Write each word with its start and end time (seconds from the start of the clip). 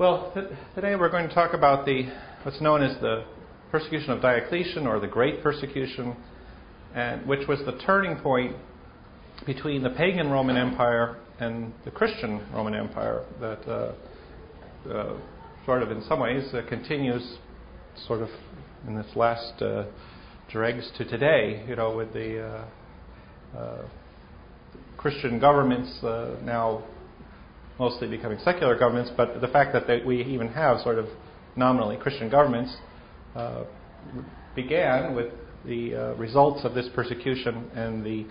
Well, 0.00 0.30
th- 0.32 0.46
today 0.74 0.96
we're 0.96 1.10
going 1.10 1.28
to 1.28 1.34
talk 1.34 1.52
about 1.52 1.84
the 1.84 2.04
what's 2.42 2.58
known 2.62 2.82
as 2.82 2.98
the 3.02 3.26
persecution 3.70 4.08
of 4.12 4.22
Diocletian 4.22 4.86
or 4.86 4.98
the 4.98 5.06
Great 5.06 5.42
Persecution, 5.42 6.16
and 6.94 7.26
which 7.26 7.46
was 7.46 7.58
the 7.66 7.78
turning 7.84 8.16
point 8.16 8.56
between 9.44 9.82
the 9.82 9.90
pagan 9.90 10.30
Roman 10.30 10.56
Empire 10.56 11.18
and 11.38 11.74
the 11.84 11.90
Christian 11.90 12.50
Roman 12.50 12.74
Empire 12.74 13.26
that 13.42 13.60
uh, 13.68 13.92
uh, 14.90 15.18
sort 15.66 15.82
of 15.82 15.90
in 15.90 16.02
some 16.08 16.20
ways 16.20 16.48
uh, 16.54 16.62
continues 16.66 17.36
sort 18.06 18.22
of 18.22 18.30
in 18.88 18.96
this 18.96 19.14
last 19.14 19.60
uh, 19.60 19.84
dregs 20.50 20.90
to 20.96 21.04
today, 21.04 21.62
you 21.68 21.76
know, 21.76 21.94
with 21.94 22.10
the 22.14 22.42
uh, 23.54 23.58
uh, 23.58 23.82
Christian 24.96 25.38
governments 25.38 25.98
now 26.02 26.84
mostly 27.80 28.06
becoming 28.06 28.38
secular 28.44 28.78
governments, 28.78 29.10
but 29.16 29.40
the 29.40 29.48
fact 29.48 29.72
that 29.72 29.86
they, 29.86 30.02
we 30.04 30.22
even 30.22 30.48
have 30.48 30.80
sort 30.82 30.98
of 30.98 31.06
nominally 31.56 31.96
Christian 31.96 32.28
governments 32.28 32.76
uh, 33.34 33.64
began 34.54 35.14
with 35.14 35.32
the 35.64 35.94
uh, 35.94 36.14
results 36.16 36.62
of 36.62 36.74
this 36.74 36.90
persecution 36.94 37.70
and 37.74 38.04
the 38.04 38.26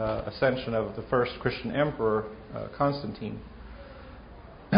uh, 0.00 0.30
ascension 0.30 0.72
of 0.72 0.94
the 0.94 1.02
first 1.10 1.32
Christian 1.40 1.74
emperor, 1.74 2.26
uh, 2.54 2.68
Constantine. 2.78 3.40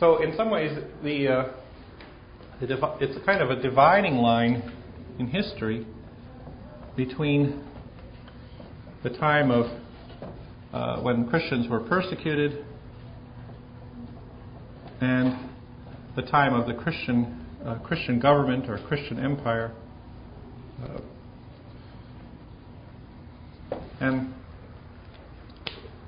so, 0.00 0.20
in 0.20 0.36
some 0.36 0.50
ways, 0.50 0.76
the, 1.04 1.28
uh, 1.28 1.52
the 2.60 2.66
divi- 2.66 2.96
it's 3.00 3.16
a 3.16 3.24
kind 3.24 3.40
of 3.40 3.56
a 3.56 3.62
dividing 3.62 4.16
line 4.16 4.72
in 5.20 5.28
history 5.28 5.86
between 6.96 7.64
the 9.04 9.10
time 9.10 9.52
of 9.52 9.66
uh, 10.72 11.00
when 11.02 11.28
Christians 11.28 11.68
were 11.68 11.80
persecuted 11.80 12.64
and 15.00 15.50
the 16.16 16.22
time 16.22 16.54
of 16.54 16.66
the 16.66 16.74
Christian 16.74 17.46
uh, 17.64 17.78
Christian 17.80 18.20
government 18.20 18.68
or 18.68 18.78
Christian 18.86 19.18
empire. 19.18 19.72
Uh, 20.82 21.00
and 24.00 24.32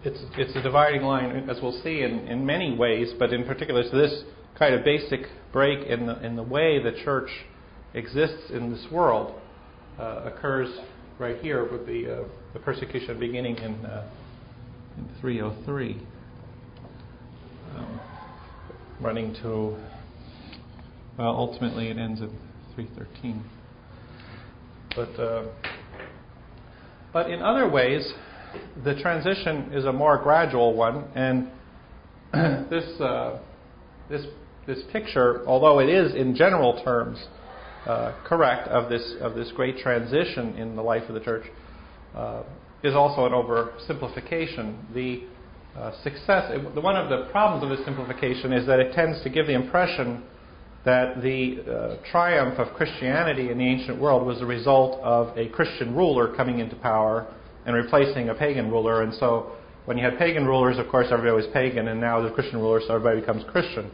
it's, 0.04 0.20
it's 0.38 0.56
a 0.56 0.62
dividing 0.62 1.02
line, 1.02 1.50
as 1.50 1.58
we'll 1.62 1.78
see, 1.82 2.02
in, 2.02 2.20
in 2.28 2.46
many 2.46 2.74
ways, 2.74 3.12
but 3.18 3.32
in 3.32 3.44
particular, 3.44 3.82
this 3.82 4.22
kind 4.58 4.74
of 4.74 4.84
basic 4.84 5.20
break 5.52 5.86
in 5.86 6.06
the, 6.06 6.24
in 6.24 6.36
the 6.36 6.42
way 6.42 6.82
the 6.82 6.92
church 7.04 7.28
exists 7.94 8.50
in 8.50 8.70
this 8.70 8.86
world 8.90 9.34
uh, 9.98 10.30
occurs 10.32 10.68
right 11.18 11.38
here 11.40 11.70
with 11.70 11.86
the, 11.86 12.20
uh, 12.20 12.28
the 12.54 12.60
persecution 12.60 13.18
beginning 13.18 13.56
in, 13.56 13.74
uh, 13.84 14.08
in 14.96 15.08
303 15.20 16.00
running 19.00 19.34
to, 19.42 19.76
well, 21.18 21.28
ultimately 21.28 21.88
it 21.88 21.98
ends 21.98 22.20
at 22.20 22.28
313. 22.74 23.44
But, 24.94 25.22
uh, 25.22 25.46
but 27.12 27.30
in 27.30 27.42
other 27.42 27.68
ways, 27.68 28.12
the 28.84 28.94
transition 29.00 29.72
is 29.72 29.84
a 29.84 29.92
more 29.92 30.18
gradual 30.18 30.74
one, 30.74 31.04
and 31.14 31.48
this, 32.70 33.00
uh, 33.00 33.38
this, 34.08 34.26
this 34.66 34.80
picture, 34.92 35.46
although 35.46 35.78
it 35.78 35.88
is 35.88 36.14
in 36.14 36.34
general 36.34 36.82
terms 36.84 37.24
uh, 37.86 38.12
correct 38.24 38.68
of 38.68 38.90
this, 38.90 39.14
of 39.20 39.34
this 39.34 39.50
great 39.54 39.78
transition 39.78 40.54
in 40.56 40.76
the 40.76 40.82
life 40.82 41.04
of 41.08 41.14
the 41.14 41.20
church, 41.20 41.46
uh, 42.14 42.42
is 42.82 42.94
also 42.94 43.26
an 43.26 43.32
oversimplification. 43.32 44.92
The 44.94 45.24
uh, 45.76 45.92
success, 46.02 46.52
one 46.74 46.96
of 46.96 47.08
the 47.08 47.30
problems 47.30 47.62
of 47.62 47.76
this 47.76 47.84
simplification 47.84 48.52
is 48.52 48.66
that 48.66 48.80
it 48.80 48.92
tends 48.92 49.22
to 49.22 49.30
give 49.30 49.46
the 49.46 49.54
impression 49.54 50.22
that 50.84 51.22
the 51.22 51.60
uh, 51.60 52.10
triumph 52.10 52.58
of 52.58 52.74
Christianity 52.74 53.50
in 53.50 53.58
the 53.58 53.64
ancient 53.64 54.00
world 54.00 54.26
was 54.26 54.38
the 54.38 54.46
result 54.46 55.00
of 55.00 55.36
a 55.36 55.48
Christian 55.50 55.94
ruler 55.94 56.34
coming 56.34 56.58
into 56.58 56.74
power 56.76 57.32
and 57.66 57.76
replacing 57.76 58.30
a 58.30 58.34
pagan 58.34 58.70
ruler. 58.70 59.02
And 59.02 59.14
so 59.14 59.52
when 59.84 59.98
you 59.98 60.04
had 60.04 60.18
pagan 60.18 60.46
rulers, 60.46 60.78
of 60.78 60.88
course, 60.88 61.08
everybody 61.10 61.36
was 61.36 61.52
pagan, 61.52 61.88
and 61.88 62.00
now 62.00 62.20
the 62.22 62.30
Christian 62.30 62.58
ruler, 62.58 62.80
so 62.80 62.94
everybody 62.94 63.20
becomes 63.20 63.44
Christian. 63.50 63.90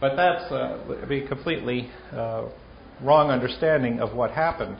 But 0.00 0.16
that's 0.16 0.50
uh, 0.52 0.78
a 1.08 1.28
completely 1.28 1.90
uh, 2.12 2.48
wrong 3.02 3.30
understanding 3.30 4.00
of 4.00 4.14
what 4.14 4.32
happened. 4.32 4.76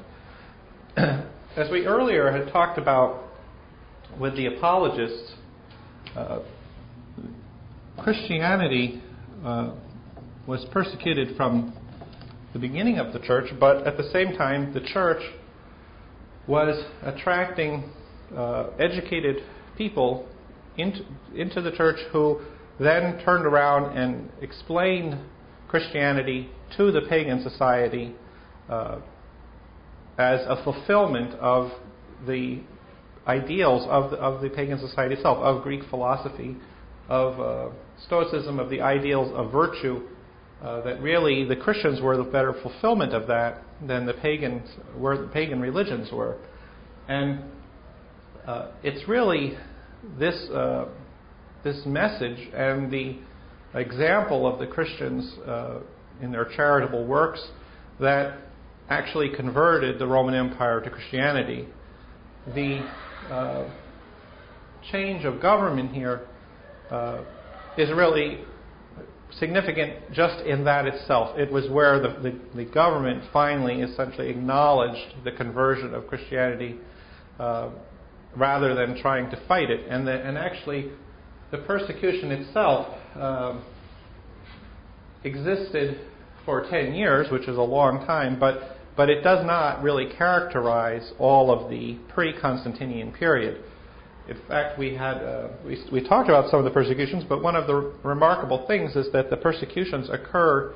As 0.97 1.71
we 1.71 1.87
earlier 1.87 2.31
had 2.31 2.53
talked 2.53 2.79
about 2.79 3.25
with 4.19 4.37
the 4.37 4.47
apologists, 4.47 5.33
Christianity 7.99 9.03
uh, 9.45 9.75
was 10.47 10.65
persecuted 10.73 11.37
from 11.37 11.75
the 12.53 12.59
beginning 12.59 12.99
of 12.99 13.13
the 13.13 13.19
church, 13.21 13.51
but 13.59 13.87
at 13.87 13.97
the 13.97 14.11
same 14.13 14.37
time, 14.37 14.75
the 14.75 14.81
church 14.81 15.23
was 16.47 16.85
attracting 17.03 17.91
uh, 18.37 18.71
educated 18.79 19.37
people 19.77 20.27
into, 20.77 21.01
into 21.35 21.61
the 21.63 21.71
church 21.73 21.99
who 22.13 22.41
then 22.79 23.21
turned 23.25 23.47
around 23.47 23.97
and 23.97 24.31
explained 24.41 25.19
Christianity 25.69 26.51
to 26.77 26.91
the 26.91 27.03
pagan 27.09 27.43
society 27.43 28.15
uh, 28.69 28.99
as 30.19 30.41
a 30.47 30.63
fulfillment 30.65 31.35
of 31.35 31.71
the 32.27 32.61
ideals 33.27 33.87
of 33.89 34.11
the, 34.11 34.17
of 34.17 34.43
the 34.43 34.49
pagan 34.49 34.79
society 34.79 35.15
itself, 35.15 35.39
of 35.39 35.63
Greek 35.63 35.83
philosophy, 35.91 36.57
of 37.09 37.41
uh, 37.41 37.75
Stoicism, 38.07 38.59
of 38.59 38.71
the 38.71 38.81
ideals 38.81 39.33
of 39.35 39.53
virtue, 39.53 40.09
uh, 40.63 40.81
that 40.83 41.01
really 41.03 41.45
the 41.45 41.57
Christians 41.57 42.01
were 42.01 42.17
the 42.17 42.23
better 42.25 42.55
fulfillment 42.63 43.13
of 43.13 43.27
that 43.27 43.63
than 43.87 44.07
the 44.07 44.15
pagans 44.15 44.69
were 44.97 45.17
the 45.21 45.29
pagan 45.29 45.61
religions 45.61 46.11
were, 46.13 46.39
and 47.09 47.43
uh, 48.47 48.71
it's 48.83 49.09
really 49.09 49.57
this 50.19 50.49
uh, 50.51 50.87
this 51.65 51.85
message 51.85 52.49
and 52.55 52.93
the 52.93 53.19
example 53.75 54.47
of 54.47 54.59
the 54.59 54.67
Christians 54.67 55.33
uh, 55.47 55.81
in 56.21 56.31
their 56.31 56.45
charitable 56.45 57.07
works 57.07 57.45
that 58.01 58.39
actually 58.89 59.31
converted 59.35 59.99
the 59.99 60.07
Roman 60.07 60.35
Empire 60.35 60.81
to 60.81 60.91
Christianity. 60.91 61.67
The 62.55 62.87
uh, 63.31 63.69
change 64.91 65.25
of 65.25 65.41
government 65.41 65.93
here 65.93 66.27
uh, 66.91 67.23
is 67.79 67.91
really 67.91 68.41
significant 69.39 70.13
just 70.13 70.45
in 70.45 70.65
that 70.65 70.87
itself. 70.87 71.39
It 71.39 71.51
was 71.51 71.69
where 71.71 72.01
the, 72.01 72.09
the, 72.23 72.39
the 72.57 72.65
government 72.65 73.25
finally 73.33 73.81
essentially 73.81 74.29
acknowledged 74.29 75.25
the 75.25 75.33
conversion 75.33 75.95
of 75.95 76.07
Christianity 76.07 76.77
uh, 77.39 77.71
rather 78.37 78.75
than 78.75 79.01
trying 79.01 79.31
to 79.31 79.41
fight 79.47 79.71
it. 79.71 79.87
And, 79.89 80.07
the, 80.07 80.13
and 80.13 80.37
actually, 80.37 80.91
the 81.51 81.59
persecution 81.59 82.31
itself 82.33 82.87
uh, 83.17 83.61
existed 85.25 86.01
for 86.45 86.67
10 86.69 86.95
years, 86.95 87.31
which 87.31 87.49
is 87.49 87.57
a 87.57 87.63
long 87.63 88.05
time, 88.07 88.39
but 88.39 88.79
but 88.97 89.09
it 89.09 89.23
does 89.23 89.45
not 89.47 89.83
really 89.83 90.07
characterize 90.17 91.13
all 91.19 91.51
of 91.51 91.71
the 91.71 91.99
pre-Constantinian 92.13 93.13
period. 93.13 93.63
In 94.29 94.37
fact, 94.47 94.79
we 94.79 94.95
had 94.95 95.17
uh, 95.17 95.49
we, 95.67 95.83
we 95.91 96.07
talked 96.07 96.29
about 96.29 96.51
some 96.51 96.59
of 96.59 96.65
the 96.65 96.71
persecutions, 96.71 97.25
but 97.29 97.43
one 97.43 97.57
of 97.57 97.67
the 97.67 97.93
remarkable 98.05 98.67
things 98.67 98.95
is 98.95 99.11
that 99.13 99.31
the 99.31 99.37
persecutions 99.37 100.09
occur 100.11 100.75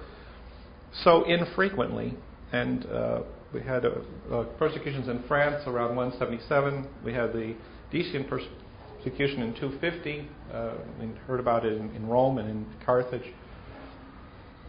so 1.04 1.24
infrequently, 1.24 2.14
and 2.52 2.86
uh, 2.86 3.20
we 3.54 3.60
had 3.60 3.84
uh, 3.84 3.90
uh 4.32 4.44
persecutions 4.58 5.08
in 5.08 5.22
France 5.28 5.62
around 5.66 5.94
177. 5.94 6.88
We 7.04 7.12
had 7.12 7.32
the 7.32 7.54
Decian 7.92 8.28
persecution 8.28 9.42
in 9.42 9.54
250. 9.54 10.28
Uh, 10.52 10.72
we 10.98 11.06
heard 11.28 11.38
about 11.38 11.64
it 11.64 11.74
in, 11.74 11.94
in 11.94 12.06
Rome 12.08 12.38
and 12.38 12.50
in 12.50 12.66
Carthage. 12.84 13.32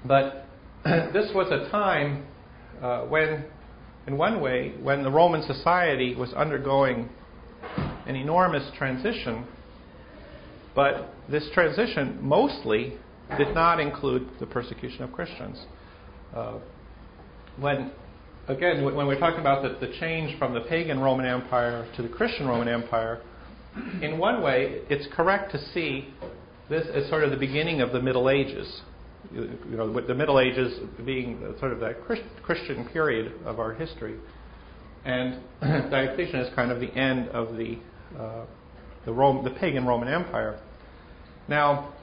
But 0.06 0.46
this 0.86 1.32
was 1.34 1.52
a 1.52 1.70
time 1.72 2.28
uh, 2.82 3.02
when, 3.02 3.46
in 4.06 4.18
one 4.18 4.42
way, 4.42 4.74
when 4.82 5.04
the 5.04 5.12
Roman 5.12 5.42
society 5.44 6.16
was 6.16 6.34
undergoing 6.34 7.10
an 8.06 8.16
enormous 8.16 8.70
transition, 8.78 9.46
but 10.76 11.14
this 11.30 11.50
transition 11.54 12.20
mostly 12.22 12.98
did 13.38 13.54
not 13.54 13.80
include 13.80 14.30
the 14.40 14.46
persecution 14.46 15.04
of 15.04 15.12
Christians. 15.12 15.66
Uh, 16.34 16.60
when 17.60 17.92
again, 18.48 18.84
when 18.84 19.08
we're 19.08 19.20
talking 19.20 19.40
about 19.40 19.64
the, 19.64 19.86
the, 19.86 19.94
change 20.00 20.38
from 20.38 20.54
the 20.54 20.62
pagan 20.62 21.00
Roman 21.00 21.26
Empire 21.26 21.88
to 21.96 22.02
the 22.02 22.08
Christian 22.08 22.48
Roman 22.48 22.68
Empire, 22.68 23.22
in 24.02 24.18
one 24.18 24.42
way, 24.42 24.82
it's 24.90 25.08
correct 25.14 25.52
to 25.52 25.60
see 25.74 26.14
this 26.70 26.88
as 26.94 27.10
sort 27.10 27.24
of 27.24 27.32
the 27.32 27.38
beginning 27.38 27.82
of 27.82 27.92
the 27.92 28.02
Middle 28.02 28.30
Ages 28.30 28.82
you 29.34 29.78
know, 29.78 29.90
with 29.90 30.08
the 30.08 30.16
Middle 30.16 30.40
Ages 30.40 30.80
being 31.06 31.42
sort 31.60 31.74
of 31.74 31.80
that 31.80 31.98
Christian 32.44 32.88
period 32.90 33.34
of 33.46 33.60
our 33.60 33.74
history, 33.74 34.18
and 35.06 35.42
Diocletian 35.62 36.40
is 36.40 36.54
kind 36.56 36.72
of 36.72 36.80
the 36.80 36.92
end 36.94 37.30
of 37.30 37.58
the 37.58 37.78
uh, 38.18 38.46
the, 39.06 39.14
Rome, 39.14 39.44
the 39.44 39.52
pagan 39.52 39.86
Roman 39.86 40.10
Empire. 40.10 40.60
Now, 41.48 41.94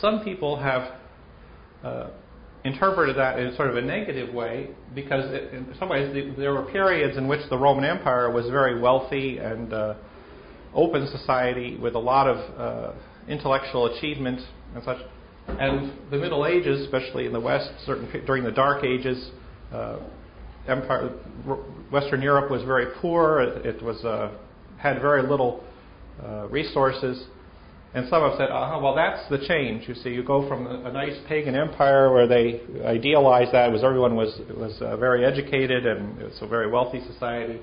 some 0.00 0.24
people 0.24 0.58
have 0.58 0.92
uh, 1.84 2.10
interpreted 2.64 3.16
that 3.16 3.38
in 3.38 3.54
sort 3.56 3.68
of 3.68 3.76
a 3.76 3.82
negative 3.82 4.34
way 4.34 4.70
because, 4.94 5.24
it, 5.32 5.52
in 5.52 5.74
some 5.78 5.90
ways, 5.90 6.12
the, 6.14 6.34
there 6.40 6.54
were 6.54 6.64
periods 6.64 7.16
in 7.18 7.28
which 7.28 7.40
the 7.50 7.58
Roman 7.58 7.84
Empire 7.84 8.30
was 8.30 8.46
very 8.46 8.80
wealthy 8.80 9.38
and 9.38 9.72
uh, 9.72 9.94
open 10.74 11.06
society 11.08 11.76
with 11.76 11.94
a 11.94 11.98
lot 11.98 12.26
of 12.26 12.58
uh, 12.58 12.92
intellectual 13.28 13.94
achievement 13.94 14.40
and 14.74 14.82
such. 14.82 14.98
And 15.46 15.92
the 16.10 16.18
Middle 16.18 16.46
Ages, 16.46 16.80
especially 16.80 17.26
in 17.26 17.32
the 17.32 17.40
West, 17.40 17.70
certain 17.84 18.08
during 18.26 18.44
the 18.44 18.50
Dark 18.50 18.84
Ages, 18.84 19.30
uh, 19.72 19.98
Empire, 20.66 21.10
Western 21.92 22.22
Europe 22.22 22.50
was 22.50 22.62
very 22.62 22.86
poor. 23.00 23.40
It, 23.40 23.66
it 23.66 23.82
was 23.82 24.02
uh, 24.04 24.32
had 24.78 25.00
very 25.00 25.22
little 25.22 25.62
uh, 26.22 26.46
resources, 26.48 27.26
and 27.94 28.08
some 28.08 28.22
have 28.22 28.38
said, 28.38 28.50
uh 28.50 28.78
well, 28.82 28.94
that's 28.94 29.28
the 29.30 29.46
change. 29.46 29.86
You 29.86 29.94
see, 29.94 30.10
you 30.10 30.24
go 30.24 30.48
from 30.48 30.66
a, 30.66 30.88
a 30.88 30.92
nice 30.92 31.16
pagan 31.28 31.54
empire 31.54 32.12
where 32.12 32.26
they 32.26 32.60
idealized 32.84 33.52
that 33.52 33.70
was 33.70 33.84
everyone 33.84 34.16
was 34.16 34.40
was 34.56 34.80
uh, 34.80 34.96
very 34.96 35.24
educated 35.24 35.86
and 35.86 36.20
it's 36.20 36.40
a 36.40 36.46
very 36.46 36.68
wealthy 36.70 37.00
society, 37.12 37.60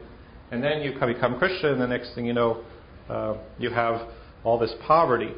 and 0.52 0.64
then 0.64 0.82
you 0.82 0.94
become 0.94 1.38
Christian. 1.38 1.72
And 1.72 1.82
the 1.82 1.88
next 1.88 2.16
thing 2.16 2.26
you 2.26 2.34
know, 2.34 2.64
uh, 3.10 3.38
you 3.60 3.72
have 3.72 4.08
all 4.44 4.58
this 4.58 4.74
poverty, 4.88 5.34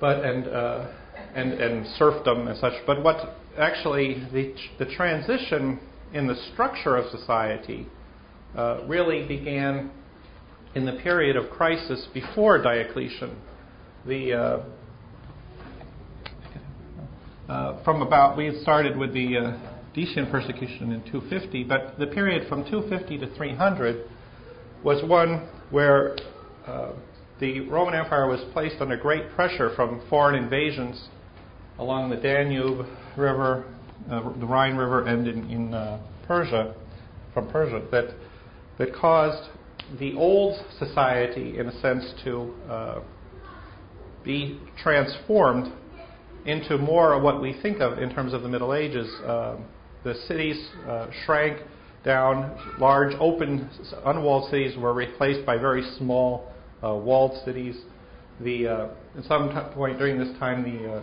but 0.00 0.24
and 0.24 0.48
uh, 0.48 0.88
and 1.34 1.52
and 1.52 1.86
serfdom 1.98 2.48
and 2.48 2.58
such. 2.58 2.74
But 2.86 3.02
what 3.02 3.36
actually 3.58 4.26
the 4.32 4.54
the 4.78 4.86
transition 4.94 5.80
in 6.12 6.26
the 6.26 6.36
structure 6.52 6.96
of 6.96 7.10
society 7.10 7.86
uh, 8.56 8.80
really 8.86 9.26
began 9.26 9.90
in 10.74 10.84
the 10.86 10.92
period 10.92 11.36
of 11.36 11.50
crisis 11.50 12.06
before 12.12 12.62
Diocletian 12.62 13.36
the 14.06 14.32
uh, 14.32 14.60
uh, 17.48 17.82
from 17.84 18.02
about 18.02 18.36
we 18.36 18.58
started 18.62 18.96
with 18.96 19.12
the 19.12 19.36
uh, 19.36 19.58
Decian 19.94 20.30
persecution 20.30 20.92
in 20.92 21.02
250, 21.10 21.64
but 21.64 21.98
the 21.98 22.06
period 22.06 22.48
from 22.48 22.64
250 22.64 23.18
to 23.18 23.34
300 23.34 24.08
was 24.84 25.02
one 25.04 25.48
where 25.70 26.16
uh, 26.66 26.92
the 27.40 27.60
Roman 27.60 27.94
Empire 27.94 28.28
was 28.28 28.40
placed 28.52 28.76
under 28.80 28.96
great 28.96 29.30
pressure 29.32 29.74
from 29.74 30.00
foreign 30.08 30.40
invasions 30.42 31.08
along 31.80 32.10
the 32.10 32.16
Danube 32.16 32.86
River, 33.16 33.64
uh, 34.10 34.20
the 34.38 34.46
Rhine 34.46 34.76
River, 34.76 35.06
and 35.06 35.26
in, 35.26 35.50
in 35.50 35.74
uh, 35.74 36.00
Persia, 36.26 36.74
from 37.34 37.50
Persia, 37.50 37.82
that 37.90 38.14
that 38.78 38.94
caused 38.94 39.50
the 39.98 40.14
old 40.14 40.64
society, 40.78 41.58
in 41.58 41.66
a 41.66 41.80
sense, 41.80 42.04
to 42.24 42.54
be 44.24 44.60
transformed 44.82 45.72
into 46.46 46.78
more 46.78 47.14
of 47.14 47.22
what 47.22 47.40
we 47.40 47.58
think 47.62 47.80
of 47.80 47.98
in 47.98 48.10
terms 48.10 48.32
of 48.32 48.42
the 48.42 48.48
Middle 48.48 48.74
Ages. 48.74 49.08
Uh, 49.24 49.56
the 50.04 50.14
cities 50.26 50.56
uh, 50.88 51.08
shrank 51.24 51.58
down, 52.04 52.56
large, 52.78 53.14
open, 53.20 53.68
unwalled 54.06 54.50
cities 54.50 54.76
were 54.78 54.94
replaced 54.94 55.44
by 55.44 55.58
very 55.58 55.82
small, 55.98 56.50
uh, 56.82 56.94
walled 56.94 57.38
cities. 57.44 57.76
The, 58.40 58.66
uh, 58.66 59.18
at 59.18 59.24
some 59.24 59.50
t- 59.50 59.74
point 59.74 59.98
during 59.98 60.18
this 60.18 60.36
time, 60.38 60.62
the 60.62 60.92
uh, 60.92 61.02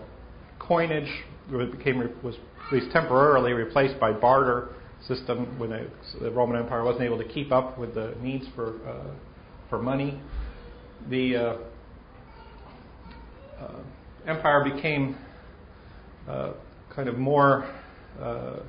coinage 0.67 1.09
became 1.49 1.99
was 2.23 2.35
at 2.67 2.73
least 2.73 2.91
temporarily 2.91 3.53
replaced 3.53 3.99
by 3.99 4.11
barter 4.11 4.69
system 5.07 5.57
when 5.59 5.69
the 6.21 6.31
Roman 6.31 6.61
Empire 6.61 6.83
wasn't 6.83 7.03
able 7.03 7.17
to 7.17 7.27
keep 7.27 7.51
up 7.51 7.77
with 7.77 7.95
the 7.95 8.15
needs 8.21 8.45
for 8.55 8.75
uh, 8.87 9.13
for 9.69 9.79
money. 9.79 10.19
The 11.09 11.35
uh, 11.35 11.57
empire 14.27 14.63
became 14.63 15.17
uh, 16.27 16.53
kind 16.93 17.07
of 17.07 17.17
more 17.17 17.63
uh, 18.19 18.59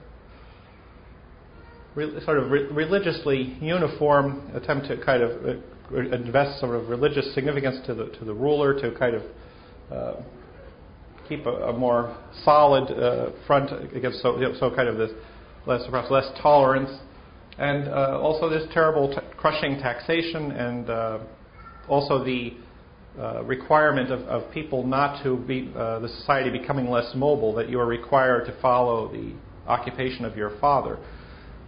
re- 1.95 2.25
sort 2.25 2.39
of 2.39 2.51
re- 2.51 2.67
religiously 2.67 3.57
uniform, 3.61 4.51
attempt 4.55 4.89
to 4.89 4.97
kind 5.05 5.23
of 5.23 5.63
invest 6.13 6.61
sort 6.61 6.77
of 6.77 6.89
religious 6.89 7.35
significance 7.35 7.85
to 7.87 7.95
the 7.95 8.07
to 8.19 8.25
the 8.25 8.35
ruler 8.35 8.79
to 8.81 8.97
kind 8.99 9.17
of 9.17 9.23
uh, 9.91 10.23
keep 11.29 11.47
a, 11.47 11.51
a, 11.51 11.73
more 11.73 12.17
solid 12.45 12.91
uh, 12.91 13.31
front 13.47 13.71
against 13.95 14.23
so, 14.23 14.41
so 14.59 14.75
kind 14.75 14.89
of 14.89 14.97
this 14.97 15.11
less 15.67 15.83
perhaps 15.91 16.11
less 16.11 16.27
tolerance, 16.41 16.91
and 17.59 17.89
uh, 17.89 18.19
also 18.21 18.49
this 18.49 18.65
terrible 18.73 19.09
t- 19.09 19.21
crushing 19.37 19.79
taxation 19.79 20.53
and 20.53 20.89
also 21.89 22.25
the 22.25 22.55
uh, 23.19 23.43
requirement 23.45 24.13
of, 24.13 24.21
of, 24.29 24.53
people 24.53 24.87
not 24.87 25.23
to 25.25 25.37
be 25.39 25.73
uh, 25.77 25.99
the 25.99 26.09
society 26.09 26.51
becoming 26.57 26.89
less 26.89 27.11
mobile, 27.17 27.53
that 27.53 27.69
you 27.69 27.81
are 27.81 27.87
required 27.87 28.45
to 28.47 28.57
follow 28.61 29.11
the 29.11 29.33
occupation 29.67 30.25
of 30.25 30.37
your 30.37 30.57
father. 30.61 30.99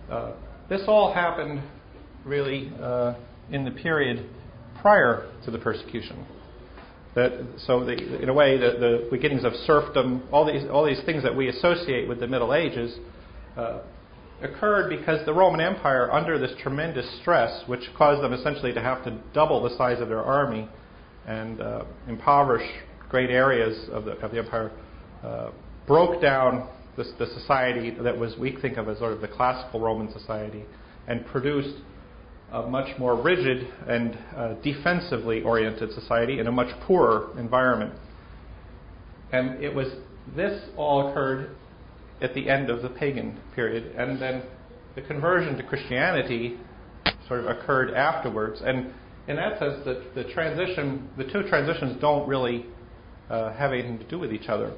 Uh, 0.09 0.33
this 0.69 0.83
all 0.87 1.13
happened 1.13 1.61
really 2.25 2.73
uh, 2.81 3.15
in 3.51 3.65
the 3.65 3.71
period 3.73 4.29
prior 4.81 5.29
to 5.45 5.51
the 5.51 5.59
persecution. 5.59 6.25
That, 7.15 7.33
so, 7.67 7.85
the, 7.85 8.23
in 8.23 8.29
a 8.29 8.33
way, 8.33 8.57
the, 8.57 8.79
the, 8.79 9.09
beginnings 9.11 9.45
of 9.45 9.53
serfdom, 9.67 10.23
all 10.31 10.47
these, 10.47 10.69
all 10.71 10.85
these 10.85 11.03
things 11.05 11.25
that 11.25 11.35
we 11.35 11.49
associate 11.49 12.09
with 12.09 12.21
the 12.21 12.29
Middle 12.29 12.55
Ages, 12.55 12.97
uh, 13.57 13.81
occurred 14.43 14.89
because 14.89 15.25
the 15.27 15.35
Roman 15.35 15.61
Empire, 15.61 16.11
under 16.13 16.39
this 16.39 16.53
tremendous 16.63 17.07
stress, 17.21 17.65
which 17.67 17.83
caused 17.97 18.23
them 18.23 18.33
essentially 18.33 18.73
to 18.73 18.81
have 18.81 19.03
to 19.05 19.19
double 19.35 19.63
the 19.63 19.77
size 19.77 20.01
of 20.01 20.09
their 20.09 20.23
army, 20.23 20.69
and 21.27 21.61
uh, 21.61 21.85
impoverish 22.09 22.69
great 23.09 23.31
areas 23.31 23.89
of 23.91 24.05
the, 24.05 24.13
of 24.13 24.31
the 24.31 24.39
empire, 24.39 24.71
uh, 25.25 25.51
broke 25.87 26.23
down 26.23 26.69
the, 26.97 27.05
the 27.19 27.27
society 27.41 27.91
that 27.91 28.17
was 28.17 28.37
we 28.39 28.57
think 28.63 28.77
of 28.77 28.89
as 28.89 28.99
sort 28.99 29.13
of 29.13 29.21
the 29.21 29.29
classical 29.29 29.81
Roman 29.81 30.13
society, 30.13 30.65
and 31.09 31.27
produced 31.27 31.77
a 32.53 32.63
much 32.63 32.99
more 32.99 33.21
rigid 33.21 33.69
and 33.89 34.19
uh, 34.37 34.55
defensively 34.63 35.43
oriented 35.43 35.93
society 35.93 36.41
in 36.41 36.47
a 36.47 36.53
much 36.53 36.69
poorer 36.87 37.39
environment. 37.39 37.95
And 39.33 39.63
it 39.63 39.75
was 39.75 39.87
this 40.35 40.69
all 40.77 41.11
occurred 41.11 41.51
at 42.21 42.35
the 42.35 42.49
end 42.49 42.69
of 42.69 42.83
the 42.83 42.89
pagan 42.89 43.39
period, 43.55 43.95
and 43.97 44.21
then 44.21 44.43
the 44.95 45.03
conversion 45.03 45.57
to 45.57 45.63
Christianity 45.63 46.59
sort 47.29 47.41
of 47.41 47.47
occurred 47.47 47.95
afterwards. 47.95 48.61
And 48.65 48.93
in 49.29 49.37
that 49.37 49.59
sense, 49.59 49.85
the, 49.85 50.05
the 50.15 50.33
transition, 50.33 51.09
the 51.17 51.25
two 51.25 51.49
transitions 51.49 52.01
don't 52.01 52.29
really 52.29 52.67
uh, 53.31 53.53
have 53.53 53.73
anything 53.73 53.99
to 53.99 54.09
do 54.09 54.19
with 54.19 54.33
each 54.33 54.49
other. 54.49 54.75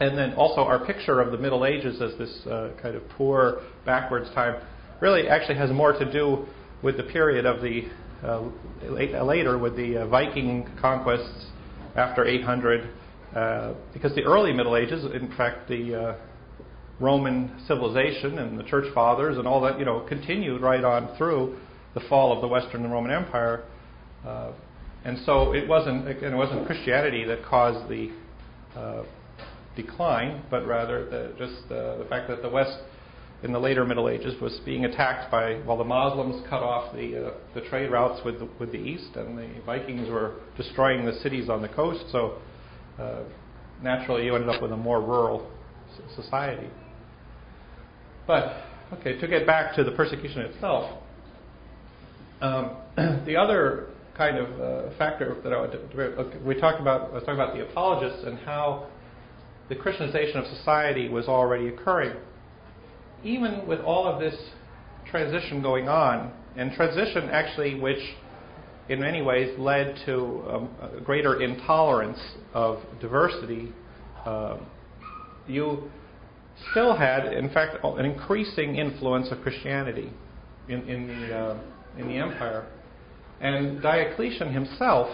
And 0.00 0.18
then 0.18 0.34
also 0.34 0.60
our 0.60 0.84
picture 0.84 1.20
of 1.20 1.32
the 1.32 1.38
Middle 1.38 1.64
Ages 1.64 2.02
as 2.02 2.18
this 2.18 2.46
uh, 2.46 2.70
kind 2.82 2.94
of 2.94 3.08
poor, 3.10 3.62
backwards 3.86 4.28
time 4.34 4.60
really 5.00 5.28
actually 5.28 5.56
has 5.56 5.70
more 5.70 5.92
to 5.92 6.12
do 6.12 6.46
with 6.84 6.98
the 6.98 7.02
period 7.02 7.46
of 7.46 7.62
the 7.62 7.88
uh, 8.22 8.42
later 9.22 9.58
with 9.58 9.74
the 9.74 9.98
uh, 9.98 10.06
Viking 10.06 10.68
conquests 10.80 11.46
after 11.96 12.26
800, 12.26 12.90
uh, 13.34 13.74
because 13.92 14.14
the 14.14 14.22
early 14.22 14.52
Middle 14.52 14.76
Ages, 14.76 15.04
in 15.04 15.34
fact, 15.36 15.68
the 15.68 15.94
uh, 15.94 16.16
Roman 17.00 17.58
civilization 17.66 18.38
and 18.38 18.58
the 18.58 18.62
church 18.64 18.92
fathers 18.94 19.38
and 19.38 19.48
all 19.48 19.60
that, 19.62 19.78
you 19.78 19.84
know, 19.84 20.00
continued 20.08 20.60
right 20.60 20.84
on 20.84 21.16
through 21.16 21.58
the 21.94 22.00
fall 22.08 22.32
of 22.32 22.40
the 22.40 22.48
Western 22.48 22.88
Roman 22.90 23.10
Empire. 23.10 23.64
Uh, 24.26 24.52
and 25.04 25.18
so 25.24 25.52
it 25.52 25.68
wasn't, 25.68 26.08
again, 26.08 26.32
it 26.32 26.36
wasn't 26.36 26.66
Christianity 26.66 27.24
that 27.24 27.44
caused 27.44 27.88
the 27.88 28.10
uh, 28.76 29.04
decline, 29.76 30.42
but 30.50 30.66
rather 30.66 31.04
the, 31.04 31.34
just 31.38 31.68
the 31.68 32.06
fact 32.08 32.28
that 32.28 32.42
the 32.42 32.48
West 32.48 32.78
in 33.44 33.52
the 33.52 33.58
later 33.58 33.84
Middle 33.84 34.08
Ages 34.08 34.40
was 34.40 34.58
being 34.64 34.86
attacked 34.86 35.30
by, 35.30 35.56
while 35.66 35.76
the 35.76 35.84
Muslims 35.84 36.42
cut 36.48 36.62
off 36.62 36.94
the, 36.94 37.26
uh, 37.26 37.30
the 37.54 37.60
trade 37.68 37.90
routes 37.90 38.24
with 38.24 38.38
the, 38.38 38.48
with 38.58 38.72
the 38.72 38.78
East, 38.78 39.16
and 39.16 39.36
the 39.36 39.48
Vikings 39.66 40.08
were 40.08 40.36
destroying 40.56 41.04
the 41.04 41.12
cities 41.20 41.50
on 41.50 41.60
the 41.60 41.68
coast. 41.68 42.06
So 42.10 42.38
uh, 42.98 43.20
naturally, 43.82 44.24
you 44.24 44.34
ended 44.34 44.48
up 44.48 44.62
with 44.62 44.72
a 44.72 44.76
more 44.76 45.02
rural 45.02 45.50
society. 46.16 46.68
But 48.26 48.64
okay, 48.94 49.20
to 49.20 49.28
get 49.28 49.46
back 49.46 49.76
to 49.76 49.84
the 49.84 49.90
persecution 49.90 50.40
itself, 50.40 50.98
um, 52.40 52.76
the 53.26 53.36
other 53.36 53.88
kind 54.16 54.38
of 54.38 54.48
uh, 54.58 54.96
factor 54.96 55.36
that 55.44 55.52
I 55.52 55.60
would, 55.60 56.44
we 56.46 56.58
talked 56.58 56.80
about, 56.80 57.10
I 57.10 57.14
was 57.14 57.24
talking 57.24 57.34
about 57.34 57.54
the 57.54 57.68
apologists 57.68 58.24
and 58.24 58.38
how 58.38 58.86
the 59.68 59.74
Christianization 59.74 60.38
of 60.38 60.46
society 60.46 61.10
was 61.10 61.26
already 61.26 61.68
occurring. 61.68 62.16
Even 63.24 63.66
with 63.66 63.80
all 63.80 64.06
of 64.06 64.20
this 64.20 64.36
transition 65.10 65.62
going 65.62 65.88
on, 65.88 66.32
and 66.56 66.72
transition 66.72 67.30
actually 67.30 67.74
which 67.80 67.98
in 68.88 69.00
many 69.00 69.22
ways 69.22 69.58
led 69.58 69.96
to 70.04 70.44
um, 70.48 70.68
a 70.80 71.00
greater 71.00 71.40
intolerance 71.40 72.18
of 72.52 72.80
diversity, 73.00 73.72
uh, 74.26 74.58
you 75.46 75.90
still 76.70 76.94
had, 76.94 77.32
in 77.32 77.48
fact, 77.50 77.76
an 77.82 78.04
increasing 78.04 78.76
influence 78.76 79.28
of 79.30 79.40
Christianity 79.40 80.12
in, 80.68 80.88
in 80.88 81.08
the 81.08 81.36
uh, 81.36 81.58
in 81.98 82.08
the 82.08 82.16
empire. 82.16 82.66
And 83.40 83.80
Diocletian 83.82 84.52
himself 84.52 85.08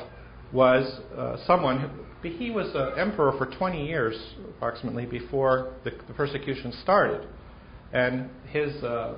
was 0.53 1.01
uh, 1.17 1.37
someone 1.47 2.07
he 2.23 2.51
was 2.51 2.67
emperor 2.99 3.33
for 3.39 3.47
20 3.47 3.87
years, 3.87 4.15
approximately, 4.57 5.07
before 5.07 5.73
the 5.85 5.93
persecution 6.15 6.73
started. 6.83 7.27
And 7.93 8.31
his, 8.49 8.83
uh, 8.83 9.17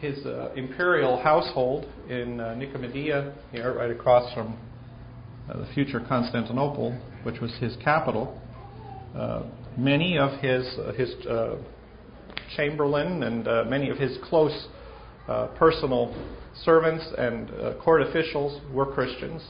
his 0.00 0.24
uh, 0.24 0.52
imperial 0.54 1.20
household 1.22 1.86
in 2.08 2.40
uh, 2.40 2.54
Nicomedia, 2.54 3.34
here, 3.50 3.74
right 3.74 3.90
across 3.90 4.32
from 4.34 4.56
uh, 5.48 5.58
the 5.58 5.66
future 5.74 6.00
Constantinople, 6.06 6.98
which 7.24 7.40
was 7.40 7.52
his 7.60 7.76
capital, 7.82 8.40
uh, 9.16 9.42
many 9.76 10.18
of 10.18 10.40
his, 10.40 10.66
his 10.96 11.14
chamberlain 12.56 13.22
and 13.22 13.44
many 13.68 13.90
of 13.90 13.96
his 13.96 14.18
close 14.24 14.68
personal 15.56 16.14
servants 16.64 17.04
and 17.18 17.50
court 17.80 18.02
officials 18.02 18.60
were 18.72 18.86
Christians. 18.86 19.42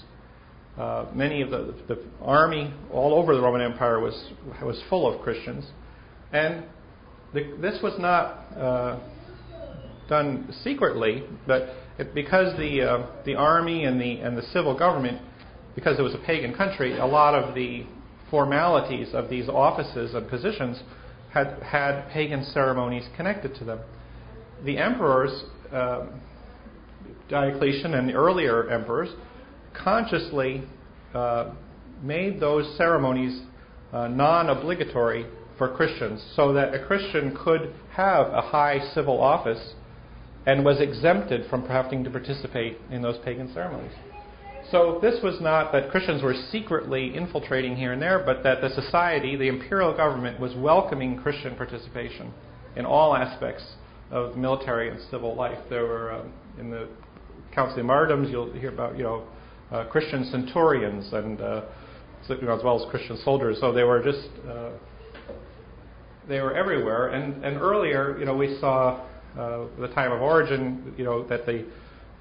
Uh, 0.78 1.06
many 1.14 1.40
of 1.40 1.50
the, 1.50 1.74
the 1.86 2.02
army 2.20 2.74
all 2.92 3.14
over 3.14 3.34
the 3.34 3.40
Roman 3.40 3.60
Empire 3.60 4.00
was 4.00 4.32
was 4.60 4.82
full 4.90 5.12
of 5.12 5.22
Christians, 5.22 5.64
and 6.32 6.64
the, 7.34 7.56
this 7.60 7.82
was 7.82 7.94
not 7.98 8.46
uh, 8.56 9.00
done 10.08 10.54
secretly, 10.62 11.24
but 11.46 11.68
it, 11.98 12.14
because 12.14 12.56
the 12.56 12.82
uh, 12.82 13.06
the 13.24 13.34
army 13.34 13.84
and 13.84 14.00
the 14.00 14.20
and 14.20 14.38
the 14.38 14.42
civil 14.52 14.78
government, 14.78 15.20
because 15.74 15.98
it 15.98 16.02
was 16.02 16.14
a 16.14 16.24
pagan 16.24 16.54
country, 16.54 16.96
a 16.98 17.06
lot 17.06 17.34
of 17.34 17.54
the 17.54 17.84
formalities 18.30 19.08
of 19.12 19.28
these 19.28 19.48
offices 19.48 20.14
and 20.14 20.28
positions 20.28 20.80
had 21.32 21.60
had 21.62 22.08
pagan 22.10 22.44
ceremonies 22.44 23.04
connected 23.16 23.54
to 23.56 23.64
them. 23.64 23.80
The 24.64 24.78
emperors, 24.78 25.42
uh, 25.72 26.06
Diocletian 27.28 27.94
and 27.94 28.08
the 28.08 28.14
earlier 28.14 28.70
emperors, 28.70 29.10
consciously 29.74 30.62
uh, 31.12 31.52
made 32.00 32.38
those 32.38 32.76
ceremonies 32.78 33.42
uh, 33.92 34.06
non 34.06 34.50
obligatory 34.50 35.26
for 35.58 35.74
Christians 35.74 36.24
so 36.34 36.52
that 36.52 36.74
a 36.74 36.84
Christian 36.84 37.36
could 37.36 37.74
have 37.92 38.28
a 38.28 38.40
high 38.40 38.80
civil 38.94 39.20
office 39.20 39.74
and 40.46 40.64
was 40.64 40.80
exempted 40.80 41.48
from 41.48 41.66
having 41.66 42.04
to 42.04 42.10
participate 42.10 42.78
in 42.90 43.02
those 43.02 43.18
pagan 43.24 43.52
ceremonies. 43.52 43.92
So 44.70 44.98
this 45.00 45.22
was 45.22 45.40
not 45.40 45.72
that 45.72 45.90
Christians 45.90 46.22
were 46.22 46.34
secretly 46.50 47.14
infiltrating 47.14 47.76
here 47.76 47.92
and 47.92 48.00
there, 48.00 48.22
but 48.24 48.42
that 48.42 48.60
the 48.60 48.70
society, 48.70 49.36
the 49.36 49.48
imperial 49.48 49.94
government, 49.96 50.40
was 50.40 50.54
welcoming 50.56 51.18
Christian 51.18 51.54
participation 51.54 52.32
in 52.76 52.84
all 52.84 53.14
aspects 53.14 53.64
of 54.10 54.36
military 54.36 54.90
and 54.90 54.98
civil 55.10 55.34
life. 55.34 55.58
There 55.70 55.84
were 55.84 56.12
um, 56.12 56.32
in 56.58 56.70
the 56.70 56.88
Council 57.54 57.78
of 57.78 57.86
Martyrdoms, 57.86 58.30
you'll 58.30 58.52
hear 58.52 58.72
about 58.72 58.96
you 58.96 59.04
know 59.04 59.24
uh, 59.70 59.84
Christian 59.84 60.24
centurions 60.30 61.12
and 61.12 61.40
uh, 61.40 61.62
as 62.28 62.64
well 62.64 62.82
as 62.82 62.90
Christian 62.90 63.18
soldiers. 63.22 63.58
So 63.60 63.72
they 63.72 63.84
were 63.84 64.02
just 64.02 64.28
uh, 64.48 64.70
they 66.28 66.40
were 66.40 66.54
everywhere. 66.54 67.08
And 67.08 67.44
and 67.44 67.56
earlier, 67.56 68.18
you 68.18 68.24
know, 68.24 68.36
we 68.36 68.58
saw 68.60 69.06
uh, 69.38 69.66
the 69.78 69.88
time 69.88 70.12
of 70.12 70.20
Origen, 70.20 70.94
you 70.96 71.04
know, 71.04 71.26
that 71.28 71.46
the 71.46 71.64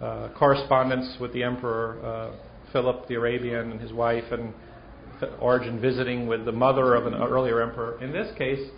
uh, 0.04 0.30
correspondence 0.38 1.18
with 1.20 1.34
the 1.34 1.44
emperor 1.44 2.04
uh, 2.04 2.36
Philip 2.72 3.08
the 3.08 3.16
Arabian 3.16 3.72
and 3.72 3.80
his 3.80 3.94
wife, 3.94 4.26
and 4.32 4.54
Origen 5.40 5.80
visiting 5.80 6.28
with 6.28 6.46
the 6.46 6.52
mother 6.52 6.96
of 6.96 7.06
an 7.06 7.14
earlier 7.14 7.62
emperor. 7.62 8.02
In 8.04 8.12
this 8.12 8.36
case, 8.38 8.70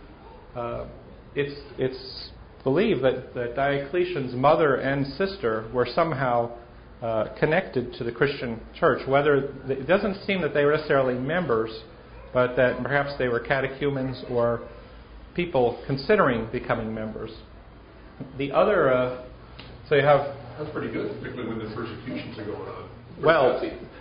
uh, 0.55 0.85
it's 1.35 1.59
it's 1.77 2.29
believed 2.63 3.03
that, 3.03 3.33
that 3.35 3.55
Diocletian's 3.55 4.33
mother 4.33 4.75
and 4.75 5.05
sister 5.13 5.69
were 5.73 5.87
somehow 5.95 6.51
uh, 7.01 7.27
connected 7.39 7.93
to 7.93 8.03
the 8.03 8.11
Christian 8.11 8.59
church. 8.77 9.07
Whether 9.07 9.35
it 9.69 9.87
doesn't 9.87 10.25
seem 10.25 10.41
that 10.41 10.53
they 10.53 10.65
were 10.65 10.73
necessarily 10.73 11.13
members, 11.13 11.71
but 12.33 12.55
that 12.55 12.81
perhaps 12.81 13.11
they 13.19 13.27
were 13.27 13.39
catechumens 13.39 14.23
or 14.29 14.67
people 15.35 15.81
considering 15.85 16.47
becoming 16.51 16.93
members. 16.93 17.31
The 18.37 18.51
other, 18.51 18.93
uh, 18.93 19.25
so 19.89 19.95
you 19.95 20.03
have. 20.03 20.35
That's 20.57 20.71
pretty 20.71 20.91
good, 20.91 21.19
particularly 21.19 21.49
when 21.49 21.59
the 21.59 21.75
persecutions 21.75 22.37
are 22.39 22.45
going 22.45 22.61
on. 22.61 22.89
Well, 23.21 23.59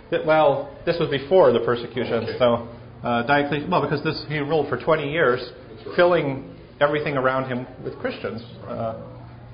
th- 0.09 0.25
well, 0.25 0.77
this 0.85 0.95
was 0.99 1.09
before 1.09 1.51
the 1.51 1.59
persecution, 1.59 2.13
okay. 2.23 2.37
so 2.39 2.69
uh, 3.03 3.23
Diocletian. 3.23 3.69
Well, 3.69 3.81
because 3.81 4.03
this 4.03 4.23
he 4.27 4.39
ruled 4.39 4.69
for 4.69 4.81
20 4.81 5.11
years, 5.11 5.51
right. 5.85 5.95
filling 5.95 6.55
everything 6.79 7.15
around 7.15 7.49
him 7.49 7.67
with 7.83 7.97
Christians. 7.99 8.41
Uh, 8.67 9.01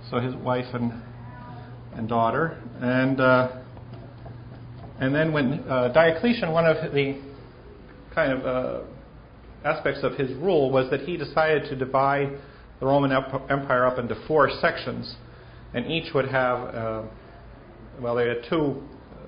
so 0.09 0.19
his 0.19 0.35
wife 0.35 0.65
and 0.73 0.93
and 1.93 2.07
daughter. 2.07 2.61
And, 2.79 3.19
uh, 3.19 3.57
and 4.99 5.13
then 5.13 5.33
when 5.33 5.63
uh, 5.67 5.89
Diocletian, 5.89 6.51
one 6.51 6.65
of 6.65 6.93
the 6.93 7.21
kind 8.13 8.31
of 8.33 8.45
uh, 8.45 8.85
aspects 9.63 10.01
of 10.03 10.13
his 10.13 10.31
rule 10.37 10.71
was 10.71 10.89
that 10.89 11.01
he 11.01 11.17
decided 11.17 11.69
to 11.69 11.75
divide 11.75 12.37
the 12.79 12.85
Roman 12.85 13.11
Empire 13.11 13.85
up 13.85 13.99
into 13.99 14.15
four 14.27 14.49
sections, 14.59 15.15
and 15.73 15.85
each 15.85 16.13
would 16.13 16.27
have, 16.27 16.75
uh, 16.75 17.03
well, 18.01 18.15
they 18.15 18.27
had 18.27 18.41
two 18.49 18.81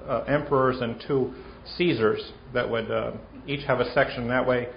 uh, 0.08 0.24
emperors 0.24 0.78
and 0.82 1.02
two 1.08 1.34
Caesars 1.78 2.32
that 2.54 2.70
would 2.70 2.90
uh, 2.92 3.12
each 3.48 3.66
have 3.66 3.80
a 3.80 3.94
section. 3.94 4.28
That 4.28 4.48
way, 4.48 4.70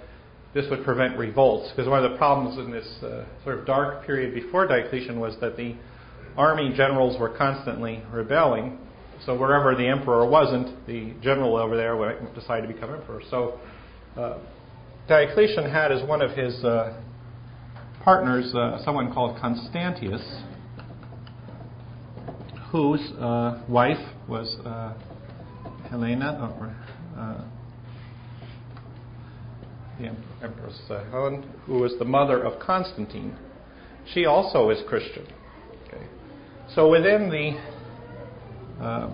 this 0.53 0.65
would 0.69 0.83
prevent 0.83 1.17
revolts. 1.17 1.71
Because 1.71 1.89
one 1.89 2.03
of 2.03 2.11
the 2.11 2.17
problems 2.17 2.57
in 2.59 2.71
this 2.71 2.87
uh, 3.03 3.25
sort 3.43 3.59
of 3.59 3.65
dark 3.65 4.05
period 4.05 4.33
before 4.33 4.67
Diocletian 4.67 5.19
was 5.19 5.35
that 5.41 5.57
the 5.57 5.75
army 6.37 6.71
generals 6.75 7.19
were 7.19 7.35
constantly 7.35 8.01
rebelling. 8.11 8.77
So 9.25 9.37
wherever 9.37 9.75
the 9.75 9.87
emperor 9.87 10.29
wasn't, 10.29 10.85
the 10.85 11.13
general 11.21 11.57
over 11.57 11.75
there 11.75 11.97
would 11.97 12.33
decide 12.35 12.61
to 12.61 12.67
become 12.67 12.93
emperor. 12.93 13.21
So 13.29 13.59
uh, 14.15 14.37
Diocletian 15.07 15.69
had 15.69 15.91
as 15.91 16.07
one 16.07 16.21
of 16.21 16.31
his 16.31 16.63
uh, 16.63 17.01
partners 18.03 18.53
uh, 18.53 18.83
someone 18.83 19.13
called 19.13 19.39
Constantius, 19.39 20.21
whose 22.71 23.01
uh, 23.19 23.63
wife 23.69 24.05
was 24.27 24.57
uh, 24.65 24.93
Helena, 25.89 26.53
or, 26.59 26.75
uh, 27.17 27.43
the 29.99 30.11
Empress 30.45 30.79
Helen, 30.87 31.49
who 31.65 31.79
was 31.79 31.93
the 31.99 32.05
mother 32.05 32.43
of 32.43 32.59
Constantine. 32.59 33.35
She 34.13 34.25
also 34.25 34.69
is 34.69 34.79
Christian. 34.87 35.25
So 36.75 36.89
within 36.89 37.29
the 37.29 38.83
uh, 38.83 39.09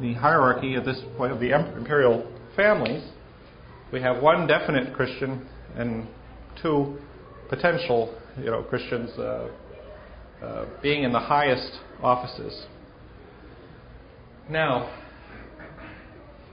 the 0.00 0.14
hierarchy 0.14 0.74
at 0.74 0.84
this 0.84 1.00
point 1.16 1.30
of 1.30 1.38
the 1.38 1.50
imperial 1.50 2.26
families, 2.56 3.04
we 3.94 4.00
have 4.00 4.20
one 4.20 4.48
definite 4.48 4.92
Christian 4.92 5.46
and 5.76 6.08
two 6.60 6.98
potential, 7.48 8.12
you 8.36 8.46
know, 8.46 8.64
Christians 8.64 9.08
uh, 9.16 9.48
uh, 10.42 10.66
being 10.82 11.04
in 11.04 11.12
the 11.12 11.20
highest 11.20 11.78
offices. 12.02 12.66
Now, 14.50 14.92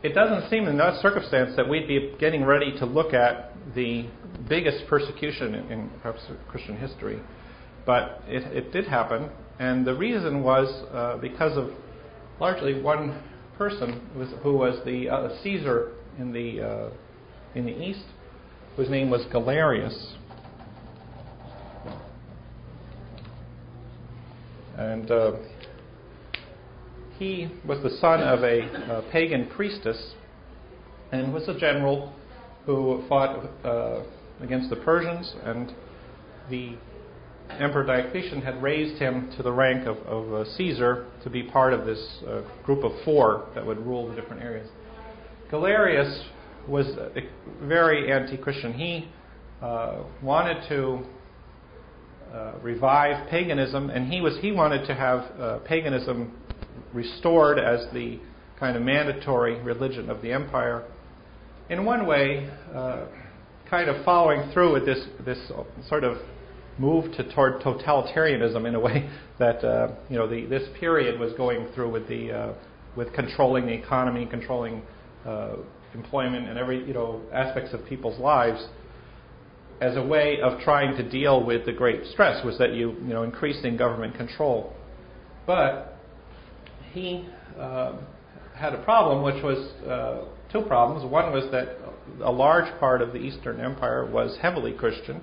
it 0.03 0.13
doesn't 0.13 0.51
seem 0.51 0.67
in 0.67 0.77
that 0.77 1.01
circumstance 1.01 1.53
that 1.57 1.67
we'd 1.67 1.87
be 1.87 2.13
getting 2.19 2.45
ready 2.45 2.77
to 2.77 2.85
look 2.85 3.11
at 3.15 3.53
the 3.73 4.05
biggest 4.47 4.85
persecution 4.87 5.55
in, 5.55 5.71
in 5.71 5.89
perhaps 5.99 6.21
Christian 6.47 6.77
history. 6.77 7.19
But 7.87 8.21
it, 8.27 8.43
it 8.55 8.71
did 8.71 8.85
happen, 8.85 9.31
and 9.57 9.83
the 9.83 9.95
reason 9.95 10.43
was 10.43 10.67
uh, 10.93 11.17
because 11.17 11.57
of 11.57 11.71
largely 12.39 12.79
one 12.79 13.19
person 13.57 14.09
who 14.13 14.19
was, 14.19 14.29
who 14.43 14.53
was 14.57 14.85
the 14.85 15.09
uh, 15.09 15.41
Caesar 15.41 15.93
in 16.19 16.31
the 16.31 16.61
uh, 16.61 16.89
in 17.55 17.65
the 17.65 17.71
east, 17.71 18.05
whose 18.75 18.89
name 18.89 19.09
was 19.09 19.25
Galerius. 19.31 20.15
And 24.77 25.11
uh, 25.11 25.33
he 27.19 27.49
was 27.67 27.83
the 27.83 27.91
son 27.99 28.21
of 28.21 28.43
a, 28.43 28.61
a, 28.91 29.11
pagan 29.11 29.47
priestess 29.55 30.13
and 31.11 31.33
was 31.33 31.47
a 31.47 31.59
general 31.59 32.13
who 32.65 33.03
fought 33.07 33.45
uh, 33.63 34.03
against 34.41 34.69
the 34.69 34.75
Persians 34.77 35.35
and 35.43 35.73
the 36.49 36.75
Emperor 37.59 37.85
Diocletian 37.85 38.41
had 38.41 38.61
raised 38.63 38.99
him 38.99 39.31
to 39.35 39.43
the 39.43 39.51
rank 39.51 39.85
of, 39.85 39.97
of 39.99 40.33
uh, 40.33 40.45
Caesar 40.57 41.07
to 41.23 41.29
be 41.29 41.43
part 41.43 41.73
of 41.73 41.85
this 41.85 42.19
uh, 42.27 42.41
group 42.63 42.83
of 42.83 42.91
four 43.03 43.49
that 43.55 43.65
would 43.65 43.85
rule 43.85 44.07
the 44.07 44.15
different 44.15 44.41
areas. 44.41 44.69
Galerius 45.49 46.23
was 46.67 46.85
very 47.63 48.11
anti 48.11 48.37
Christian. 48.37 48.73
He 48.73 49.09
uh, 49.61 50.03
wanted 50.21 50.67
to 50.69 51.03
uh, 52.33 52.53
revive 52.61 53.29
paganism, 53.29 53.89
and 53.89 54.11
he, 54.11 54.21
was, 54.21 54.37
he 54.41 54.51
wanted 54.51 54.85
to 54.87 54.95
have 54.95 55.19
uh, 55.39 55.59
paganism 55.59 56.31
restored 56.93 57.59
as 57.59 57.85
the 57.93 58.19
kind 58.59 58.77
of 58.77 58.83
mandatory 58.83 59.59
religion 59.61 60.09
of 60.09 60.21
the 60.21 60.31
empire. 60.31 60.85
In 61.69 61.85
one 61.85 62.05
way, 62.05 62.49
uh, 62.73 63.05
kind 63.69 63.89
of 63.89 64.03
following 64.03 64.51
through 64.51 64.73
with 64.73 64.85
this, 64.85 65.05
this 65.25 65.39
sort 65.87 66.03
of 66.03 66.17
move 66.77 67.11
to, 67.15 67.33
toward 67.33 67.61
totalitarianism 67.61 68.67
in 68.67 68.75
a 68.75 68.79
way 68.79 69.09
that 69.39 69.63
uh, 69.63 69.95
you 70.09 70.17
know 70.17 70.27
the, 70.27 70.45
this 70.45 70.67
period 70.79 71.19
was 71.19 71.33
going 71.33 71.67
through 71.73 71.91
with 71.91 72.07
the 72.07 72.31
uh, 72.31 72.53
with 72.95 73.13
controlling 73.13 73.65
the 73.65 73.73
economy, 73.73 74.25
controlling 74.25 74.81
uh, 75.25 75.55
employment 75.93 76.47
and 76.47 76.57
every 76.57 76.85
you 76.85 76.93
know 76.93 77.21
aspects 77.33 77.73
of 77.73 77.85
people's 77.85 78.19
lives 78.19 78.65
as 79.81 79.97
a 79.97 80.01
way 80.01 80.39
of 80.41 80.59
trying 80.61 80.95
to 80.95 81.09
deal 81.09 81.43
with 81.43 81.65
the 81.65 81.73
great 81.73 82.05
stress 82.11 82.43
was 82.45 82.57
that 82.57 82.73
you 82.73 82.91
you 83.01 83.13
know 83.13 83.23
increasing 83.23 83.77
government 83.77 84.15
control. 84.15 84.73
But 85.47 85.97
he 86.91 87.27
uh, 87.57 87.93
had 88.55 88.73
a 88.73 88.83
problem, 88.83 89.23
which 89.23 89.43
was 89.43 89.57
uh, 89.85 90.25
two 90.51 90.61
problems. 90.61 91.09
One 91.09 91.33
was 91.33 91.49
that 91.51 91.77
a 92.23 92.31
large 92.31 92.79
part 92.79 93.01
of 93.01 93.11
the 93.11 93.19
Eastern 93.19 93.59
Empire 93.59 94.05
was 94.05 94.37
heavily 94.41 94.73
Christian. 94.73 95.21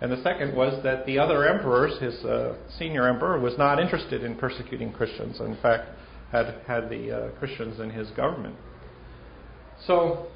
And 0.00 0.10
the 0.10 0.22
second 0.22 0.56
was 0.56 0.82
that 0.82 1.06
the 1.06 1.18
other 1.18 1.48
emperors, 1.48 1.98
his 2.00 2.14
uh, 2.24 2.56
senior 2.78 3.08
emperor, 3.08 3.38
was 3.38 3.56
not 3.56 3.80
interested 3.80 4.24
in 4.24 4.34
persecuting 4.34 4.92
Christians. 4.92 5.38
In 5.40 5.56
fact, 5.62 5.88
had 6.32 6.56
had 6.66 6.90
the 6.90 7.10
uh, 7.10 7.30
Christians 7.38 7.78
in 7.78 7.90
his 7.90 8.10
government. 8.10 8.56
So 9.86 10.26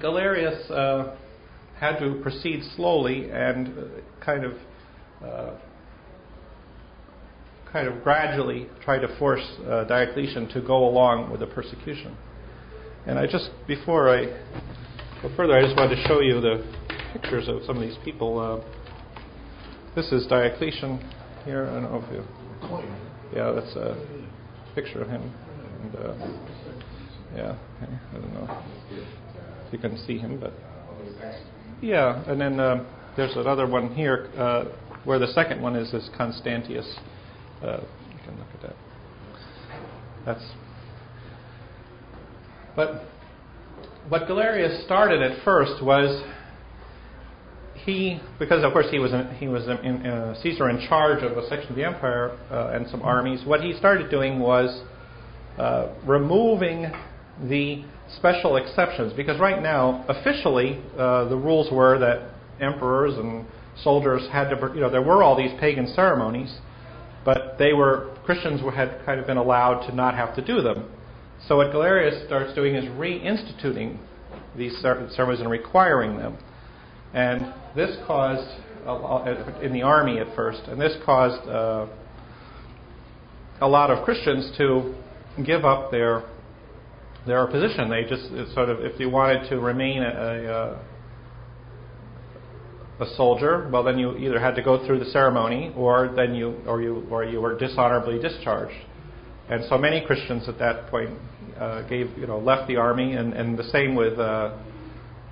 Galerius 0.00 0.70
uh, 0.70 1.16
had 1.78 1.98
to 1.98 2.20
proceed 2.22 2.62
slowly 2.76 3.30
and 3.30 3.68
uh, 3.68 3.82
kind 4.24 4.44
of 4.44 4.52
uh, 5.24 5.58
kind 7.72 7.88
of 7.88 8.02
gradually 8.02 8.68
try 8.84 8.98
to 8.98 9.18
force 9.18 9.44
uh, 9.68 9.84
Diocletian 9.84 10.48
to 10.48 10.60
go 10.60 10.88
along 10.88 11.30
with 11.30 11.40
the 11.40 11.46
persecution. 11.46 12.16
And 13.06 13.18
I 13.18 13.26
just 13.26 13.50
before 13.66 14.10
I 14.10 14.26
go 15.22 15.34
further, 15.36 15.54
I 15.54 15.62
just 15.62 15.76
wanted 15.76 15.96
to 15.96 16.02
show 16.06 16.20
you 16.20 16.40
the 16.40 16.64
pictures 17.12 17.48
of 17.48 17.62
some 17.66 17.76
of 17.76 17.82
these 17.82 17.98
people. 18.04 18.38
Uh, 18.38 18.64
this 19.94 20.12
is 20.12 20.26
Diocletian 20.26 20.98
here. 21.44 21.66
I 21.68 21.80
don't 21.80 21.82
know 21.84 22.04
if 22.04 22.12
you. 22.12 22.24
Yeah, 23.34 23.52
that's 23.52 23.74
a 23.76 23.96
picture 24.74 25.02
of 25.02 25.08
him. 25.08 25.32
And, 25.82 25.96
uh, 25.96 26.65
yeah, 27.34 27.56
I 27.80 28.14
don't 28.14 28.34
know 28.34 28.62
if 29.66 29.72
you 29.72 29.78
can 29.78 29.98
see 30.06 30.18
him, 30.18 30.38
but 30.40 30.52
yeah. 31.82 32.22
And 32.30 32.40
then 32.40 32.60
uh, 32.60 32.84
there's 33.16 33.36
another 33.36 33.66
one 33.66 33.94
here 33.94 34.28
uh, 34.36 34.64
where 35.04 35.18
the 35.18 35.28
second 35.28 35.60
one 35.62 35.76
is 35.76 35.92
this 35.92 36.08
Constantius. 36.16 36.86
Uh, 37.62 37.80
you 38.10 38.18
can 38.24 38.38
look 38.38 38.48
at 38.54 38.62
that. 38.62 38.76
That's. 40.24 40.44
But 42.74 43.04
what 44.08 44.28
Galerius 44.28 44.84
started 44.84 45.22
at 45.22 45.42
first 45.44 45.82
was 45.82 46.22
he, 47.86 48.20
because 48.38 48.64
of 48.64 48.72
course 48.72 48.86
he 48.90 48.98
was 48.98 49.12
in, 49.12 49.28
he 49.36 49.48
was 49.48 49.66
in, 49.68 50.06
uh, 50.06 50.34
Caesar 50.42 50.68
in 50.68 50.86
charge 50.88 51.22
of 51.22 51.38
a 51.38 51.48
section 51.48 51.70
of 51.70 51.76
the 51.76 51.84
empire 51.84 52.36
uh, 52.50 52.72
and 52.74 52.86
some 52.88 53.02
armies. 53.02 53.44
What 53.46 53.60
he 53.62 53.72
started 53.74 54.10
doing 54.10 54.40
was 54.40 54.82
uh, 55.58 55.94
removing 56.04 56.90
the 57.42 57.84
special 58.16 58.56
exceptions, 58.56 59.12
because 59.12 59.38
right 59.40 59.62
now 59.62 60.04
officially 60.08 60.82
uh, 60.98 61.28
the 61.28 61.36
rules 61.36 61.70
were 61.72 61.98
that 61.98 62.30
emperors 62.60 63.14
and 63.16 63.44
soldiers 63.82 64.26
had 64.32 64.48
to, 64.48 64.72
you 64.74 64.80
know, 64.80 64.90
there 64.90 65.02
were 65.02 65.22
all 65.22 65.36
these 65.36 65.52
pagan 65.60 65.86
ceremonies, 65.94 66.58
but 67.24 67.56
they 67.58 67.72
were 67.72 68.16
Christians 68.24 68.60
had 68.74 69.04
kind 69.04 69.20
of 69.20 69.26
been 69.26 69.36
allowed 69.36 69.86
to 69.86 69.94
not 69.94 70.14
have 70.14 70.34
to 70.36 70.44
do 70.44 70.62
them. 70.62 70.90
So 71.46 71.58
what 71.58 71.72
Galerius 71.72 72.26
starts 72.26 72.54
doing 72.54 72.74
is 72.74 72.84
reinstituting 72.84 73.98
these 74.56 74.76
ceremonies 74.80 75.40
and 75.40 75.50
requiring 75.50 76.16
them. 76.16 76.38
And 77.14 77.54
this 77.74 77.96
caused, 78.06 78.48
in 79.62 79.72
the 79.72 79.82
army 79.82 80.18
at 80.18 80.34
first, 80.34 80.62
and 80.66 80.80
this 80.80 80.96
caused 81.04 81.48
uh, 81.48 81.86
a 83.60 83.68
lot 83.68 83.90
of 83.90 84.04
Christians 84.04 84.50
to 84.58 84.94
give 85.44 85.64
up 85.64 85.90
their 85.90 86.24
their 87.26 87.46
position. 87.46 87.90
They 87.90 88.04
just 88.04 88.54
sort 88.54 88.68
of, 88.68 88.80
if 88.80 88.98
you 89.00 89.10
wanted 89.10 89.48
to 89.50 89.58
remain 89.58 90.02
a, 90.02 90.78
a, 92.98 93.04
a 93.04 93.16
soldier, 93.16 93.68
well, 93.72 93.82
then 93.82 93.98
you 93.98 94.16
either 94.16 94.38
had 94.38 94.54
to 94.54 94.62
go 94.62 94.86
through 94.86 95.00
the 95.00 95.10
ceremony, 95.10 95.72
or 95.76 96.12
then 96.14 96.34
you, 96.34 96.56
or 96.66 96.80
you, 96.80 97.06
or 97.10 97.24
you 97.24 97.40
were 97.40 97.58
dishonorably 97.58 98.18
discharged. 98.18 98.76
And 99.48 99.64
so 99.68 99.78
many 99.78 100.04
Christians 100.04 100.48
at 100.48 100.58
that 100.58 100.88
point 100.88 101.10
uh, 101.58 101.82
gave, 101.82 102.16
you 102.18 102.26
know, 102.26 102.38
left 102.38 102.68
the 102.68 102.76
army, 102.76 103.12
and, 103.12 103.32
and 103.32 103.58
the 103.58 103.64
same 103.64 103.94
with 103.94 104.18
uh, 104.18 104.56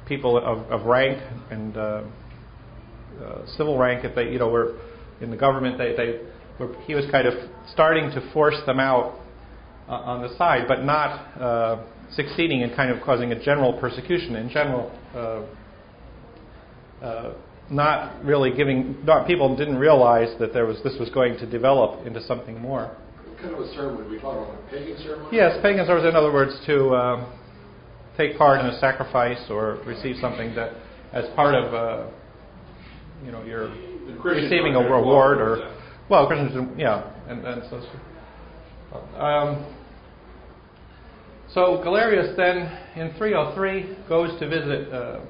people 0.07 0.37
of, 0.37 0.59
of 0.71 0.87
rank 0.87 1.23
and 1.51 1.77
uh, 1.77 2.03
uh, 3.23 3.47
civil 3.57 3.79
rank. 3.79 4.05
If 4.05 4.15
they, 4.15 4.31
you 4.31 4.39
know, 4.39 4.49
were 4.49 4.77
in 5.21 5.31
the 5.31 5.37
government, 5.37 5.79
they, 5.79 5.95
they 5.97 6.21
were, 6.59 6.75
he 6.83 6.95
was 6.95 7.05
kind 7.11 7.27
of 7.27 7.35
starting 7.73 8.11
to 8.11 8.33
force 8.33 8.61
them 8.67 8.79
out 8.79 9.19
uh, 9.89 9.93
on 9.93 10.23
the 10.23 10.37
side, 10.37 10.65
but 10.69 10.85
not 10.85 11.41
uh, 11.41 11.85
succeeding 12.13 12.63
in 12.63 12.75
kind 12.75 12.91
of 12.91 13.03
causing 13.03 13.33
a 13.33 13.45
general 13.45 13.73
persecution. 13.81 14.37
In 14.37 14.49
general, 14.49 14.91
not 17.71 18.25
really 18.25 18.55
giving. 18.55 19.05
Not 19.05 19.27
people 19.27 19.57
didn't 19.57 19.79
realize 19.79 20.39
that 20.39 20.53
there 20.53 20.67
was 20.67 20.83
this 20.85 20.95
was 21.01 21.11
going 21.11 21.39
to 21.39 21.47
develop 21.47 22.07
into 22.07 22.23
something 22.23 22.61
more 22.61 22.97
kind 23.45 23.55
of 23.55 23.61
a 23.61 23.75
ceremony? 23.75 24.09
We 24.09 24.21
talk 24.21 24.37
about 24.37 24.59
a 24.59 24.71
pagan 24.71 24.97
ceremony? 24.99 25.37
Yes, 25.37 25.59
pagan 25.63 25.87
ceremony, 25.87 26.09
in 26.09 26.17
other 26.17 26.33
words, 26.33 26.59
to 26.67 26.95
um, 26.95 27.39
take 28.17 28.39
part 28.39 28.61
in 28.61 28.67
a 28.67 28.79
sacrifice 28.79 29.43
or 29.51 29.79
receive 29.87 30.17
something 30.21 30.55
that, 30.55 30.73
as 31.13 31.25
part 31.35 31.55
of, 31.55 31.75
uh, 31.75 32.11
you 33.25 33.33
know, 33.33 33.45
you're 33.45 33.69
receiving 34.25 34.75
a 34.75 34.81
reward 34.81 35.39
or, 35.39 35.77
well, 36.09 36.27
Christians, 36.27 36.71
yeah, 36.79 37.11
and, 37.29 37.45
and 37.47 37.63
so. 37.71 37.83
Um, 38.95 39.67
so 41.53 41.81
Galerius 41.83 42.37
then, 42.37 42.59
in 42.97 43.15
303, 43.17 44.09
goes 44.09 44.39
to 44.41 44.49
visit 44.49 44.93
uh, 44.93 45.21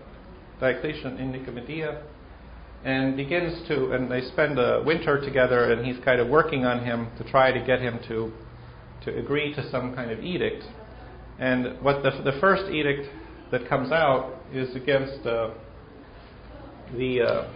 Diocletian 0.60 1.18
in 1.18 1.32
Nicomedia 1.32 2.02
and 2.84 3.16
begins 3.16 3.66
to, 3.68 3.92
and 3.92 4.10
they 4.10 4.20
spend 4.22 4.58
a 4.58 4.82
winter 4.84 5.20
together, 5.20 5.72
and 5.72 5.84
he's 5.84 6.02
kind 6.04 6.20
of 6.20 6.28
working 6.28 6.66
on 6.66 6.84
him 6.84 7.08
to 7.16 7.24
try 7.30 7.50
to 7.50 7.64
get 7.64 7.80
him 7.80 7.98
to, 8.08 8.32
to 9.04 9.18
agree 9.18 9.54
to 9.54 9.70
some 9.70 9.94
kind 9.94 10.10
of 10.10 10.20
edict. 10.20 10.64
And 11.38 11.82
what 11.82 12.02
the, 12.02 12.10
the 12.30 12.38
first 12.40 12.70
edict 12.70 13.08
that 13.50 13.68
comes 13.68 13.90
out 13.90 14.38
is 14.52 14.74
against 14.76 15.26
uh, 15.26 15.50
the 16.96 17.22
uh, 17.22 17.52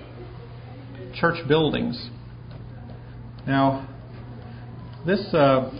church 1.14 1.46
buildings. 1.46 2.10
Now, 3.46 3.88
this 5.06 5.20
uh, 5.32 5.70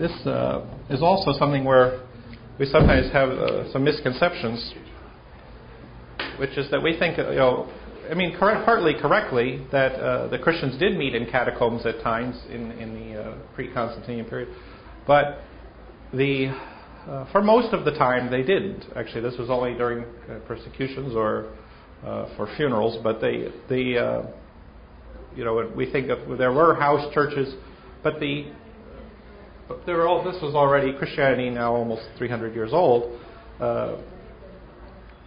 this 0.00 0.26
uh, 0.26 0.66
is 0.88 1.02
also 1.02 1.38
something 1.38 1.64
where 1.64 2.00
we 2.58 2.66
sometimes 2.66 3.12
have 3.12 3.28
uh, 3.28 3.72
some 3.72 3.84
misconceptions 3.84 4.74
which 6.40 6.56
is 6.56 6.70
that 6.70 6.82
we 6.82 6.98
think, 6.98 7.18
you 7.18 7.24
know, 7.34 7.70
I 8.10 8.14
mean, 8.14 8.34
partly 8.38 8.94
correctly, 8.94 9.64
that 9.72 9.92
uh, 9.92 10.28
the 10.28 10.38
Christians 10.38 10.78
did 10.78 10.96
meet 10.96 11.14
in 11.14 11.30
catacombs 11.30 11.84
at 11.84 12.02
times 12.02 12.34
in, 12.48 12.72
in 12.72 12.94
the 12.94 13.20
uh, 13.20 13.38
pre-Constantinian 13.54 14.24
period, 14.28 14.48
but 15.06 15.42
the 16.14 16.46
uh, 17.06 17.30
for 17.30 17.42
most 17.42 17.72
of 17.74 17.84
the 17.84 17.92
time 17.92 18.30
they 18.30 18.42
didn't. 18.42 18.84
Actually, 18.96 19.20
this 19.20 19.38
was 19.38 19.48
only 19.50 19.74
during 19.74 20.04
uh, 20.04 20.38
persecutions 20.46 21.14
or 21.14 21.52
uh, 22.04 22.34
for 22.36 22.48
funerals. 22.56 22.98
But 23.02 23.20
they, 23.20 23.48
the, 23.68 23.98
uh, 23.98 24.26
you 25.36 25.44
know, 25.44 25.70
we 25.74 25.90
think 25.90 26.10
of 26.10 26.38
there 26.38 26.52
were 26.52 26.74
house 26.74 27.12
churches, 27.14 27.54
but 28.02 28.18
the 28.20 28.50
but 29.70 29.86
there 29.86 29.98
were 29.98 30.08
all, 30.08 30.24
this 30.24 30.42
was 30.42 30.56
already 30.56 30.92
Christianity 30.92 31.48
now 31.48 31.72
almost 31.72 32.02
300 32.18 32.56
years 32.56 32.70
old 32.72 33.20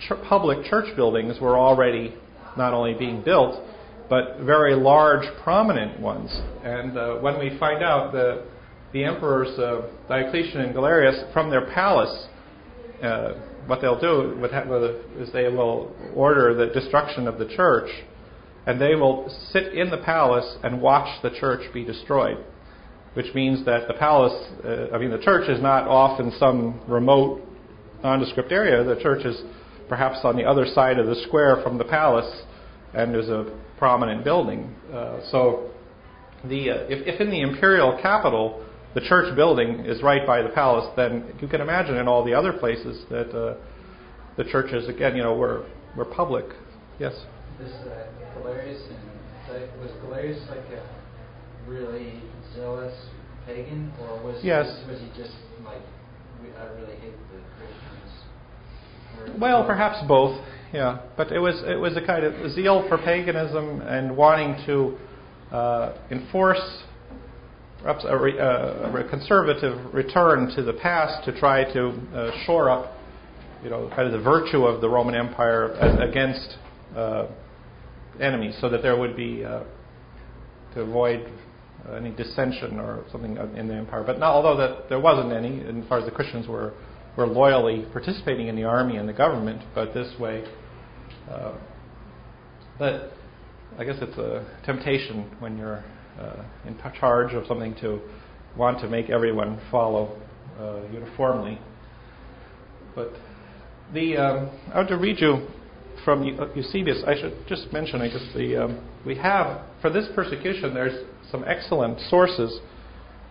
ch- 0.02 0.22
public 0.28 0.66
church 0.66 0.94
buildings 0.98 1.40
were 1.40 1.58
already 1.58 2.14
not 2.58 2.74
only 2.74 2.94
being 2.94 3.24
built, 3.24 3.64
but 4.10 4.40
very 4.42 4.76
large, 4.76 5.26
prominent 5.44 5.98
ones. 6.02 6.30
And 6.62 6.98
uh, 6.98 7.16
when 7.20 7.40
we 7.40 7.58
find 7.58 7.82
out 7.82 8.12
the, 8.12 8.46
the 8.92 9.06
emperors 9.06 9.58
uh, 9.58 9.90
Diocletian 10.10 10.60
and 10.60 10.76
Galerius 10.76 11.32
from 11.32 11.50
their 11.50 11.72
palace, 11.74 12.28
uh, 13.02 13.34
what 13.66 13.80
they'll 13.80 14.00
do 14.00 14.46
is 15.20 15.32
they 15.32 15.48
will 15.48 15.96
order 16.14 16.54
the 16.54 16.74
destruction 16.74 17.30
of 17.30 17.40
the 17.40 17.48
church, 17.56 17.90
and 18.68 18.80
they 18.80 18.96
will 18.96 19.34
sit 19.52 19.74
in 19.74 19.90
the 19.90 20.00
palace 20.00 20.58
and 20.64 20.82
watch 20.82 21.22
the 21.24 21.30
church 21.40 21.62
be 21.74 21.86
destroyed. 21.86 22.44
Which 23.14 23.34
means 23.36 23.64
that 23.66 23.88
the 23.88 23.94
palace, 23.94 24.34
uh, 24.66 24.88
I 24.94 24.98
mean, 24.98 25.12
the 25.12 25.20
church 25.20 25.48
is 25.48 25.62
not 25.62 25.88
off 25.88 26.20
in 26.20 26.32
some 26.40 26.82
remote, 26.88 27.42
nondescript 28.04 28.52
area. 28.52 28.84
The 28.84 29.02
church 29.02 29.24
is 29.26 29.42
perhaps 29.88 30.20
on 30.24 30.36
the 30.36 30.44
other 30.44 30.66
side 30.66 30.98
of 30.98 31.06
the 31.06 31.16
square 31.28 31.62
from 31.64 31.78
the 31.78 31.84
palace, 31.84 32.44
and 32.94 33.14
there's 33.14 33.30
a 33.30 33.56
prominent 33.78 34.24
building. 34.24 34.74
Uh, 34.92 35.20
so, 35.30 35.70
the 36.46 36.72
uh, 36.72 36.76
if, 36.90 37.08
if 37.08 37.22
in 37.22 37.30
the 37.30 37.42
imperial 37.42 38.00
capital 38.02 38.66
the 38.96 39.02
church 39.02 39.36
building 39.36 39.86
is 39.86 40.02
right 40.04 40.26
by 40.26 40.42
the 40.42 40.50
palace, 40.50 40.92
then 40.96 41.34
you 41.42 41.48
can 41.48 41.62
imagine 41.62 41.96
in 41.96 42.08
all 42.08 42.24
the 42.24 42.34
other 42.34 42.54
places 42.54 43.04
that 43.10 43.30
uh, 43.36 43.56
the 44.38 44.44
churches, 44.46 44.88
again, 44.88 45.16
you 45.16 45.24
know, 45.24 45.36
were 45.36 45.66
were 45.96 46.06
public. 46.06 46.46
Yes. 47.00 47.14
This 47.60 47.72
uh, 47.72 48.08
Galerius 48.38 48.82
and 48.90 49.80
was 49.80 49.92
Galerius 50.04 50.40
like 50.50 50.66
a 50.74 51.03
really 51.74 52.22
zealous 52.56 52.94
pagan, 53.46 53.92
or 54.02 54.24
was 54.24 54.40
yes. 54.44 54.66
was 54.88 55.00
he 55.00 55.08
just 55.18 55.34
like 55.66 55.82
I 56.60 56.66
really 56.76 56.96
hate 56.98 57.14
the 57.32 57.40
Christians. 57.58 59.40
Well, 59.40 59.66
perhaps 59.66 60.06
both. 60.08 60.40
Yeah, 60.72 61.02
but 61.18 61.32
it 61.32 61.40
was 61.40 61.62
it 61.66 61.80
was 61.80 61.98
a 61.98 62.06
kind 62.06 62.24
of 62.26 62.52
zeal 62.52 62.88
for 62.88 62.98
paganism 62.98 63.82
and 63.82 64.16
wanting 64.16 64.64
to 64.66 64.98
uh, 65.56 65.98
enforce 66.10 66.84
perhaps 67.82 68.06
a, 68.08 68.18
re, 68.18 68.40
uh, 68.40 68.98
a 68.98 69.10
conservative 69.10 69.94
return 69.94 70.50
to 70.56 70.64
the 70.64 70.74
past 70.74 71.26
to 71.26 71.38
try 71.38 71.66
to 71.74 71.90
uh, 72.16 72.32
shore 72.46 72.70
up, 72.70 72.94
you 73.62 73.70
know, 73.70 73.90
kind 73.90 74.08
of 74.08 74.14
the 74.14 74.24
virtue 74.24 74.64
of 74.66 74.80
the 74.80 74.88
Roman 74.88 75.14
Empire 75.16 75.74
against 76.02 76.58
uh, 76.96 77.28
enemies, 78.22 78.58
so 78.62 78.70
that 78.70 78.82
there 78.82 78.98
would 78.98 79.18
be 79.18 79.44
uh, 79.44 79.64
to 80.74 80.82
avoid 80.82 81.30
any 81.92 82.12
dissension 82.12 82.80
or 82.80 83.04
something 83.12 83.38
in 83.56 83.68
the 83.68 83.74
empire. 83.74 84.04
But 84.06 84.20
not, 84.20 84.32
although 84.34 84.58
that 84.58 84.90
there 84.90 85.00
wasn't 85.00 85.34
any, 85.34 85.62
as 85.62 85.88
far 85.88 86.00
as 86.00 86.06
the 86.06 86.12
Christians 86.12 86.48
were 86.48 86.74
were 87.18 87.28
loyally 87.28 87.86
participating 87.92 88.48
in 88.48 88.56
the 88.56 88.64
army 88.64 88.98
and 88.98 89.08
the 89.08 89.14
government, 89.14 89.62
but 89.76 89.94
this 89.94 90.12
way. 90.20 90.44
Uh, 91.30 91.54
but 92.80 93.14
I 93.78 93.84
guess 93.84 93.96
it's 94.02 94.18
a 94.18 94.46
temptation 94.66 95.36
when 95.40 95.58
you're 95.58 95.84
uh, 96.20 96.44
in 96.66 96.78
charge 97.00 97.34
of 97.34 97.46
something 97.48 97.76
to 97.82 98.02
want 98.58 98.80
to 98.82 98.88
make 98.88 99.10
everyone 99.10 99.60
follow 99.72 100.20
uh, 100.60 100.82
uniformly. 100.92 101.60
But 102.96 103.12
the 103.94 104.18
um, 104.18 104.60
I 104.74 104.78
want 104.78 104.90
to 104.90 104.98
read 104.98 105.20
you 105.20 105.48
from 106.04 106.24
Eusebius. 106.56 107.04
I 107.08 107.16
should 107.20 107.36
just 107.48 107.72
mention, 107.72 108.02
I 108.02 108.08
guess 108.08 108.26
the 108.36 108.66
um, 108.66 108.90
we 109.06 109.16
have 109.18 109.62
for 109.82 109.90
this 109.90 110.08
persecution. 110.16 110.74
There's 110.74 111.06
some 111.32 111.44
excellent 111.48 112.00
sources. 112.10 112.60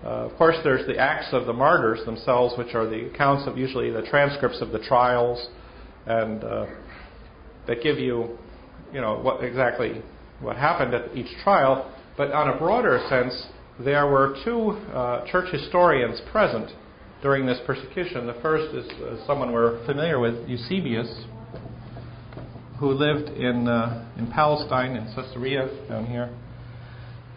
Uh, 0.04 0.26
of 0.26 0.36
course, 0.36 0.56
there's 0.64 0.86
the 0.86 0.98
Acts 0.98 1.28
of 1.32 1.46
the 1.46 1.52
Martyrs 1.52 2.04
themselves, 2.04 2.54
which 2.58 2.74
are 2.74 2.88
the 2.88 3.06
accounts 3.06 3.46
of 3.46 3.56
usually 3.56 3.90
the 3.90 4.02
transcripts 4.02 4.60
of 4.60 4.70
the 4.70 4.80
trials, 4.80 5.48
and 6.06 6.42
uh, 6.42 6.66
that 7.66 7.82
give 7.82 7.98
you, 7.98 8.36
you 8.92 9.00
know, 9.00 9.20
what 9.20 9.44
exactly 9.44 10.02
what 10.40 10.56
happened 10.56 10.92
at 10.94 11.16
each 11.16 11.30
trial. 11.44 11.94
But 12.16 12.32
on 12.32 12.48
a 12.48 12.58
broader 12.58 13.00
sense, 13.08 13.46
there 13.78 14.06
were 14.06 14.36
two 14.44 14.70
uh, 14.92 15.24
church 15.30 15.52
historians 15.52 16.20
present 16.32 16.70
during 17.22 17.46
this 17.46 17.60
persecution. 17.64 18.26
The 18.26 18.38
first 18.42 18.74
is 18.74 18.90
uh, 19.00 19.24
someone 19.26 19.52
we're 19.52 19.84
familiar 19.86 20.18
with, 20.18 20.48
Eusebius, 20.48 21.24
who 22.82 22.90
lived 22.90 23.28
in 23.28 23.68
uh, 23.68 24.04
in 24.18 24.26
Palestine 24.26 24.96
in 24.96 25.04
Caesarea 25.14 25.68
down 25.88 26.04
here, 26.04 26.28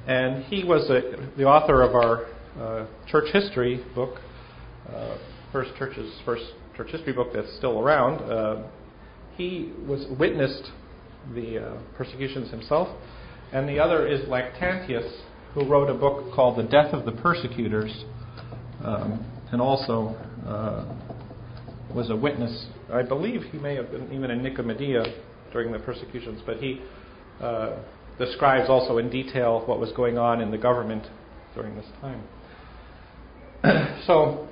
and 0.08 0.44
he 0.46 0.64
was 0.64 0.90
a, 0.90 1.30
the 1.38 1.44
author 1.44 1.84
of 1.84 1.94
our 1.94 2.26
uh, 2.60 2.88
church 3.08 3.32
history 3.32 3.86
book, 3.94 4.16
uh, 4.92 5.20
first 5.52 5.70
church's 5.78 6.12
first 6.26 6.46
church 6.76 6.90
history 6.90 7.14
book 7.14 7.28
that's 7.32 7.56
still 7.58 7.80
around. 7.80 8.24
Uh, 8.24 8.64
he 9.38 9.72
was 9.88 10.08
witnessed 10.20 10.72
the 11.36 11.60
uh, 11.60 11.82
persecutions 11.96 12.50
himself, 12.50 12.88
and 13.54 13.70
the 13.70 13.78
other 13.78 14.08
is 14.08 14.22
Lactantius, 14.22 15.22
who 15.54 15.70
wrote 15.70 15.92
a 15.92 15.94
book 15.94 16.34
called 16.34 16.58
The 16.58 16.68
Death 16.68 16.92
of 16.92 17.06
the 17.06 17.12
Persecutors, 17.22 18.04
um, 18.84 19.24
and 19.52 19.62
also 19.62 20.16
uh, 20.48 20.92
was 21.94 22.10
a 22.10 22.16
witness. 22.16 22.66
I 22.92 23.04
believe 23.04 23.44
he 23.52 23.60
may 23.60 23.76
have 23.76 23.92
been 23.92 24.12
even 24.12 24.32
in 24.32 24.42
Nicomedia 24.42 25.06
during 25.52 25.72
the 25.72 25.80
persecutions, 25.80 26.42
but 26.46 26.58
he 26.58 26.82
uh, 27.42 27.78
describes 28.18 28.70
also 28.70 28.98
in 28.98 29.10
detail 29.10 29.64
what 29.66 29.80
was 29.80 29.92
going 29.94 30.18
on 30.18 30.42
in 30.42 30.52
the 30.52 30.58
government 30.58 31.06
during 31.54 31.76
this 31.76 31.86
time. 32.02 32.24
so, 34.06 34.48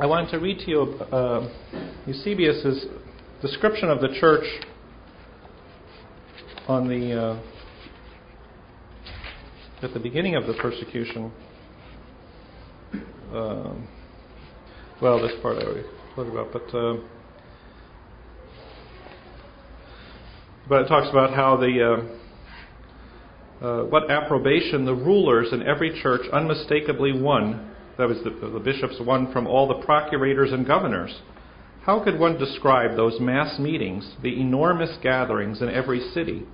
I 0.00 0.06
wanted 0.06 0.30
to 0.32 0.38
read 0.38 0.58
to 0.60 0.70
you 0.70 0.82
uh, 1.12 1.48
Eusebius's 2.06 2.86
description 3.40 3.88
of 3.90 4.00
the 4.00 4.08
church 4.20 4.44
on 6.66 6.88
the 6.88 7.12
uh, 7.12 7.42
at 9.82 9.92
the 9.92 10.00
beginning 10.00 10.34
of 10.34 10.46
the 10.46 10.54
persecution. 10.54 11.30
Um, 13.32 13.88
well, 15.02 15.20
this 15.20 15.32
part 15.42 15.58
I 15.58 15.66
already 15.66 15.86
spoke 16.12 16.28
about, 16.28 16.52
but 16.52 16.74
uh, 16.74 16.96
but 20.68 20.82
it 20.82 20.88
talks 20.88 21.08
about 21.10 21.34
how 21.34 21.56
the 21.56 21.82
uh, 23.62 23.64
uh, 23.64 23.84
what 23.84 24.10
approbation 24.10 24.84
the 24.84 24.94
rulers 24.94 25.48
in 25.52 25.62
every 25.62 26.00
church 26.02 26.22
unmistakably 26.32 27.12
won. 27.12 27.70
That 27.96 28.08
was 28.08 28.18
the, 28.24 28.30
the 28.30 28.58
bishops 28.58 28.96
won 29.00 29.32
from 29.32 29.46
all 29.46 29.68
the 29.68 29.84
procurators 29.84 30.52
and 30.52 30.66
governors. 30.66 31.14
How 31.82 32.02
could 32.02 32.18
one 32.18 32.38
describe 32.38 32.96
those 32.96 33.20
mass 33.20 33.58
meetings, 33.58 34.16
the 34.22 34.40
enormous 34.40 34.96
gatherings 35.02 35.60
in 35.62 35.68
every 35.68 36.00
city, 36.12 36.44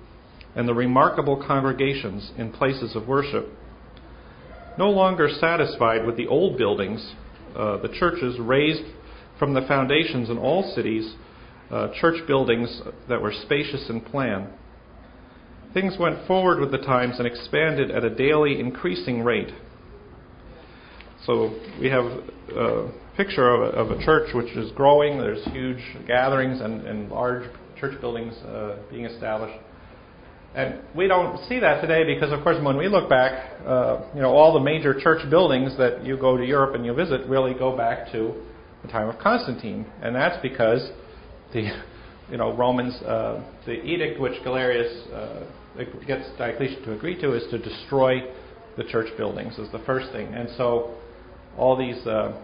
and 0.55 0.69
the 0.69 0.75
remarkable 0.75 1.43
congregations 1.47 2.33
in 2.37 2.53
places 2.53 2.95
of 2.95 3.09
worship? 3.09 3.49
No 4.77 4.91
longer 4.91 5.29
satisfied 5.29 6.05
with 6.05 6.17
the 6.17 6.27
old 6.27 6.59
buildings, 6.59 7.15
uh, 7.57 7.79
the 7.79 7.89
churches 7.99 8.39
raised 8.39 8.83
from 9.39 9.55
the 9.55 9.63
foundations 9.63 10.29
in 10.29 10.37
all 10.37 10.75
cities 10.75 11.15
uh, 11.71 11.89
church 12.01 12.27
buildings 12.27 12.83
that 13.09 13.21
were 13.21 13.33
spacious 13.45 13.89
in 13.89 14.01
plan. 14.01 14.49
Things 15.73 15.97
went 16.01 16.27
forward 16.27 16.59
with 16.61 16.73
the 16.73 16.79
times 16.79 17.17
and 17.19 17.27
expanded 17.27 17.91
at 17.91 18.05
a 18.05 18.11
daily 18.11 18.59
increasing 18.59 19.23
rate. 19.23 19.53
So 21.27 21.55
we 21.81 21.89
have 21.91 22.05
a 22.05 22.91
picture 23.17 23.49
of 23.51 23.61
a, 23.61 23.77
of 23.77 23.91
a 23.91 24.05
church 24.05 24.35
which 24.35 24.51
is 24.57 24.73
growing. 24.73 25.19
There's 25.19 25.45
huge 25.53 25.79
gatherings 26.07 26.61
and, 26.61 26.87
and 26.87 27.09
large 27.11 27.49
church 27.79 28.01
buildings 28.01 28.35
uh, 28.39 28.79
being 28.91 29.05
established. 29.05 29.59
And 30.55 30.81
we 30.97 31.07
don't 31.07 31.39
see 31.49 31.61
that 31.61 31.81
today 31.81 32.03
because, 32.03 32.33
of 32.33 32.43
course, 32.43 32.57
when 32.65 32.77
we 32.77 32.89
look 32.89 33.09
back, 33.09 33.53
uh, 33.65 34.01
you 34.15 34.21
know, 34.21 34.31
all 34.31 34.53
the 34.53 34.61
major 34.61 34.99
church 34.99 35.29
buildings 35.31 35.77
that 35.79 36.05
you 36.05 36.17
go 36.17 36.37
to 36.37 36.45
Europe 36.45 36.75
and 36.75 36.85
you 36.85 36.93
visit 36.93 37.25
really 37.29 37.55
go 37.55 37.77
back 37.77 38.11
to 38.11 38.35
the 38.83 38.89
time 38.89 39.09
of 39.09 39.19
Constantine, 39.21 39.87
and 40.03 40.17
that's 40.17 40.41
because 40.43 40.91
the, 41.53 41.71
you 42.31 42.37
know, 42.37 42.55
Romans, 42.55 42.95
uh, 43.03 43.43
the 43.67 43.83
edict 43.85 44.21
which 44.21 44.43
Galerius 44.45 45.07
uh, 45.13 45.45
gets 46.07 46.29
Diocletian 46.39 46.83
to 46.85 46.93
agree 46.93 47.21
to 47.21 47.35
is 47.35 47.45
to 47.51 47.59
destroy 47.59 48.21
the 48.77 48.85
church 48.85 49.09
buildings 49.17 49.59
is 49.59 49.71
the 49.73 49.81
first 49.81 50.13
thing, 50.13 50.33
and 50.35 50.49
so 50.57 50.95
all 51.59 51.77
these, 51.77 52.07
uh, 52.07 52.41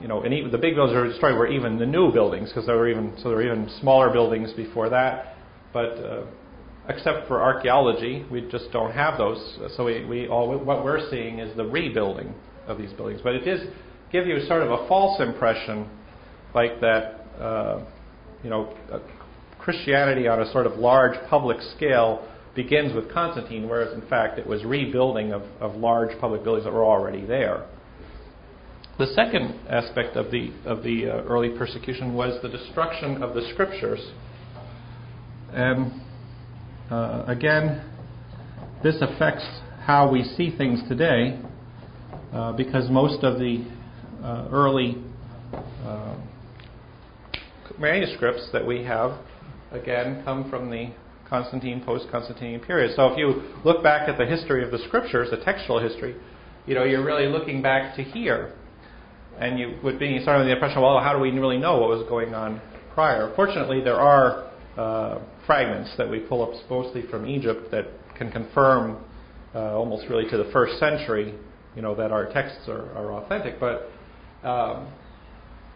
you 0.00 0.08
know, 0.08 0.22
and 0.22 0.34
even 0.34 0.50
the 0.50 0.58
big 0.58 0.74
buildings 0.74 0.96
are 0.96 1.06
destroyed 1.06 1.36
were 1.36 1.46
even 1.46 1.78
the 1.78 1.86
new 1.86 2.12
buildings 2.12 2.48
because 2.48 2.66
there 2.66 2.76
were 2.76 2.88
even 2.88 3.12
so 3.18 3.28
there 3.28 3.36
were 3.36 3.46
even 3.46 3.70
smaller 3.80 4.10
buildings 4.10 4.52
before 4.52 4.88
that, 4.90 5.36
but 5.72 5.92
uh, 5.98 6.24
except 6.88 7.28
for 7.28 7.42
archaeology, 7.42 8.24
we 8.30 8.42
just 8.50 8.70
don't 8.72 8.92
have 8.92 9.16
those. 9.18 9.58
So 9.76 9.84
we, 9.84 10.04
we 10.04 10.28
all 10.28 10.58
what 10.58 10.84
we're 10.84 11.08
seeing 11.10 11.38
is 11.38 11.56
the 11.56 11.64
rebuilding 11.64 12.34
of 12.66 12.78
these 12.78 12.92
buildings. 12.92 13.20
But 13.22 13.34
it 13.34 13.44
does 13.44 13.66
give 14.12 14.26
you 14.26 14.40
sort 14.46 14.62
of 14.62 14.70
a 14.70 14.88
false 14.88 15.20
impression, 15.20 15.88
like 16.54 16.80
that, 16.80 17.26
uh, 17.38 17.84
you 18.42 18.50
know, 18.50 18.74
Christianity 19.58 20.26
on 20.26 20.40
a 20.40 20.50
sort 20.52 20.66
of 20.66 20.78
large 20.78 21.16
public 21.28 21.58
scale 21.76 22.26
begins 22.54 22.94
with 22.94 23.12
Constantine, 23.12 23.68
whereas 23.68 23.92
in 23.94 24.06
fact 24.08 24.38
it 24.38 24.46
was 24.46 24.64
rebuilding 24.64 25.32
of, 25.32 25.42
of 25.60 25.76
large 25.76 26.18
public 26.20 26.42
buildings 26.42 26.64
that 26.64 26.72
were 26.72 26.84
already 26.84 27.24
there. 27.24 27.66
The 28.98 29.06
second 29.14 29.58
aspect 29.68 30.16
of 30.16 30.30
the 30.30 30.52
of 30.66 30.82
the 30.82 31.06
uh, 31.06 31.22
early 31.22 31.56
persecution 31.56 32.12
was 32.14 32.40
the 32.42 32.50
destruction 32.50 33.22
of 33.22 33.34
the 33.34 33.48
scriptures, 33.52 34.00
and 35.52 35.92
uh, 36.90 37.24
again, 37.26 37.82
this 38.82 38.96
affects 39.00 39.46
how 39.84 40.10
we 40.10 40.22
see 40.22 40.54
things 40.56 40.80
today 40.86 41.40
uh, 42.32 42.52
because 42.52 42.90
most 42.90 43.24
of 43.24 43.38
the 43.38 43.64
uh, 44.22 44.48
early 44.52 45.02
uh, 45.82 46.16
manuscripts 47.78 48.48
that 48.52 48.66
we 48.66 48.82
have, 48.84 49.18
again, 49.72 50.22
come 50.24 50.50
from 50.50 50.70
the 50.70 50.92
Constantine, 51.28 51.82
post-Constantine 51.84 52.60
period. 52.60 52.96
So 52.96 53.06
if 53.06 53.18
you 53.18 53.54
look 53.64 53.82
back 53.82 54.08
at 54.08 54.18
the 54.18 54.26
history 54.26 54.64
of 54.64 54.70
the 54.70 54.78
scriptures, 54.88 55.28
the 55.30 55.36
textual 55.44 55.78
history, 55.78 56.16
you 56.66 56.74
know, 56.74 56.84
you're 56.84 57.04
really 57.04 57.26
looking 57.26 57.62
back 57.62 57.94
to 57.96 58.02
here. 58.02 58.54
And 59.38 59.58
you 59.58 59.78
would 59.82 59.98
be 59.98 60.22
sort 60.24 60.40
of 60.40 60.46
the 60.46 60.52
impression, 60.52 60.82
well, 60.82 61.00
how 61.00 61.12
do 61.14 61.20
we 61.20 61.30
really 61.30 61.56
know 61.56 61.78
what 61.78 61.88
was 61.88 62.06
going 62.08 62.34
on 62.34 62.60
prior? 62.92 63.32
Fortunately, 63.36 63.80
there 63.80 63.98
are 63.98 64.50
uh, 64.76 65.20
fragments 65.46 65.94
that 65.96 66.10
we 66.10 66.18
pull 66.18 66.42
up 66.42 66.50
mostly 66.68 67.02
from 67.10 67.26
Egypt 67.26 67.70
that 67.70 67.86
can 68.18 68.30
confirm 68.30 69.02
uh, 69.54 69.76
almost 69.76 70.06
really 70.10 70.28
to 70.28 70.36
the 70.36 70.50
first 70.52 70.78
century, 70.78 71.34
you 71.74 71.82
know, 71.82 71.94
that 71.94 72.12
our 72.12 72.30
texts 72.32 72.68
are, 72.68 72.92
are 72.92 73.12
authentic. 73.14 73.58
But 73.58 73.90
um, 74.46 74.92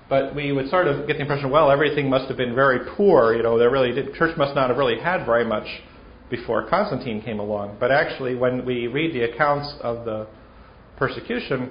but 0.08 0.34
we 0.34 0.52
would 0.52 0.68
sort 0.68 0.86
of 0.86 1.06
get 1.06 1.14
the 1.14 1.22
impression, 1.22 1.50
well, 1.50 1.70
everything 1.70 2.10
must 2.10 2.28
have 2.28 2.36
been 2.36 2.54
very 2.54 2.80
poor. 2.96 3.34
You 3.34 3.42
know, 3.42 3.58
there 3.58 3.70
really 3.70 3.92
did, 3.92 4.14
church 4.14 4.36
must 4.36 4.54
not 4.54 4.68
have 4.68 4.76
really 4.76 5.00
had 5.00 5.24
very 5.24 5.44
much 5.44 5.66
before 6.30 6.68
Constantine 6.68 7.22
came 7.22 7.38
along. 7.38 7.76
But 7.80 7.90
actually, 7.90 8.34
when 8.34 8.64
we 8.66 8.86
read 8.86 9.14
the 9.14 9.22
accounts 9.22 9.74
of 9.80 10.04
the 10.04 10.26
persecution, 10.96 11.70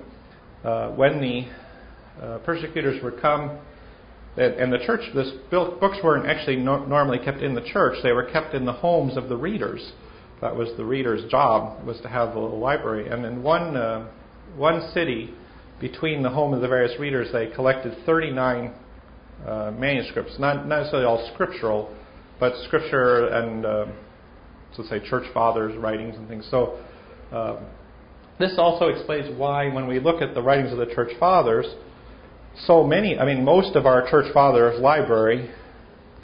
uh, 0.64 0.90
when 0.92 1.22
the 1.22 2.24
uh, 2.24 2.38
persecutors 2.40 3.02
would 3.04 3.22
come, 3.22 3.60
and, 4.36 4.54
and 4.56 4.74
the 4.74 4.80
church, 4.80 5.02
this 5.14 5.32
books 5.52 5.98
weren't 6.04 6.26
actually 6.26 6.56
no, 6.56 6.86
normally 6.86 7.20
kept 7.20 7.42
in 7.42 7.54
the 7.54 7.62
church; 7.62 7.98
they 8.02 8.14
were 8.14 8.30
kept 8.32 8.56
in 8.56 8.66
the 8.66 8.74
homes 8.74 9.16
of 9.16 9.30
the 9.30 9.38
readers. 9.38 9.92
That 10.42 10.56
was 10.56 10.70
the 10.76 10.86
reader's 10.86 11.30
job 11.30 11.86
was 11.86 12.02
to 12.02 12.10
have 12.10 12.36
a 12.36 12.40
little 12.40 12.60
library. 12.60 13.10
And 13.10 13.26
in 13.26 13.44
one 13.44 13.78
uh, 13.78 14.10
one 14.56 14.92
city, 14.94 15.34
between 15.84 16.24
the 16.24 16.30
home 16.30 16.54
of 16.54 16.62
the 16.62 16.68
various 16.68 16.98
readers, 16.98 17.28
they 17.34 17.48
collected 17.48 17.94
39 18.06 18.74
uh, 19.46 19.72
manuscripts, 19.78 20.40
not, 20.40 20.66
not 20.66 20.80
necessarily 20.80 21.06
all 21.06 21.30
scriptural, 21.34 21.94
but 22.40 22.54
scripture 22.64 23.28
and 23.28 23.66
uh, 23.66 23.86
so 24.78 24.84
say 24.84 25.02
church 25.10 25.26
fathers' 25.34 25.76
writings 25.78 26.16
and 26.16 26.26
things. 26.30 26.48
So 26.50 26.80
um, 27.34 27.66
this 28.40 28.54
also 28.58 28.88
explains 28.88 29.38
why, 29.38 29.68
when 29.74 29.86
we 29.86 30.00
look 30.00 30.22
at 30.22 30.34
the 30.34 30.42
writings 30.42 30.72
of 30.72 30.78
the 30.78 30.96
church 30.96 31.12
fathers, 31.20 31.66
so 32.66 32.86
many, 32.86 33.20
I 33.20 33.26
mean, 33.26 33.44
most 33.44 33.76
of 33.76 33.86
our 33.86 34.10
church 34.10 34.34
fathers' 34.34 34.80
library 34.80 35.52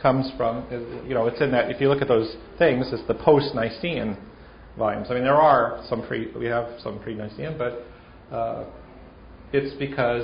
comes 0.01 0.31
from, 0.37 0.65
you 1.05 1.13
know, 1.13 1.27
it's 1.27 1.41
in 1.41 1.51
that, 1.51 1.69
if 1.69 1.81
you 1.81 1.89
look 1.89 2.01
at 2.01 2.07
those 2.07 2.33
things, 2.57 2.85
it's 2.93 3.05
the 3.09 3.13
post 3.13 3.53
Nicene 3.53 4.15
volumes. 4.77 5.07
I 5.09 5.15
mean, 5.15 5.23
there 5.23 5.35
are 5.35 5.83
some 5.89 6.07
pre, 6.07 6.31
we 6.31 6.45
have 6.45 6.79
some 6.81 6.99
pre 6.99 7.13
Nicene, 7.13 7.57
but 7.57 7.83
uh, 8.33 8.63
it's 9.53 9.75
because, 9.77 10.23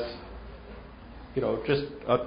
you 1.36 1.42
know, 1.42 1.62
just 1.66 1.84
uh, 2.08 2.26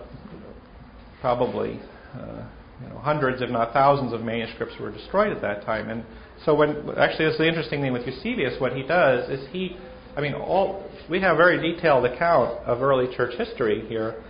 probably, 1.21 1.81
uh, 2.15 2.45
you 2.83 2.89
know, 2.89 2.99
hundreds, 2.99 3.43
if 3.43 3.51
not 3.51 3.73
thousands, 3.73 4.13
of 4.13 4.23
manuscripts 4.23 4.75
were 4.81 4.91
destroyed 4.91 5.33
at 5.33 5.41
that 5.43 5.65
time. 5.65 5.89
And 5.89 6.05
so, 6.45 6.55
when 6.55 6.71
actually, 6.97 7.27
that's 7.27 7.39
the 7.39 7.49
interesting 7.49 7.81
thing 7.81 7.93
with 7.93 8.07
Eusebius. 8.07 8.61
What 8.61 8.75
he 8.75 8.83
does 8.83 9.29
is 9.31 9.47
he, 9.51 9.77
I 10.17 10.21
mean, 10.21 10.35
all 10.35 10.85
we 11.09 11.21
have 11.21 11.35
a 11.35 11.37
very 11.37 11.75
detailed 11.75 12.05
account 12.05 12.59
of 12.65 12.83
early 12.83 13.15
church 13.17 13.35
history 13.37 13.87
here. 13.89 14.23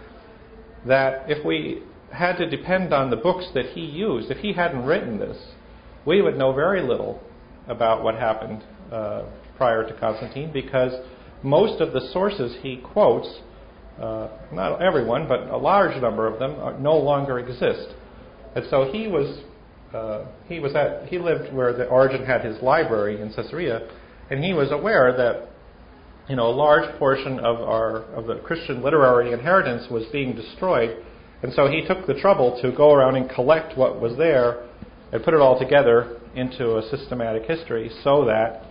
That 0.86 1.28
if 1.28 1.44
we 1.44 1.82
had 2.12 2.36
to 2.36 2.48
depend 2.48 2.94
on 2.94 3.10
the 3.10 3.16
books 3.16 3.46
that 3.54 3.66
he 3.66 3.80
used, 3.80 4.30
if 4.30 4.38
he 4.38 4.52
hadn't 4.52 4.84
written 4.84 5.18
this, 5.18 5.36
we 6.06 6.22
would 6.22 6.36
know 6.36 6.52
very 6.52 6.82
little 6.82 7.20
about 7.66 8.02
what 8.02 8.14
happened 8.14 8.64
uh, 8.90 9.24
prior 9.56 9.86
to 9.86 9.92
Constantine 9.98 10.50
because 10.52 10.92
most 11.42 11.80
of 11.80 11.92
the 11.92 12.00
sources 12.12 12.56
he 12.62 12.76
quotes, 12.76 13.28
uh, 14.00 14.28
not 14.52 14.80
everyone, 14.82 15.28
but 15.28 15.48
a 15.48 15.56
large 15.56 16.00
number 16.00 16.26
of 16.26 16.38
them, 16.38 16.52
are, 16.60 16.78
no 16.78 16.96
longer 16.96 17.38
exist. 17.38 17.94
And 18.54 18.64
so 18.70 18.90
he 18.92 19.08
was 19.08 19.42
uh, 19.94 20.26
he 20.48 20.58
was 20.60 20.74
at 20.74 21.08
he 21.08 21.18
lived 21.18 21.52
where 21.52 21.72
the 21.72 21.86
Origen 21.86 22.24
had 22.24 22.44
his 22.44 22.60
library 22.62 23.20
in 23.20 23.32
Caesarea, 23.32 23.88
and 24.30 24.44
he 24.44 24.52
was 24.52 24.70
aware 24.70 25.16
that 25.16 25.48
you 26.28 26.36
know 26.36 26.48
a 26.48 26.54
large 26.54 26.98
portion 26.98 27.38
of 27.38 27.60
our 27.60 28.02
of 28.14 28.26
the 28.26 28.36
Christian 28.36 28.82
literary 28.82 29.32
inheritance 29.32 29.90
was 29.90 30.04
being 30.12 30.34
destroyed, 30.34 31.04
and 31.42 31.52
so 31.54 31.68
he 31.68 31.86
took 31.86 32.06
the 32.06 32.14
trouble 32.14 32.58
to 32.62 32.70
go 32.72 32.92
around 32.92 33.16
and 33.16 33.30
collect 33.30 33.78
what 33.78 34.00
was 34.00 34.16
there 34.16 34.66
and 35.12 35.24
put 35.24 35.32
it 35.32 35.40
all 35.40 35.58
together 35.58 36.20
into 36.34 36.76
a 36.76 36.82
systematic 36.90 37.44
history 37.44 37.90
so 38.04 38.26
that 38.26 38.64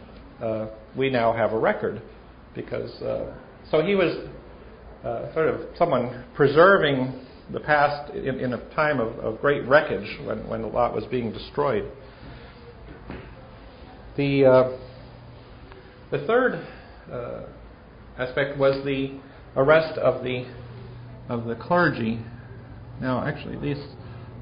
uh, 0.44 0.68
we 0.96 1.10
now 1.10 1.34
have 1.34 1.52
a 1.52 1.58
record. 1.58 2.02
Because 2.58 2.92
uh, 3.02 3.34
so 3.72 3.82
he 3.82 3.96
was 3.96 4.28
uh, 5.06 5.34
sort 5.34 5.48
of 5.48 5.62
someone 5.78 6.26
preserving 6.36 7.14
the 7.54 7.60
past 7.60 8.14
in, 8.14 8.40
in 8.40 8.54
a 8.54 8.76
time 8.76 9.00
of, 9.00 9.18
of, 9.20 9.40
great 9.40 9.66
wreckage 9.66 10.20
when, 10.26 10.46
when 10.50 10.64
lot 10.74 10.94
was 10.94 11.06
being 11.06 11.32
destroyed. 11.32 11.90
The, 14.18 14.46
uh, 14.46 14.78
the 16.12 16.26
third 16.26 16.68
uh, 17.12 17.44
aspect 18.18 18.58
was 18.58 18.84
the 18.84 19.20
arrest 19.56 19.98
of 20.00 20.24
the, 20.24 20.46
of 21.30 21.46
the 21.46 21.56
clergy. 21.56 22.20
Now, 23.00 23.26
actually, 23.26 23.58
these, 23.60 23.82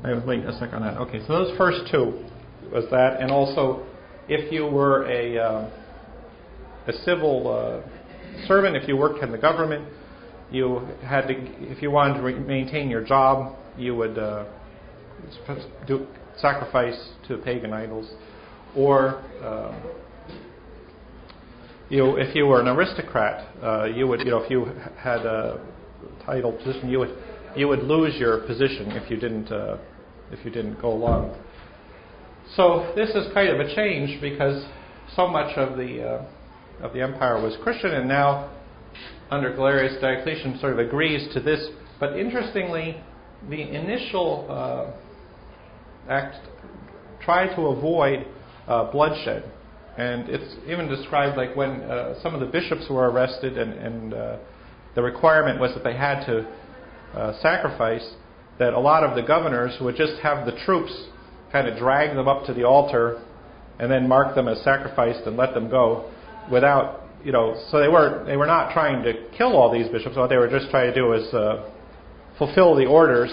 I 0.04 0.14
wait 0.26 0.46
a 0.46 0.54
second 0.54 0.76
on 0.76 0.82
that. 0.82 0.98
Okay, 1.02 1.20
so 1.28 1.34
those 1.34 1.58
first 1.58 1.92
two 1.92 2.24
was 2.72 2.86
that, 2.90 3.22
and 3.22 3.30
also 3.30 3.86
if 4.28 4.52
you 4.52 4.66
were 4.66 5.06
a, 5.06 5.38
uh, 5.38 5.70
a 6.88 6.94
civil 7.04 7.52
uh, 7.52 8.05
servant, 8.48 8.76
if 8.76 8.88
you 8.88 8.98
worked 8.98 9.24
in 9.24 9.32
the 9.32 9.38
government, 9.38 9.88
you 10.52 10.88
had 11.04 11.28
to, 11.28 11.34
if 11.72 11.82
you 11.82 11.92
wanted 11.92 12.16
to 12.16 12.22
re- 12.22 12.40
maintain 12.40 12.90
your 12.90 13.04
job, 13.04 13.56
you 13.78 13.96
would 13.96 14.18
uh, 14.18 14.46
do 15.88 16.08
sacrifice 16.38 17.10
to 17.28 17.38
pagan 17.38 17.74
idols, 17.74 18.12
or 18.76 19.24
uh, 19.42 19.74
you, 21.90 22.18
if 22.18 22.36
you 22.36 22.46
were 22.46 22.62
an 22.62 22.68
aristocrat, 22.68 23.48
uh, 23.64 23.86
you 23.86 24.08
would, 24.08 24.20
you 24.20 24.32
know, 24.32 24.40
if 24.40 24.50
you 24.50 24.66
had 24.98 25.26
a 25.26 25.66
title 26.26 26.52
position, 26.52 26.90
you 26.90 27.00
would, 27.00 27.16
you 27.56 27.68
would 27.68 27.84
lose 27.84 28.16
your 28.16 28.40
position 28.46 28.92
if 28.92 29.10
you 29.10 29.18
didn't, 29.18 29.52
uh, 29.52 29.78
if 30.32 30.44
you 30.44 30.52
didn't 30.52 30.82
go 30.82 30.92
along. 30.92 31.36
So 32.56 32.92
this 32.96 33.10
is 33.10 33.32
kind 33.34 33.50
of 33.50 33.60
a 33.60 33.76
change 33.76 34.22
because 34.22 34.66
so 35.16 35.28
much 35.28 35.58
of 35.58 35.78
the 35.78 36.04
uh, 36.04 36.26
of 36.82 36.94
the 36.94 37.02
empire 37.02 37.42
was 37.42 37.56
Christian, 37.64 37.92
and 37.92 38.08
now 38.08 38.52
under 39.32 39.54
Galerius, 39.56 40.00
Diocletian 40.02 40.60
sort 40.60 40.74
of 40.74 40.80
agrees 40.80 41.34
to 41.34 41.40
this. 41.40 41.68
But 42.00 42.18
interestingly, 42.18 43.02
the 43.50 43.62
initial 43.62 44.48
uh, 44.50 46.12
act 46.12 46.38
tried 47.22 47.56
to 47.56 47.62
avoid 47.68 48.28
uh, 48.68 48.92
bloodshed. 48.92 49.52
And 49.98 50.30
it's 50.30 50.56
even 50.68 50.90
described 50.90 51.38
like 51.38 51.56
when 51.56 51.82
uh, 51.82 52.22
some 52.22 52.34
of 52.34 52.42
the 52.42 52.48
bishops 52.48 52.86
were 52.90 53.10
arrested, 53.10 53.58
and, 53.58 53.74
and 53.74 54.14
uh, 54.14 54.38
the 54.94 55.02
requirement 55.02 55.60
was 55.60 55.74
that 55.74 55.84
they 55.84 55.96
had 55.96 56.26
to 56.26 56.46
uh, 57.14 57.42
sacrifice, 57.42 58.08
that 58.60 58.74
a 58.74 58.80
lot 58.80 59.04
of 59.04 59.16
the 59.16 59.22
governors 59.22 59.76
would 59.82 59.96
just 59.96 60.22
have 60.22 60.46
the 60.46 60.58
troops 60.66 60.92
kind 61.52 61.68
of 61.68 61.78
drag 61.78 62.16
them 62.16 62.28
up 62.28 62.46
to 62.46 62.54
the 62.54 62.64
altar 62.64 63.22
and 63.80 63.92
then 63.92 64.08
mark 64.08 64.36
them 64.36 64.48
as 64.48 64.62
sacrificed 64.64 65.22
and 65.26 65.38
let 65.38 65.54
them 65.54 65.70
go 65.70 66.12
without 66.52 67.06
you 67.26 67.32
know, 67.32 67.60
so 67.72 67.80
they 67.80 67.88
were 67.88 68.24
they 68.28 68.38
were 68.38 68.46
not 68.46 68.72
trying 68.72 69.04
to 69.04 69.14
kill 69.36 69.58
all 69.58 69.74
these 69.74 69.88
bishops. 69.90 70.16
What 70.16 70.30
they 70.30 70.38
were 70.38 70.48
just 70.48 70.70
trying 70.70 70.94
to 70.94 70.96
do 70.96 71.08
was 71.08 71.34
uh, 71.34 71.70
fulfill 72.38 72.76
the 72.76 72.86
orders. 72.86 73.32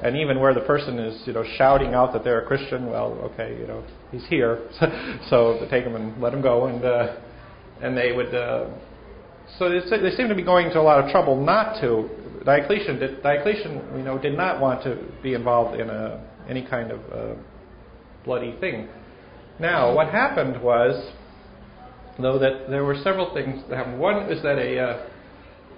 And 0.00 0.16
even 0.16 0.40
where 0.40 0.52
the 0.52 0.62
person 0.62 0.98
is, 0.98 1.22
you 1.26 1.32
know, 1.32 1.44
shouting 1.56 1.94
out 1.94 2.12
that 2.12 2.24
they're 2.24 2.40
a 2.40 2.46
Christian, 2.46 2.90
well, 2.90 3.12
okay, 3.22 3.56
you 3.56 3.68
know, 3.68 3.84
he's 4.10 4.26
here, 4.26 4.68
so 5.30 5.58
they 5.60 5.68
take 5.68 5.84
him 5.84 5.94
and 5.94 6.20
let 6.20 6.34
him 6.34 6.42
go, 6.42 6.66
and 6.66 6.84
uh, 6.84 7.16
and 7.80 7.96
they 7.96 8.10
would. 8.10 8.34
Uh, 8.34 8.68
so 9.58 9.68
they, 9.68 9.78
they 9.98 10.10
seem 10.16 10.28
to 10.28 10.34
be 10.34 10.42
going 10.42 10.70
to 10.70 10.80
a 10.80 10.82
lot 10.82 11.04
of 11.04 11.10
trouble 11.10 11.40
not 11.40 11.80
to. 11.80 12.08
Diocletian, 12.44 12.98
did, 12.98 13.22
Diocletian, 13.22 13.74
you 13.96 14.02
know, 14.02 14.18
did 14.18 14.36
not 14.36 14.60
want 14.60 14.82
to 14.82 14.98
be 15.22 15.34
involved 15.34 15.80
in 15.80 15.88
a 15.88 16.28
any 16.48 16.66
kind 16.66 16.90
of 16.90 17.00
uh, 17.12 17.40
bloody 18.24 18.56
thing. 18.58 18.88
Now, 19.60 19.94
what 19.94 20.08
happened 20.08 20.60
was 20.60 21.12
though 22.18 22.38
that 22.38 22.68
there 22.68 22.84
were 22.84 22.96
several 23.02 23.32
things 23.34 23.62
that 23.68 23.76
happened. 23.76 23.98
One 23.98 24.30
is 24.30 24.42
that 24.42 24.58
a 24.58 24.78
uh, 24.78 25.06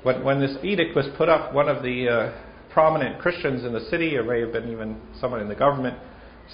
when, 0.05 0.23
when 0.23 0.41
this 0.41 0.57
edict 0.63 0.95
was 0.95 1.07
put 1.17 1.29
up, 1.29 1.55
one 1.55 1.69
of 1.69 1.83
the 1.83 2.09
uh, 2.09 2.39
prominent 2.73 3.19
Christians 3.21 3.65
in 3.65 3.73
the 3.73 3.87
city, 3.89 4.17
or 4.17 4.23
may 4.23 4.41
have 4.41 4.53
been 4.53 4.71
even 4.71 5.01
someone 5.21 5.41
in 5.41 5.49
the 5.49 5.55
government, 5.55 5.97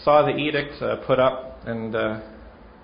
saw 0.05 0.23
the 0.23 0.37
edict 0.37 0.81
uh, 0.81 0.97
put 1.07 1.19
up 1.19 1.59
and 1.67 1.95
uh, 1.95 2.21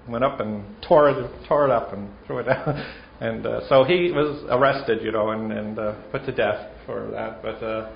went 0.08 0.24
up 0.24 0.40
and 0.40 0.64
tore 0.86 1.10
it, 1.10 1.46
tore 1.48 1.66
it 1.66 1.70
up 1.70 1.92
and 1.92 2.10
threw 2.26 2.38
it 2.38 2.44
down. 2.46 2.84
and 3.20 3.46
uh, 3.46 3.68
so 3.68 3.84
he 3.84 4.10
was 4.12 4.44
arrested, 4.50 5.02
you 5.02 5.12
know, 5.12 5.30
and, 5.30 5.52
and 5.52 5.78
uh, 5.78 5.94
put 6.10 6.24
to 6.26 6.32
death 6.32 6.70
for 6.84 7.10
that. 7.12 7.42
But 7.42 7.64
uh, 7.64 7.92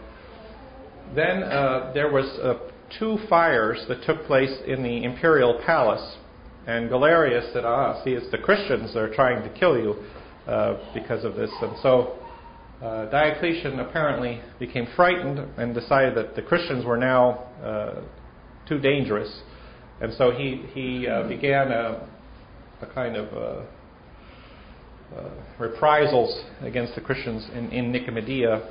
then 1.15 1.43
uh, 1.43 1.91
there 1.93 2.13
was 2.13 2.27
uh, 2.41 2.55
two 2.99 3.19
fires 3.29 3.85
that 3.89 4.05
took 4.05 4.25
place 4.27 4.57
in 4.67 4.83
the 4.83 5.05
imperial 5.05 5.61
palace 5.67 6.17
and 6.66 6.88
Galerius 6.88 7.53
said, 7.53 7.64
Ah, 7.64 8.03
see, 8.05 8.11
it's 8.11 8.31
the 8.31 8.38
Christians 8.38 8.92
that 8.94 9.01
are 9.01 9.14
trying 9.14 9.42
to 9.42 9.59
kill 9.59 9.79
you 9.79 9.96
uh, 10.46 10.79
because 10.94 11.25
of 11.25 11.35
this. 11.35 11.51
And 11.62 11.73
so 11.83 12.18
uh, 12.83 13.11
Diocletian 13.11 13.81
apparently 13.81 14.40
became 14.59 14.87
frightened 14.96 15.38
and 15.59 15.75
decided 15.75 16.16
that 16.16 16.35
the 16.35 16.42
Christians 16.42 16.85
were 16.85 16.96
now 16.96 17.46
uh, 17.62 18.03
too 18.68 18.79
dangerous. 18.79 19.42
And 20.01 20.12
so 20.14 20.31
he, 20.31 20.64
he 20.73 21.07
uh, 21.07 21.29
began 21.29 21.73
a, 21.73 22.09
a, 22.81 22.87
kind 22.94 23.16
of 23.16 23.33
uh, 23.35 25.16
uh, 25.16 25.31
reprisals 25.59 26.42
against 26.62 26.94
the 26.94 27.01
Christians 27.01 27.46
in, 27.55 27.70
in 27.70 27.92
Nicomedia. 27.92 28.70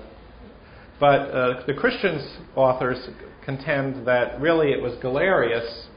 But 0.99 1.65
the 1.65 1.73
Christians' 1.73 2.39
authors 2.55 2.97
contend 3.45 4.05
that 4.05 4.41
really 4.41 4.71
it 4.71 4.81
was 4.81 4.97
Galerius 5.01 5.87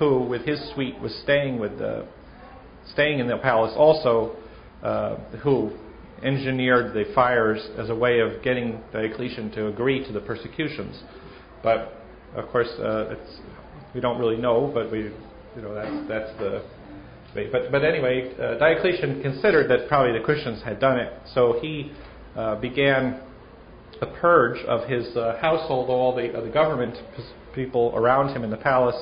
who, 0.00 0.24
with 0.24 0.44
his 0.46 0.58
suite, 0.74 0.98
was 0.98 1.14
staying 1.22 1.60
with 1.60 1.78
the, 1.78 2.06
staying 2.92 3.20
in 3.20 3.28
the 3.28 3.36
palace, 3.36 3.72
also 3.76 4.34
uh, 4.82 5.16
who 5.44 5.70
engineered 6.24 6.94
the 6.94 7.04
fires 7.14 7.60
as 7.78 7.90
a 7.90 7.94
way 7.94 8.18
of 8.20 8.42
getting 8.42 8.80
Diocletian 8.92 9.50
to 9.52 9.68
agree 9.68 10.04
to 10.04 10.12
the 10.12 10.20
persecutions. 10.20 11.00
But 11.62 11.92
of 12.34 12.48
course, 12.48 12.70
uh, 12.78 13.14
we 13.94 14.00
don't 14.00 14.18
really 14.18 14.36
know, 14.36 14.70
but 14.72 14.90
we, 14.90 15.00
you 15.00 15.62
know, 15.62 15.74
that's 15.74 16.08
that's 16.08 16.38
the. 16.38 16.64
But 17.52 17.70
but 17.70 17.84
anyway, 17.84 18.34
uh, 18.40 18.58
Diocletian 18.58 19.22
considered 19.22 19.70
that 19.70 19.86
probably 19.86 20.18
the 20.18 20.24
Christians 20.24 20.62
had 20.62 20.80
done 20.80 20.98
it, 20.98 21.12
so 21.34 21.58
he 21.60 21.92
uh, 22.36 22.56
began 22.56 23.20
a 24.00 24.06
purge 24.06 24.64
of 24.64 24.88
his 24.88 25.14
uh, 25.14 25.36
household, 25.40 25.90
all 25.90 26.16
the, 26.16 26.32
uh, 26.32 26.40
the 26.40 26.50
government 26.50 26.96
people 27.54 27.92
around 27.94 28.34
him 28.34 28.44
in 28.44 28.50
the 28.50 28.56
palace, 28.56 28.96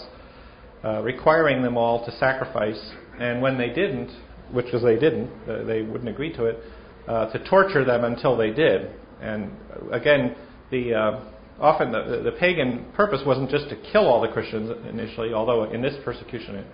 uh, 0.85 1.03
requiring 1.03 1.63
them 1.63 1.77
all 1.77 2.05
to 2.05 2.13
sacrifice. 2.19 2.81
And 3.19 3.43
when 3.43 3.59
they 3.59 3.69
didn't, 3.69 4.11
which 4.53 4.67
was 4.73 4.83
they 4.83 4.99
didn't, 4.99 5.31
uh, 5.49 5.65
they 5.65 5.83
wouldn't 5.83 6.09
agree 6.09 6.33
to 6.35 6.45
it, 6.45 6.59
uh, 7.07 7.33
to 7.33 7.45
torture 7.49 7.85
them 7.85 8.05
until 8.05 8.37
they 8.37 8.51
did. 8.51 8.91
And 9.21 9.51
again, 9.93 10.37
the 10.71 10.95
uh, 10.95 11.21
often 11.61 11.93
the, 11.93 12.23
the 12.25 12.33
pagan 12.39 12.87
purpose 12.95 13.21
wasn't 13.27 13.51
just 13.51 13.69
to 13.71 13.77
kill 13.93 14.07
all 14.07 14.21
the 14.21 14.29
Christians 14.29 14.71
initially, 14.89 15.33
although 15.33 15.65
in 15.65 15.83
this 15.83 15.95
persecution 16.05 16.57
it 16.57 16.67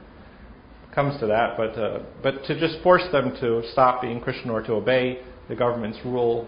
comes 0.95 1.19
to 1.21 1.27
that, 1.27 1.57
but 1.57 1.79
uh, 1.79 2.01
but 2.23 2.45
to 2.45 2.59
just 2.59 2.83
force 2.83 3.05
them 3.13 3.35
to 3.41 3.63
stop 3.73 4.03
being 4.03 4.21
Christian 4.21 4.51
or 4.51 4.63
to 4.63 4.73
obey 4.73 5.21
the 5.49 5.57
government's 5.57 5.99
rule. 6.05 6.47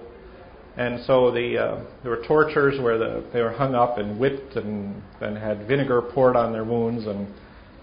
And 0.76 1.02
so 1.06 1.30
the 1.30 1.58
uh, 1.58 1.84
there 2.02 2.10
were 2.10 2.22
tortures 2.26 2.80
where 2.80 2.98
the, 2.98 3.24
they 3.32 3.40
were 3.40 3.52
hung 3.52 3.74
up 3.74 3.98
and 3.98 4.18
whipped 4.20 4.56
and 4.56 5.02
then 5.20 5.34
had 5.34 5.66
vinegar 5.66 6.02
poured 6.02 6.36
on 6.36 6.52
their 6.52 6.64
wounds 6.64 7.06
and 7.06 7.26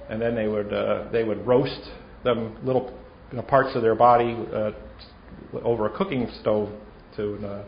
and 0.10 0.22
then 0.22 0.36
they 0.36 0.48
would 0.48 0.74
uh, 0.74 1.06
they 1.12 1.24
would 1.24 1.46
roast 1.46 1.90
them 2.24 2.58
little 2.64 2.94
you 3.32 3.38
know, 3.38 3.44
parts 3.44 3.76
of 3.76 3.82
their 3.82 3.96
body 3.96 4.38
uh, 4.54 4.72
over 5.64 5.88
a 5.88 5.98
cooking 5.98 6.30
stove 6.42 6.70
to 7.16 7.36
uh, 7.46 7.64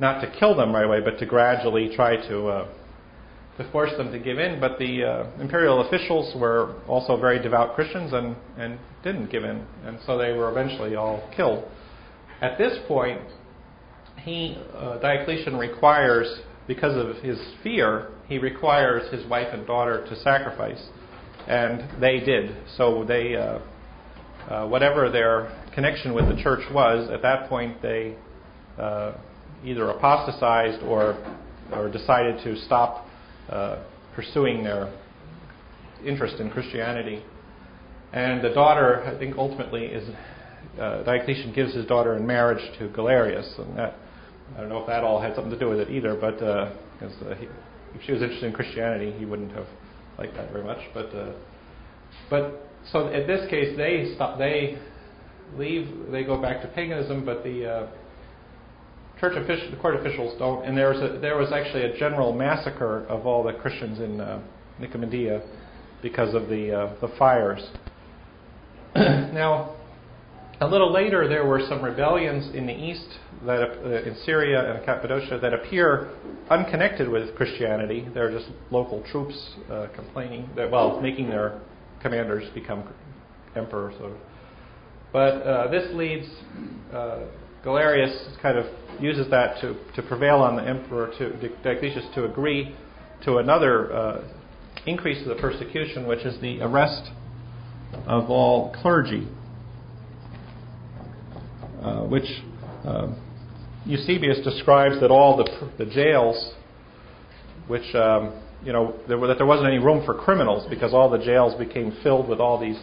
not 0.00 0.20
to 0.20 0.32
kill 0.38 0.56
them 0.56 0.74
right 0.74 0.84
away, 0.84 1.00
but 1.00 1.18
to 1.18 1.26
gradually 1.26 1.94
try 1.94 2.16
to 2.28 2.46
uh, 2.48 2.68
to 3.56 3.70
force 3.70 3.90
them 3.96 4.10
to 4.10 4.18
give 4.18 4.38
in. 4.38 4.60
But 4.60 4.78
the 4.78 5.04
uh, 5.04 5.40
imperial 5.40 5.86
officials 5.86 6.34
were 6.36 6.74
also 6.88 7.16
very 7.20 7.40
devout 7.42 7.74
Christians 7.74 8.12
and 8.12 8.36
and 8.58 8.78
didn't 9.02 9.30
give 9.30 9.44
in, 9.44 9.64
and 9.84 9.98
so 10.06 10.18
they 10.18 10.32
were 10.32 10.50
eventually 10.50 10.96
all 10.96 11.28
killed. 11.36 11.64
At 12.40 12.58
this 12.58 12.76
point, 12.88 13.20
he 14.22 14.58
uh, 14.76 14.98
Diocletian 14.98 15.56
requires, 15.56 16.40
because 16.66 16.96
of 16.96 17.22
his 17.22 17.38
fear, 17.62 18.10
he 18.26 18.38
requires 18.38 19.10
his 19.12 19.26
wife 19.28 19.48
and 19.52 19.66
daughter 19.66 20.04
to 20.08 20.16
sacrifice, 20.16 20.82
and 21.48 22.00
they 22.00 22.20
did. 22.20 22.56
So 22.76 23.04
they. 23.04 23.36
Uh, 23.36 23.58
uh, 24.48 24.66
whatever 24.66 25.10
their 25.10 25.50
connection 25.74 26.12
with 26.12 26.28
the 26.28 26.42
church 26.42 26.62
was, 26.70 27.08
at 27.10 27.22
that 27.22 27.48
point 27.48 27.80
they 27.80 28.14
uh, 28.78 29.12
either 29.64 29.88
apostatized 29.88 30.82
or, 30.82 31.16
or 31.72 31.88
decided 31.90 32.42
to 32.44 32.54
stop 32.66 33.06
uh, 33.48 33.82
pursuing 34.14 34.62
their 34.62 34.92
interest 36.04 36.36
in 36.40 36.50
Christianity. 36.50 37.22
And 38.12 38.44
the 38.44 38.50
daughter, 38.50 39.02
I 39.04 39.18
think, 39.18 39.36
ultimately 39.38 39.86
is 39.86 40.08
uh, 40.78 41.02
Diocletian 41.04 41.54
gives 41.54 41.74
his 41.74 41.86
daughter 41.86 42.14
in 42.14 42.26
marriage 42.26 42.62
to 42.78 42.88
Galerius, 42.88 43.58
and 43.58 43.78
that 43.78 43.94
I 44.56 44.60
don't 44.60 44.68
know 44.68 44.80
if 44.80 44.86
that 44.88 45.04
all 45.04 45.20
had 45.20 45.34
something 45.34 45.52
to 45.52 45.58
do 45.58 45.68
with 45.68 45.80
it 45.80 45.88
either, 45.90 46.14
but 46.14 46.34
because 46.34 47.22
uh, 47.22 47.30
uh, 47.30 47.36
if 47.94 48.02
she 48.04 48.12
was 48.12 48.20
interested 48.20 48.46
in 48.46 48.52
Christianity, 48.52 49.14
he 49.18 49.24
wouldn't 49.24 49.52
have 49.52 49.66
liked 50.18 50.34
that 50.34 50.52
very 50.52 50.64
much. 50.64 50.78
But 50.92 51.14
uh, 51.14 51.32
but 52.30 52.68
so 52.92 53.08
in 53.08 53.26
this 53.26 53.48
case, 53.50 53.76
they 53.76 54.12
stop, 54.14 54.38
they 54.38 54.78
leave, 55.56 55.88
they 56.10 56.24
go 56.24 56.40
back 56.40 56.62
to 56.62 56.68
paganism, 56.68 57.24
but 57.24 57.42
the 57.42 57.66
uh, 57.66 57.86
church 59.20 59.34
official, 59.36 59.70
the 59.70 59.76
court 59.76 59.96
officials 59.96 60.38
don't. 60.38 60.64
And 60.64 60.76
there 60.76 60.90
was 60.90 61.02
a, 61.02 61.18
there 61.18 61.36
was 61.36 61.52
actually 61.52 61.84
a 61.84 61.96
general 61.98 62.32
massacre 62.32 63.06
of 63.06 63.26
all 63.26 63.42
the 63.42 63.52
Christians 63.52 64.00
in 64.00 64.20
uh, 64.20 64.42
Nicomedia 64.80 65.42
because 66.02 66.34
of 66.34 66.48
the 66.48 66.72
uh, 66.72 67.00
the 67.00 67.08
fires. 67.18 67.66
now, 68.94 69.76
a 70.64 70.68
little 70.68 70.90
later, 70.92 71.28
there 71.28 71.44
were 71.44 71.60
some 71.68 71.82
rebellions 71.82 72.54
in 72.54 72.66
the 72.66 72.72
east 72.72 73.18
that 73.44 73.60
uh, 73.60 74.08
in 74.08 74.16
Syria 74.24 74.74
and 74.74 74.84
Cappadocia 74.84 75.38
that 75.40 75.52
appear 75.52 76.10
unconnected 76.48 77.08
with 77.08 77.34
Christianity. 77.36 78.08
They're 78.14 78.30
just 78.30 78.48
local 78.70 79.02
troops 79.10 79.36
uh, 79.70 79.88
complaining 79.94 80.48
that, 80.56 80.70
well, 80.70 81.00
making 81.00 81.28
their 81.28 81.60
commanders 82.00 82.48
become 82.54 82.88
emperors. 83.54 83.94
But 85.12 85.18
uh, 85.18 85.70
this 85.70 85.94
leads 85.94 86.26
uh, 86.92 87.24
Galerius 87.62 88.40
kind 88.40 88.56
of 88.56 88.66
uses 89.00 89.28
that 89.30 89.60
to, 89.60 89.76
to 89.96 90.02
prevail 90.02 90.36
on 90.36 90.56
the 90.56 90.62
emperor 90.62 91.12
to 91.18 91.48
Diocletius 91.62 92.06
to 92.14 92.24
agree 92.24 92.74
to 93.24 93.36
another 93.36 93.92
uh, 93.92 94.24
increase 94.86 95.20
of 95.22 95.28
the 95.28 95.40
persecution, 95.42 96.06
which 96.06 96.24
is 96.24 96.40
the 96.40 96.60
arrest 96.62 97.10
of 98.06 98.30
all 98.30 98.74
clergy, 98.80 99.28
uh, 101.84 102.00
which 102.04 102.24
uh, 102.84 103.12
Eusebius 103.84 104.40
describes 104.42 104.98
that 105.00 105.10
all 105.10 105.36
the, 105.36 105.70
the 105.76 105.84
jails, 105.90 106.54
which 107.66 107.94
um, 107.94 108.40
you 108.64 108.72
know 108.72 108.94
there, 109.06 109.18
that 109.26 109.36
there 109.36 109.46
wasn't 109.46 109.68
any 109.68 109.78
room 109.78 110.04
for 110.06 110.14
criminals 110.14 110.66
because 110.70 110.94
all 110.94 111.10
the 111.10 111.18
jails 111.18 111.54
became 111.56 111.94
filled 112.02 112.28
with 112.28 112.40
all 112.40 112.58
these 112.58 112.78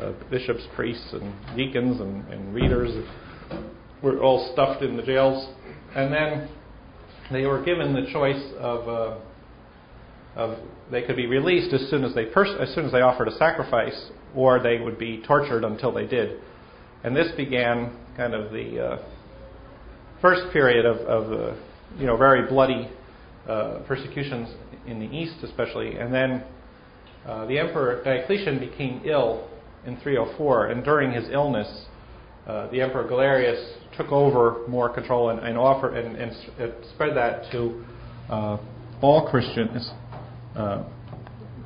uh, 0.00 0.12
bishops, 0.30 0.62
priests, 0.74 1.12
and 1.12 1.32
deacons 1.56 2.00
and, 2.00 2.26
and 2.28 2.52
readers 2.52 2.90
were 4.02 4.20
all 4.20 4.50
stuffed 4.52 4.82
in 4.82 4.96
the 4.96 5.02
jails, 5.02 5.48
and 5.94 6.12
then 6.12 6.48
they 7.30 7.46
were 7.46 7.62
given 7.62 7.92
the 7.92 8.10
choice 8.12 8.42
of 8.58 8.88
uh, 8.88 9.18
of 10.34 10.58
they 10.90 11.02
could 11.02 11.16
be 11.16 11.26
released 11.26 11.72
as 11.72 11.88
soon 11.88 12.02
as 12.02 12.14
they 12.16 12.24
pers- 12.24 12.56
as 12.60 12.74
soon 12.74 12.84
as 12.84 12.90
they 12.90 13.00
offered 13.00 13.28
a 13.28 13.36
sacrifice, 13.36 14.10
or 14.34 14.60
they 14.60 14.78
would 14.80 14.98
be 14.98 15.22
tortured 15.24 15.62
until 15.64 15.92
they 15.92 16.06
did. 16.06 16.40
And 17.02 17.16
this 17.16 17.28
began 17.36 17.96
kind 18.16 18.34
of 18.34 18.52
the 18.52 18.84
uh, 18.84 18.98
first 20.20 20.52
period 20.52 20.84
of, 20.84 20.98
of 20.98 21.30
the 21.30 21.56
you 21.98 22.06
know 22.06 22.16
very 22.16 22.46
bloody 22.48 22.90
uh, 23.48 23.80
persecutions 23.86 24.48
in 24.86 25.00
the 25.00 25.06
east, 25.06 25.36
especially. 25.42 25.96
And 25.96 26.12
then 26.12 26.44
uh, 27.26 27.46
the 27.46 27.58
emperor 27.58 28.02
Diocletian 28.04 28.58
became 28.58 29.02
ill 29.04 29.48
in 29.86 29.96
304, 30.00 30.66
and 30.66 30.84
during 30.84 31.12
his 31.12 31.24
illness, 31.30 31.86
uh, 32.46 32.70
the 32.70 32.80
emperor 32.80 33.06
Galerius 33.08 33.76
took 33.96 34.12
over 34.12 34.66
more 34.68 34.92
control 34.92 35.30
and, 35.30 35.40
and 35.40 35.56
offered 35.56 35.96
and, 35.96 36.16
and, 36.16 36.32
spread 36.94 37.16
that 37.16 37.50
to 37.52 37.84
uh, 38.28 38.58
all 39.00 39.28
Christians, 39.30 39.90
uh, 40.56 40.84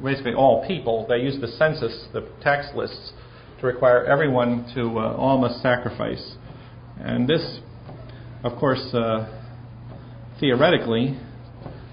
basically 0.03 0.35
all 0.35 0.67
people. 0.67 1.07
They 1.09 1.19
used 1.19 1.41
the 1.41 1.49
census, 1.49 2.07
the 2.13 2.29
tax 2.43 2.67
lists, 2.77 3.13
require 3.65 4.05
everyone 4.05 4.71
to 4.75 4.83
uh, 4.99 5.17
all 5.17 5.39
must 5.39 5.63
sacrifice. 5.63 6.37
And 7.01 7.29
this, 7.29 7.61
of 8.45 8.59
course, 8.59 8.95
uh, 8.95 9.27
theoretically, 10.39 11.19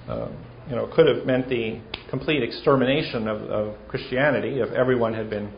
uh, 0.07 0.29
you 0.69 0.75
know, 0.75 0.91
could 0.93 1.07
have 1.07 1.25
meant 1.25 1.49
the 1.49 1.81
complete 2.09 2.43
extermination 2.43 3.27
of, 3.27 3.41
of, 3.43 3.75
Christianity 3.87 4.59
if 4.59 4.69
everyone 4.73 5.13
had 5.13 5.29
been 5.29 5.51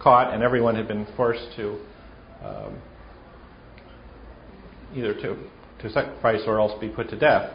caught 0.00 0.34
and 0.34 0.42
everyone 0.42 0.74
had 0.74 0.88
been 0.88 1.06
forced 1.16 1.56
to 1.56 1.78
um, 2.44 2.80
either 4.94 5.14
to, 5.14 5.36
to 5.82 5.90
sacrifice 5.90 6.40
or 6.46 6.60
else 6.60 6.72
be 6.80 6.88
put 6.88 7.08
to 7.10 7.18
death. 7.18 7.50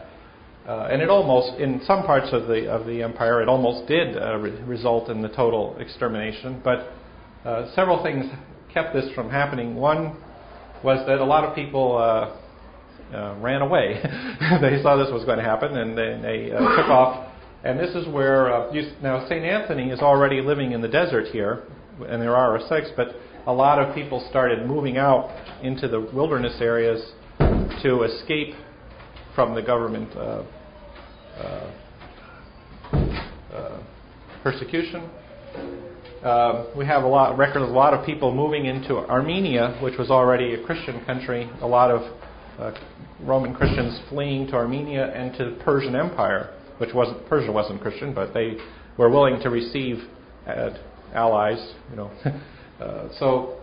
Uh, 0.68 0.88
and 0.92 1.02
it 1.02 1.10
almost, 1.10 1.60
in 1.60 1.82
some 1.86 2.04
parts 2.04 2.30
of 2.32 2.48
the 2.48 2.68
of 2.68 2.88
the 2.88 3.04
empire, 3.04 3.42
it 3.42 3.48
almost 3.48 3.88
did 3.88 4.18
uh, 4.18 4.36
re- 4.38 4.52
result 4.64 5.10
in 5.10 5.22
the 5.22 5.30
total 5.30 5.76
extermination. 5.80 6.60
But 6.64 6.92
uh, 7.46 7.74
several 7.76 8.02
things 8.04 8.26
kept 8.74 8.94
this 8.94 9.06
from 9.14 9.30
happening. 9.30 9.76
One 9.76 10.18
was 10.84 11.06
that 11.08 11.20
a 11.20 11.26
lot 11.26 11.44
of 11.44 11.56
people 11.56 11.98
uh, 11.98 12.36
uh, 13.16 13.36
ran 13.40 13.62
away. 13.62 14.02
they 14.62 14.82
saw 14.82 14.98
this 14.98 15.12
was 15.12 15.24
going 15.26 15.38
to 15.38 15.44
happen, 15.44 15.78
and 15.78 15.98
they, 15.98 16.20
they 16.22 16.52
uh, 16.52 16.60
took 16.76 16.90
off. 16.90 17.32
And 17.64 17.80
this 17.80 17.96
is 17.96 18.08
where 18.08 18.72
you, 18.74 18.92
now 19.02 19.28
Saint 19.28 19.46
Anthony 19.46 19.90
is 19.90 20.00
already 20.00 20.42
living 20.42 20.72
in 20.72 20.82
the 20.82 20.88
desert 20.88 21.28
here, 21.28 21.64
and 22.08 22.22
there 22.22 22.36
are 22.36 22.58
ascetics, 22.58 22.90
but 22.96 23.16
a 23.48 23.54
lot 23.54 23.80
of 23.80 23.94
people 23.96 24.26
started 24.30 24.68
moving 24.68 24.98
out 24.98 25.30
into 25.64 25.88
the 25.88 26.00
wilderness 26.00 26.58
areas 26.60 27.14
to 27.40 28.04
escape 28.04 28.56
from 29.36 29.54
the 29.54 29.62
government 29.62 30.10
uh, 30.16 30.44
uh, 31.38 31.72
uh, 33.54 33.84
persecution. 34.42 35.10
Um, 36.26 36.70
we 36.76 36.88
have 36.88 37.04
a 37.04 37.08
lot 37.08 37.34
of 37.34 37.40
a 37.40 37.66
lot 37.66 37.94
of 37.94 38.04
people 38.04 38.34
moving 38.34 38.66
into 38.66 38.96
Armenia, 38.98 39.78
which 39.80 39.96
was 40.00 40.10
already 40.10 40.56
a 40.56 40.66
Christian 40.66 41.06
country. 41.06 41.48
A 41.62 41.68
lot 41.68 41.92
of 41.92 42.02
uh, 42.58 42.72
Roman 43.22 43.54
Christians 43.54 44.02
fleeing 44.10 44.48
to 44.48 44.56
Armenia 44.56 45.14
and 45.14 45.38
to 45.38 45.52
the 45.52 45.64
Persian 45.64 45.96
Empire, 45.96 46.50
which 46.80 46.96
wasn't 46.96 47.30
Persia 47.30 47.52
wasn't 47.52 47.80
Christian, 47.80 48.12
but 48.12 48.34
they 48.34 48.58
were 48.98 49.12
willing 49.12 49.40
to 49.44 49.52
receive 49.52 49.98
uh, 50.48 50.72
allies. 51.14 51.74
You 51.92 51.98
know, 51.98 52.12
uh, 52.82 53.10
so 53.20 53.60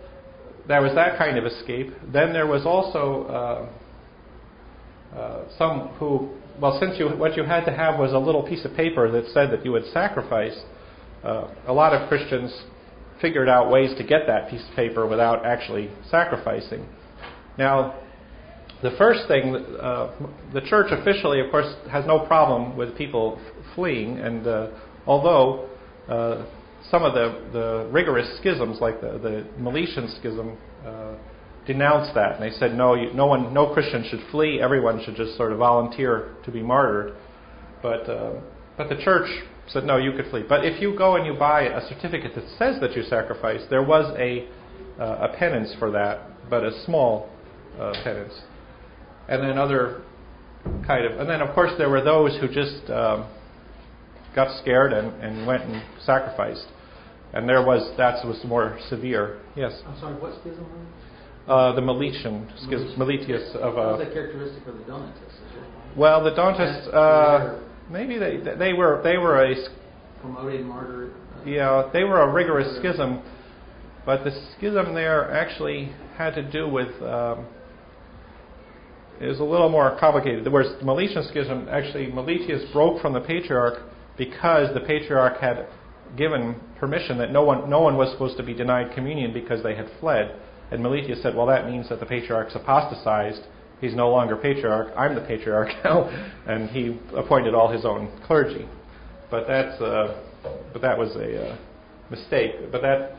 there 0.69 0.83
was 0.83 0.95
that 0.95 1.19
kind 1.19 1.37
of 1.37 1.45
escape. 1.45 1.89
Then 2.13 2.33
there 2.33 2.47
was 2.47 2.65
also 2.65 3.69
uh, 5.13 5.45
some 5.59 5.89
who, 5.99 6.31
well, 6.61 6.79
since 6.79 6.97
you, 6.97 7.09
what 7.09 7.37
you 7.37 7.43
had 7.43 7.65
to 7.65 7.73
have 7.73 7.99
was 7.99 8.13
a 8.13 8.19
little 8.19 8.45
piece 8.45 8.65
of 8.65 8.73
paper 8.77 9.11
that 9.11 9.27
said 9.33 9.51
that 9.51 9.65
you 9.65 9.73
would 9.73 9.87
sacrifice, 9.93 10.57
uh, 11.25 11.49
a 11.67 11.73
lot 11.73 11.93
of 11.93 12.09
Christians 12.09 12.53
figured 13.21 13.49
out 13.49 13.71
ways 13.71 13.97
to 13.99 14.05
get 14.05 14.27
that 14.27 14.51
piece 14.51 14.65
of 14.69 14.75
paper 14.75 15.07
without 15.07 15.47
actually 15.47 15.91
sacrificing. 16.11 16.87
Now, 17.57 18.01
the 18.83 18.91
first 18.99 19.29
thing, 19.29 19.55
uh, 19.55 20.11
the 20.53 20.61
church 20.63 20.89
officially, 20.91 21.41
of 21.41 21.51
course, 21.51 21.73
has 21.91 22.05
no 22.05 22.27
problem 22.27 22.77
with 22.77 22.97
people 22.99 23.41
fleeing, 23.75 24.19
and 24.19 24.47
uh, 24.47 24.71
although 25.07 25.69
uh, 26.09 26.45
some 26.91 27.05
of 27.05 27.15
the, 27.15 27.49
the 27.53 27.89
rigorous 27.93 28.29
schisms, 28.39 28.81
like 28.81 29.01
the, 29.01 29.19
the 29.19 29.47
Meletian 29.61 30.19
schism, 30.19 30.59
uh, 30.85 31.15
denounced 31.65 32.13
that, 32.15 32.41
and 32.41 32.43
they 32.43 32.51
said 32.59 32.75
no, 32.75 32.95
you, 32.95 33.13
no 33.15 33.27
one, 33.27 33.55
no 33.55 33.73
Christian 33.73 34.05
should 34.11 34.21
flee. 34.33 34.61
Everyone 34.61 35.01
should 35.05 35.15
just 35.15 35.37
sort 35.37 35.53
of 35.53 35.59
volunteer 35.59 36.35
to 36.45 36.51
be 36.51 36.61
martyred. 36.61 37.15
But 37.83 38.09
uh, 38.09 38.41
but 38.77 38.89
the 38.89 38.97
church 38.97 39.29
said 39.73 39.85
no, 39.85 39.97
you 39.97 40.13
could 40.13 40.27
flee. 40.31 40.45
But 40.49 40.65
if 40.65 40.81
you 40.81 40.97
go 40.97 41.17
and 41.17 41.27
you 41.27 41.35
buy 41.35 41.63
a 41.63 41.87
certificate 41.89 42.35
that 42.35 42.45
says 42.59 42.81
that 42.81 42.95
you 42.97 43.03
sacrificed, 43.05 43.71
there 43.71 43.83
was 43.83 44.15
a 44.19 44.49
uh, 45.01 45.29
a 45.31 45.37
penance 45.39 45.75
for 45.79 45.91
that, 45.91 46.21
but 46.51 46.63
a 46.65 46.85
small 46.85 47.31
uh, 47.81 47.93
penance. 48.05 48.35
And 49.29 49.43
then 49.43 49.57
other 49.59 50.03
kind 50.87 51.05
of, 51.07 51.19
and 51.19 51.29
then 51.29 51.41
of 51.41 51.55
course 51.55 51.73
there 51.79 51.89
were 51.89 52.03
those 52.03 52.39
who 52.41 52.49
just 52.49 52.91
um, 52.91 53.27
got 54.35 54.61
scared 54.61 54.93
and, 54.93 55.09
and 55.23 55.47
went 55.47 55.63
and 55.65 55.83
sacrificed. 56.05 56.67
And 57.33 57.49
there 57.49 57.65
was 57.65 57.97
that 57.97 58.25
was 58.27 58.39
more 58.45 58.79
severe. 58.91 59.41
Yes. 59.57 59.73
I'm 59.87 59.99
sorry, 59.99 60.15
what 60.21 60.35
schism? 60.41 60.67
Uh, 61.49 61.75
the 61.75 61.81
Meletian, 61.81 62.47
schism, 62.67 62.95
Meletius 62.99 63.55
of. 63.57 63.75
What 63.75 63.87
was 63.87 64.01
Uh, 64.01 64.05
that 64.05 64.13
characteristic 64.13 64.67
of 64.67 64.77
the 64.79 64.85
Donatists? 64.85 65.41
well, 65.97 66.23
the 66.23 66.31
Donatists, 66.31 66.89
uh, 66.89 67.59
maybe 67.91 68.19
they 68.19 68.39
they 68.59 68.73
were 68.73 69.01
they 69.03 69.19
were 69.19 69.45
a 69.45 69.55
promoted 70.21 70.65
martyr. 70.65 71.13
uh, 71.13 71.45
yeah 71.45 71.91
they 71.93 72.05
were 72.05 72.21
a 72.21 72.33
rigorous 72.33 72.77
schism, 72.79 73.23
but 74.07 74.25
the 74.25 74.31
schism 74.57 74.95
there 74.95 75.33
actually 75.35 75.93
had 76.17 76.35
to 76.35 76.43
do 76.51 76.69
with. 76.69 76.91
Um, 77.03 77.47
it 79.21 79.29
was 79.29 79.39
a 79.39 79.45
little 79.45 79.69
more 79.69 79.97
complicated. 80.01 80.51
Whereas 80.51 80.73
the 80.81 80.85
Meletian 80.85 81.29
schism, 81.31 81.69
actually, 81.71 82.07
Meletius 82.07 82.73
broke 82.73 83.01
from 83.01 83.13
the 83.13 83.21
patriarch 83.21 83.81
because 84.19 84.75
the 84.75 84.81
patriarch 84.81 85.41
had 85.41 85.67
given 86.17 86.57
permission 86.79 87.19
that 87.19 87.31
no 87.31 87.45
one, 87.45 87.71
no 87.71 87.81
one 87.81 87.97
was 87.97 88.11
supposed 88.13 88.37
to 88.39 88.43
be 88.43 88.53
denied 88.53 88.93
communion 88.95 89.33
because 89.33 89.63
they 89.63 89.77
had 89.77 89.89
fled. 90.01 90.35
And 90.73 90.83
Meletius 90.83 91.23
said, 91.23 91.37
well, 91.37 91.47
that 91.47 91.67
means 91.69 91.89
that 91.89 92.01
the 92.01 92.07
patriarch's 92.07 92.57
apostatized. 92.57 93.43
He's 93.83 93.97
no 93.97 94.11
longer 94.13 94.37
patriarch. 94.37 94.93
I'm 94.97 95.17
the 95.17 95.23
patriarch 95.23 95.69
now. 95.85 96.09
And 96.47 96.71
he 96.71 96.99
appointed 97.17 97.53
all 97.53 97.71
his 97.71 97.85
own 97.85 98.17
clergy. 98.25 98.67
But 99.29 99.47
that's, 99.49 99.79
uh, 99.83 100.23
but 100.73 100.81
that 100.81 100.97
was 100.97 101.15
a 101.17 101.51
uh, 101.51 101.59
mistake. 102.09 102.71
But 102.71 102.81
that, 102.83 103.17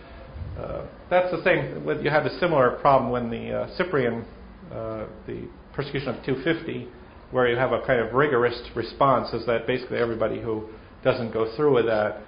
uh, 0.58 0.88
that's 1.10 1.32
the 1.32 1.44
same. 1.44 1.86
You 2.02 2.10
had 2.10 2.26
a 2.26 2.40
similar 2.40 2.78
problem 2.80 3.12
when 3.12 3.30
the 3.30 3.52
uh, 3.52 3.78
Cyprian, 3.78 4.26
uh, 4.72 5.06
the 5.28 5.50
persecution 5.74 6.10
of 6.10 6.26
250, 6.26 6.88
where 7.32 7.50
you 7.50 7.58
have 7.58 7.74
a 7.74 7.86
kind 7.86 8.00
of 8.00 8.14
rigorous 8.14 8.58
response, 8.74 9.34
is 9.34 9.46
that 9.46 9.68
basically 9.68 9.98
everybody 9.98 10.42
who 10.42 10.70
doesn't 11.04 11.34
go 11.34 11.54
through 11.58 11.74
with 11.76 11.88
that, 11.88 12.22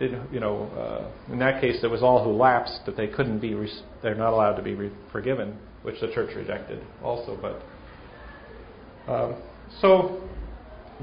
it, 0.00 0.18
you 0.32 0.40
know, 0.40 0.64
uh, 0.78 1.32
in 1.32 1.38
that 1.40 1.60
case 1.60 1.84
it 1.84 1.90
was 1.90 2.02
all 2.02 2.24
who 2.24 2.30
lapsed 2.30 2.80
that 2.86 2.96
they 2.96 3.08
couldn't 3.08 3.40
be, 3.40 3.54
they're 4.02 4.14
not 4.14 4.32
allowed 4.32 4.54
to 4.54 4.62
be 4.62 4.74
re- 4.74 4.92
forgiven, 5.10 5.58
which 5.82 6.00
the 6.00 6.08
church 6.12 6.34
rejected 6.36 6.80
also. 7.02 7.38
But 7.40 9.12
um, 9.12 9.36
so 9.80 10.22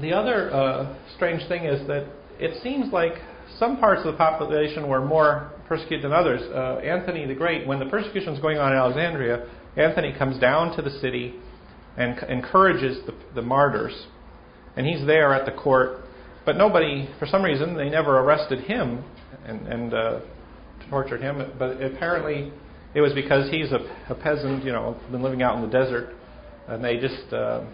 the 0.00 0.12
other 0.12 0.52
uh, 0.52 0.96
strange 1.16 1.46
thing 1.48 1.64
is 1.64 1.86
that 1.86 2.06
it 2.38 2.62
seems 2.62 2.92
like 2.92 3.12
some 3.58 3.76
parts 3.78 4.02
of 4.04 4.12
the 4.12 4.18
population 4.18 4.88
were 4.88 5.04
more 5.04 5.52
persecuted 5.68 6.04
than 6.04 6.12
others. 6.12 6.40
Uh, 6.42 6.78
Anthony 6.78 7.26
the 7.26 7.34
Great, 7.34 7.66
when 7.66 7.78
the 7.78 7.86
persecution 7.86 8.34
is 8.34 8.40
going 8.40 8.58
on 8.58 8.72
in 8.72 8.78
Alexandria, 8.78 9.48
Anthony 9.76 10.14
comes 10.16 10.40
down 10.40 10.74
to 10.76 10.82
the 10.82 10.90
city 11.00 11.34
and 11.96 12.18
c- 12.18 12.26
encourages 12.28 13.04
the, 13.06 13.14
the 13.34 13.42
martyrs, 13.42 14.06
and 14.76 14.86
he's 14.86 15.04
there 15.06 15.34
at 15.34 15.44
the 15.44 15.52
court. 15.52 16.04
But 16.46 16.56
nobody, 16.56 17.08
for 17.18 17.26
some 17.26 17.42
reason, 17.42 17.76
they 17.76 17.90
never 17.90 18.18
arrested 18.18 18.60
him 18.60 19.04
and, 19.44 19.66
and 19.68 19.94
uh, 19.94 20.20
tortured 20.88 21.20
him. 21.20 21.52
But 21.58 21.82
apparently, 21.82 22.52
it 22.94 23.00
was 23.00 23.12
because 23.12 23.50
he's 23.50 23.70
a, 23.72 23.78
a 24.08 24.14
peasant, 24.14 24.64
you 24.64 24.72
know, 24.72 24.96
been 25.10 25.22
living 25.22 25.42
out 25.42 25.56
in 25.56 25.62
the 25.62 25.68
desert, 25.68 26.14
and 26.68 26.84
they 26.84 26.98
just 26.98 27.32
uh, 27.32 27.64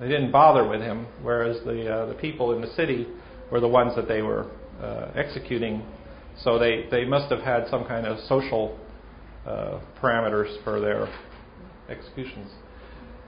they 0.00 0.08
didn't 0.08 0.30
bother 0.30 0.68
with 0.68 0.80
him. 0.80 1.06
Whereas 1.22 1.62
the 1.64 1.88
uh, 1.88 2.06
the 2.06 2.14
people 2.14 2.52
in 2.52 2.60
the 2.60 2.72
city 2.74 3.06
were 3.50 3.60
the 3.60 3.68
ones 3.68 3.94
that 3.96 4.08
they 4.08 4.22
were 4.22 4.50
uh, 4.82 5.10
executing. 5.14 5.82
So 6.42 6.58
they 6.58 6.86
they 6.90 7.04
must 7.04 7.30
have 7.30 7.40
had 7.40 7.68
some 7.70 7.84
kind 7.86 8.06
of 8.06 8.18
social 8.28 8.78
uh, 9.46 9.80
parameters 10.00 10.62
for 10.62 10.80
their 10.80 11.08
executions. 11.88 12.50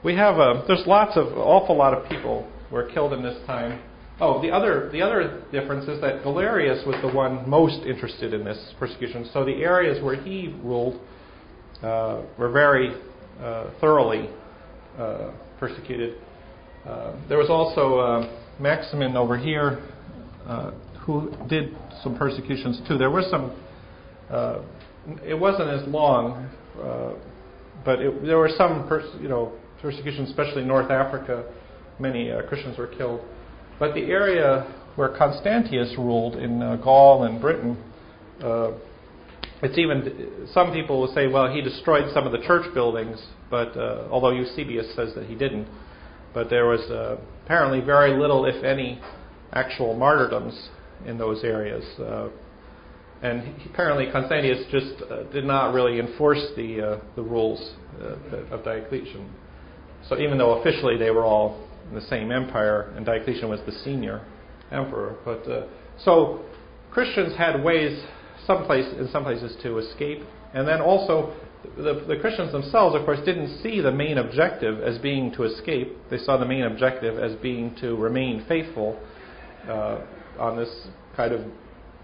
We 0.05 0.15
have 0.17 0.37
a, 0.37 0.65
there's 0.67 0.87
lots 0.87 1.17
of 1.17 1.27
awful 1.37 1.77
lot 1.77 1.95
of 1.95 2.09
people 2.09 2.51
were 2.71 2.91
killed 2.91 3.13
in 3.13 3.23
this 3.23 3.39
time. 3.47 3.83
Oh, 4.23 4.43
the 4.43 4.51
other 4.51 4.91
the 4.93 5.01
other 5.01 5.43
difference 5.51 5.89
is 5.89 5.99
that 6.03 6.23
Galerius 6.23 6.87
was 6.87 6.95
the 7.01 7.09
one 7.09 7.49
most 7.49 7.87
interested 7.87 8.35
in 8.35 8.45
this 8.45 8.75
persecution. 8.79 9.29
So 9.33 9.47
the 9.47 9.63
areas 9.63 10.03
where 10.05 10.15
he 10.15 10.55
ruled 10.63 11.01
uh, 11.83 12.23
were 12.39 12.51
very 12.51 12.95
uh, 13.41 13.71
thoroughly 13.81 14.29
uh, 14.99 15.31
persecuted. 15.59 16.19
Uh, 16.87 17.17
there 17.31 17.39
was 17.39 17.49
also 17.49 17.99
uh, 17.99 18.39
Maximin 18.61 19.17
over 19.17 19.39
here 19.39 19.83
uh, 20.47 20.73
who 21.07 21.33
did 21.49 21.75
some 22.03 22.15
persecutions 22.19 22.79
too. 22.87 22.99
There 22.99 23.11
were 23.11 23.25
some. 23.31 23.57
It 25.25 25.39
wasn't 25.39 25.71
as 25.71 25.89
long, 25.89 26.51
but 27.87 28.01
it, 28.01 28.23
there 28.23 28.37
were 28.37 28.51
some, 28.57 28.87
pers- 28.87 29.17
you 29.19 29.29
know, 29.29 29.53
persecutions, 29.81 30.29
especially 30.29 30.61
in 30.61 30.69
North 30.69 30.91
Africa. 30.91 31.51
Many 31.99 32.31
Christians 32.49 32.77
were 32.77 32.87
killed. 32.87 33.23
But 33.81 33.95
the 33.95 34.03
area 34.03 34.71
where 34.95 35.09
Constantius 35.09 35.95
ruled 35.97 36.37
in 36.37 36.63
uh, 36.63 36.77
Gaul 36.77 37.25
and 37.25 37.41
Britain, 37.41 37.83
uh, 38.45 38.73
it's 39.63 39.79
even 39.79 40.47
some 40.53 40.73
people 40.73 41.01
will 41.01 41.15
say, 41.15 41.27
well, 41.27 41.51
he 41.51 41.63
destroyed 41.63 42.13
some 42.13 42.27
of 42.27 42.33
the 42.33 42.47
church 42.47 42.73
buildings, 42.75 43.19
but 43.51 43.75
uh, 43.77 44.07
although 44.11 44.33
Eusebius 44.33 44.95
says 44.95 45.15
that 45.15 45.25
he 45.25 45.35
didn't, 45.35 45.67
but 46.35 46.51
there 46.51 46.67
was 46.67 46.81
uh, 46.91 47.17
apparently 47.45 47.81
very 47.81 48.19
little, 48.21 48.45
if 48.45 48.63
any, 48.63 49.01
actual 49.55 49.97
martyrdoms 49.97 50.69
in 51.07 51.17
those 51.17 51.43
areas. 51.43 51.85
Uh, 51.99 52.29
and 53.23 53.55
apparently 53.71 54.13
Constantius 54.13 54.63
just 54.71 55.03
uh, 55.11 55.23
did 55.33 55.45
not 55.45 55.73
really 55.73 55.99
enforce 55.99 56.43
the 56.55 57.01
the 57.17 57.23
rules 57.23 57.75
of 58.51 58.63
Diocletian. 58.65 59.31
So 60.09 60.19
even 60.19 60.39
though 60.39 60.61
officially 60.61 60.97
they 60.97 61.11
were 61.11 61.25
all 61.25 61.70
in 61.89 61.95
the 61.95 62.01
same 62.03 62.31
empire, 62.31 62.93
and 62.97 63.05
Diocletian 63.05 63.49
was 63.49 63.61
the 63.67 63.73
senior 63.73 64.25
emperor, 64.71 65.17
but 65.25 65.49
uh, 65.51 65.67
so 65.99 66.41
Christians 66.91 67.37
had 67.37 67.63
ways, 67.63 68.03
some 68.47 68.65
place 68.65 68.87
in 68.99 69.09
some 69.13 69.25
places, 69.25 69.57
to 69.63 69.79
escape, 69.79 70.23
and 70.55 70.67
then 70.67 70.81
also 70.81 71.35
the, 71.77 72.05
the 72.09 72.17
Christians 72.21 72.53
themselves, 72.53 72.97
of 72.97 73.05
course, 73.05 73.19
didn't 73.25 73.61
see 73.63 73.81
the 73.81 73.93
main 73.93 74.19
objective 74.19 74.81
as 74.81 74.99
being 74.99 75.33
to 75.33 75.45
escape. 75.45 75.95
They 76.11 76.19
saw 76.19 76.37
the 76.37 76.47
main 76.47 76.65
objective 76.65 77.19
as 77.19 77.37
being 77.41 77.77
to 77.81 77.97
remain 77.97 78.45
faithful 78.49 78.99
uh, 79.69 80.01
on 80.39 80.57
this 80.57 80.89
kind 81.17 81.33
of. 81.33 81.43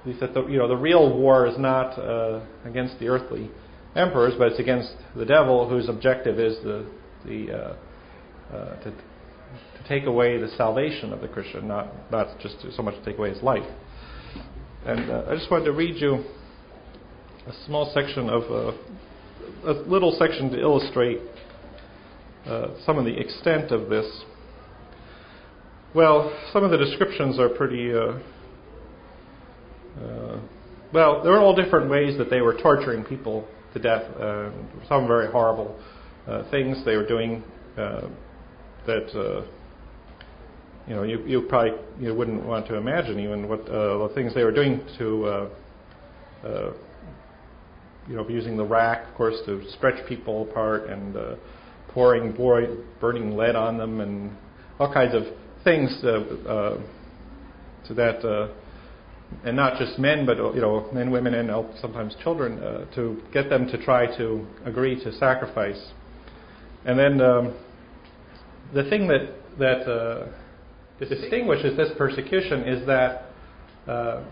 He 0.05 0.17
said, 0.21 0.35
the, 0.35 0.47
you 0.47 0.59
know, 0.59 0.69
the 0.69 0.77
real 0.77 1.19
war 1.19 1.47
is 1.47 1.59
not 1.59 1.99
uh, 1.99 2.41
against 2.65 3.01
the 3.01 3.09
earthly 3.09 3.51
emperors, 3.97 4.35
but 4.39 4.49
it's 4.49 4.61
against 4.61 4.93
the 5.17 5.25
devil, 5.25 5.69
whose 5.69 5.89
objective 5.89 6.39
is 6.39 6.57
the 6.63 6.87
the 7.25 7.53
uh, 7.53 8.55
uh, 8.55 8.83
to, 8.85 8.93
take 9.89 10.05
away 10.05 10.39
the 10.39 10.49
salvation 10.57 11.13
of 11.13 11.21
the 11.21 11.29
Christian, 11.29 11.69
not 11.69 12.11
not 12.11 12.39
just 12.41 12.57
so 12.75 12.83
much 12.83 12.95
to 12.95 13.05
take 13.05 13.19
away 13.19 13.31
his 13.33 13.43
life. 13.43 13.67
And 14.85 15.11
uh, 15.11 15.25
I 15.29 15.35
just 15.35 15.51
wanted 15.51 15.65
to 15.65 15.73
read 15.73 15.97
you 16.01 16.25
a 17.47 17.53
small 17.67 17.93
section 17.95 18.29
of 18.29 18.43
uh, 18.45 19.71
a 19.71 19.73
little 19.89 20.17
section 20.19 20.51
to 20.51 20.61
illustrate 20.61 21.21
uh, 22.47 22.69
some 22.85 22.99
of 22.99 23.05
the 23.05 23.17
extent 23.19 23.71
of 23.71 23.89
this. 23.89 24.07
Well, 25.95 26.37
some 26.53 26.65
of 26.65 26.71
the 26.71 26.77
descriptions 26.77 27.39
are 27.39 27.49
pretty. 27.49 27.93
Uh, 27.93 28.19
uh, 30.01 30.41
well, 30.93 31.23
there 31.23 31.33
were 31.33 31.41
all 31.41 31.55
different 31.55 31.91
ways 31.91 32.17
that 32.19 32.31
they 32.31 32.41
were 32.41 32.55
torturing 32.61 33.05
people 33.05 33.47
to 33.75 33.81
death. 33.81 34.05
Some 34.89 35.07
very 35.07 35.31
horrible 35.31 35.79
uh, 36.27 36.49
things 36.51 36.85
they 36.85 36.97
were 36.97 37.07
doing 37.07 37.43
that 37.77 39.45
you 40.87 40.95
know 40.95 41.03
you, 41.03 41.25
you 41.27 41.43
probably 41.43 41.73
you 41.99 42.15
wouldn't 42.15 42.45
want 42.45 42.67
to 42.69 42.77
imagine 42.77 43.19
even 43.19 43.49
what 43.49 43.61
uh, 43.69 44.07
the 44.07 44.13
things 44.15 44.35
they 44.35 44.45
were 44.45 44.53
doing 44.53 44.81
to 44.99 45.27
uh, 45.27 45.49
uh, 46.45 46.73
you 48.09 48.17
know 48.17 48.29
using 48.29 48.57
the 48.57 48.65
rack, 48.65 49.09
of 49.09 49.15
course, 49.15 49.37
to 49.47 49.69
stretch 49.71 50.07
people 50.09 50.49
apart 50.49 50.89
and 50.89 51.17
uh, 51.17 51.35
pouring 51.89 52.33
boy, 52.33 52.67
burning 53.01 53.37
lead 53.37 53.57
on 53.57 53.79
them 53.79 54.01
and 54.01 54.31
all 54.79 54.93
kinds 54.93 55.15
of 55.15 55.23
things 55.65 55.91
uh, 56.05 56.09
uh, 56.49 56.83
to 57.87 57.95
that. 57.95 58.25
Uh, 58.25 58.53
and 59.45 59.57
not 59.57 59.77
just 59.77 59.99
men, 59.99 60.25
but 60.25 60.37
you 60.55 60.61
know, 60.61 60.89
men, 60.93 61.11
women, 61.11 61.35
and 61.35 61.51
sometimes 61.81 62.15
children, 62.23 62.61
uh, 62.61 62.85
to 62.95 63.21
get 63.33 63.51
them 63.51 63.67
to 63.67 63.85
try 63.85 64.07
to 64.17 64.47
agree 64.65 65.03
to 65.03 65.13
sacrifice. 65.15 65.91
and 66.85 66.97
then 66.97 67.21
um, 67.21 67.53
the 68.73 68.89
thing 68.89 69.09
that 69.09 69.35
that 69.59 69.91
uh, 69.91 70.29
distinguishes 71.05 71.77
this 71.77 71.91
persecution 71.99 72.63
is 72.63 72.87
that 72.87 73.25
uh, 73.87 74.25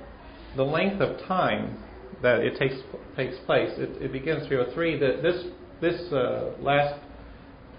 the 0.56 0.62
length 0.62 1.00
of 1.00 1.18
time 1.26 1.76
that 2.22 2.40
it 2.40 2.58
takes 2.58 2.76
takes 3.16 3.36
place. 3.44 3.70
It, 3.76 4.02
it 4.02 4.12
begins 4.12 4.46
303. 4.46 4.98
That 4.98 5.22
this 5.22 5.44
this 5.80 6.12
uh, 6.12 6.52
last 6.60 7.00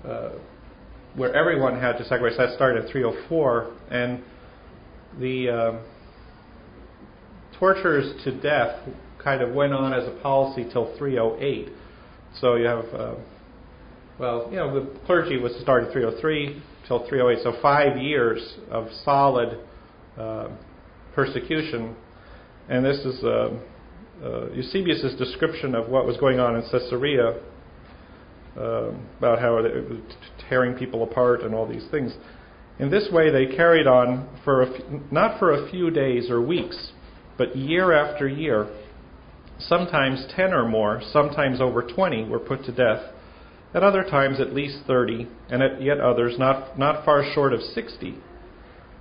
uh, 0.08 0.30
where 1.16 1.34
everyone 1.34 1.80
had 1.80 1.98
to 1.98 2.06
sacrifice 2.06 2.38
that 2.38 2.56
started 2.56 2.86
at 2.86 2.92
304, 2.92 3.74
and 3.90 4.22
the 5.20 5.50
uh, 5.50 5.80
tortures 7.58 8.14
to 8.24 8.40
death 8.42 8.88
kind 9.24 9.42
of 9.42 9.54
went 9.56 9.74
on 9.74 9.94
as 9.94 10.08
a 10.08 10.22
policy 10.22 10.70
till 10.72 10.96
308. 10.98 11.70
So 12.42 12.56
you 12.56 12.66
have, 12.66 12.86
uh, 12.94 13.16
well, 14.20 14.48
you 14.52 14.58
know, 14.58 14.74
the 14.74 15.00
clergy 15.06 15.38
was 15.38 15.54
started 15.62 15.92
303 15.94 16.62
till 16.88 17.08
308, 17.08 17.44
so 17.44 17.60
five 17.62 17.98
years 17.98 18.58
of 18.70 18.88
solid 19.04 19.60
uh, 20.18 20.50
persecution. 21.14 21.96
And 22.70 22.86
this 22.86 22.98
is 22.98 23.24
uh, 23.24 23.50
uh, 24.24 24.50
Eusebius' 24.52 25.16
description 25.18 25.76
of 25.76 25.90
what 25.90 26.06
was 26.06 26.18
going 26.18 26.40
on 26.40 26.56
in 26.56 26.62
Caesarea 26.72 27.40
uh, 28.58 28.92
about 29.18 29.40
how 29.40 29.58
it 29.58 29.90
was 29.90 30.00
tearing 30.50 30.78
people 30.78 31.04
apart 31.04 31.42
and 31.42 31.54
all 31.54 31.68
these 31.68 31.86
things. 31.92 32.14
In 32.80 32.90
this 32.90 33.08
way, 33.12 33.32
they 33.32 33.56
carried 33.56 33.88
on 33.88 34.28
for 34.44 34.66
not 35.12 35.40
for 35.40 35.52
a 35.52 35.70
few 35.72 35.90
days 35.92 36.30
or 36.30 36.42
weeks, 36.42 36.92
but 37.38 37.56
year 37.56 37.94
after 37.94 38.28
year. 38.28 38.68
Sometimes 39.60 40.26
10 40.36 40.54
or 40.54 40.68
more, 40.68 41.02
sometimes 41.12 41.62
over 41.62 41.82
20 41.82 42.26
were 42.26 42.40
put 42.40 42.66
to 42.66 42.72
death. 42.74 43.02
At 43.76 43.84
other 43.84 44.06
times, 44.06 44.40
at 44.40 44.54
least 44.54 44.86
30, 44.88 45.28
and 45.50 45.62
at 45.62 45.82
yet 45.82 46.00
others 46.00 46.40
not, 46.40 46.80
not 46.80 47.04
far 47.04 47.26
short 47.34 47.52
of 47.52 47.62
60. 47.62 48.16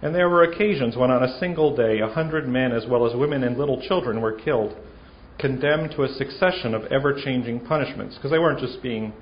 And 0.02 0.12
there 0.12 0.28
were 0.28 0.42
occasions 0.42 0.96
when 0.96 1.12
on 1.12 1.22
a 1.22 1.38
single 1.38 1.76
day 1.76 2.00
a 2.00 2.08
hundred 2.08 2.48
men, 2.48 2.72
as 2.72 2.84
well 2.84 3.06
as 3.06 3.14
women 3.14 3.44
and 3.44 3.56
little 3.56 3.80
children, 3.80 4.20
were 4.20 4.32
killed, 4.32 4.74
condemned 5.38 5.92
to 5.92 6.02
a 6.02 6.08
succession 6.08 6.74
of 6.74 6.86
ever 6.86 7.14
changing 7.14 7.60
punishments, 7.60 8.16
because 8.16 8.32
they 8.32 8.38
weren't 8.40 8.58
just 8.58 8.82
being 8.82 9.12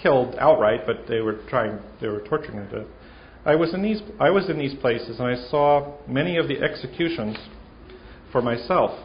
killed 0.00 0.36
outright, 0.38 0.86
but 0.86 1.08
they 1.08 1.20
were 1.20 1.40
trying, 1.48 1.80
they 2.00 2.06
were 2.06 2.20
torturing 2.20 2.58
them 2.58 2.70
to 2.70 2.78
death. 2.80 2.88
I 3.44 3.56
was 3.56 3.74
in 3.74 3.82
these, 3.82 4.02
I 4.20 4.30
was 4.30 4.48
in 4.48 4.56
these 4.56 4.74
places, 4.74 5.18
and 5.18 5.26
I 5.26 5.48
saw 5.50 5.96
many 6.06 6.36
of 6.36 6.46
the 6.46 6.62
executions 6.62 7.36
for 8.30 8.40
myself. 8.40 9.04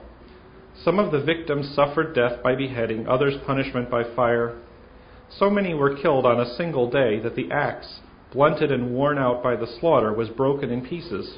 Some 0.84 1.00
of 1.00 1.12
the 1.12 1.22
victims 1.22 1.74
suffered 1.76 2.14
death 2.14 2.44
by 2.44 2.56
beheading, 2.56 3.08
others 3.08 3.34
punishment 3.48 3.90
by 3.90 4.04
fire. 4.16 4.60
So 5.30 5.50
many 5.50 5.74
were 5.74 5.96
killed 5.96 6.26
on 6.26 6.40
a 6.40 6.56
single 6.56 6.90
day 6.90 7.20
that 7.20 7.36
the 7.36 7.52
axe, 7.52 8.02
blunted 8.32 8.72
and 8.72 8.94
worn 8.94 9.18
out 9.18 9.44
by 9.44 9.56
the 9.56 9.68
slaughter, 9.80 10.14
was 10.14 10.30
broken 10.30 10.70
in 10.70 10.86
pieces, 10.86 11.38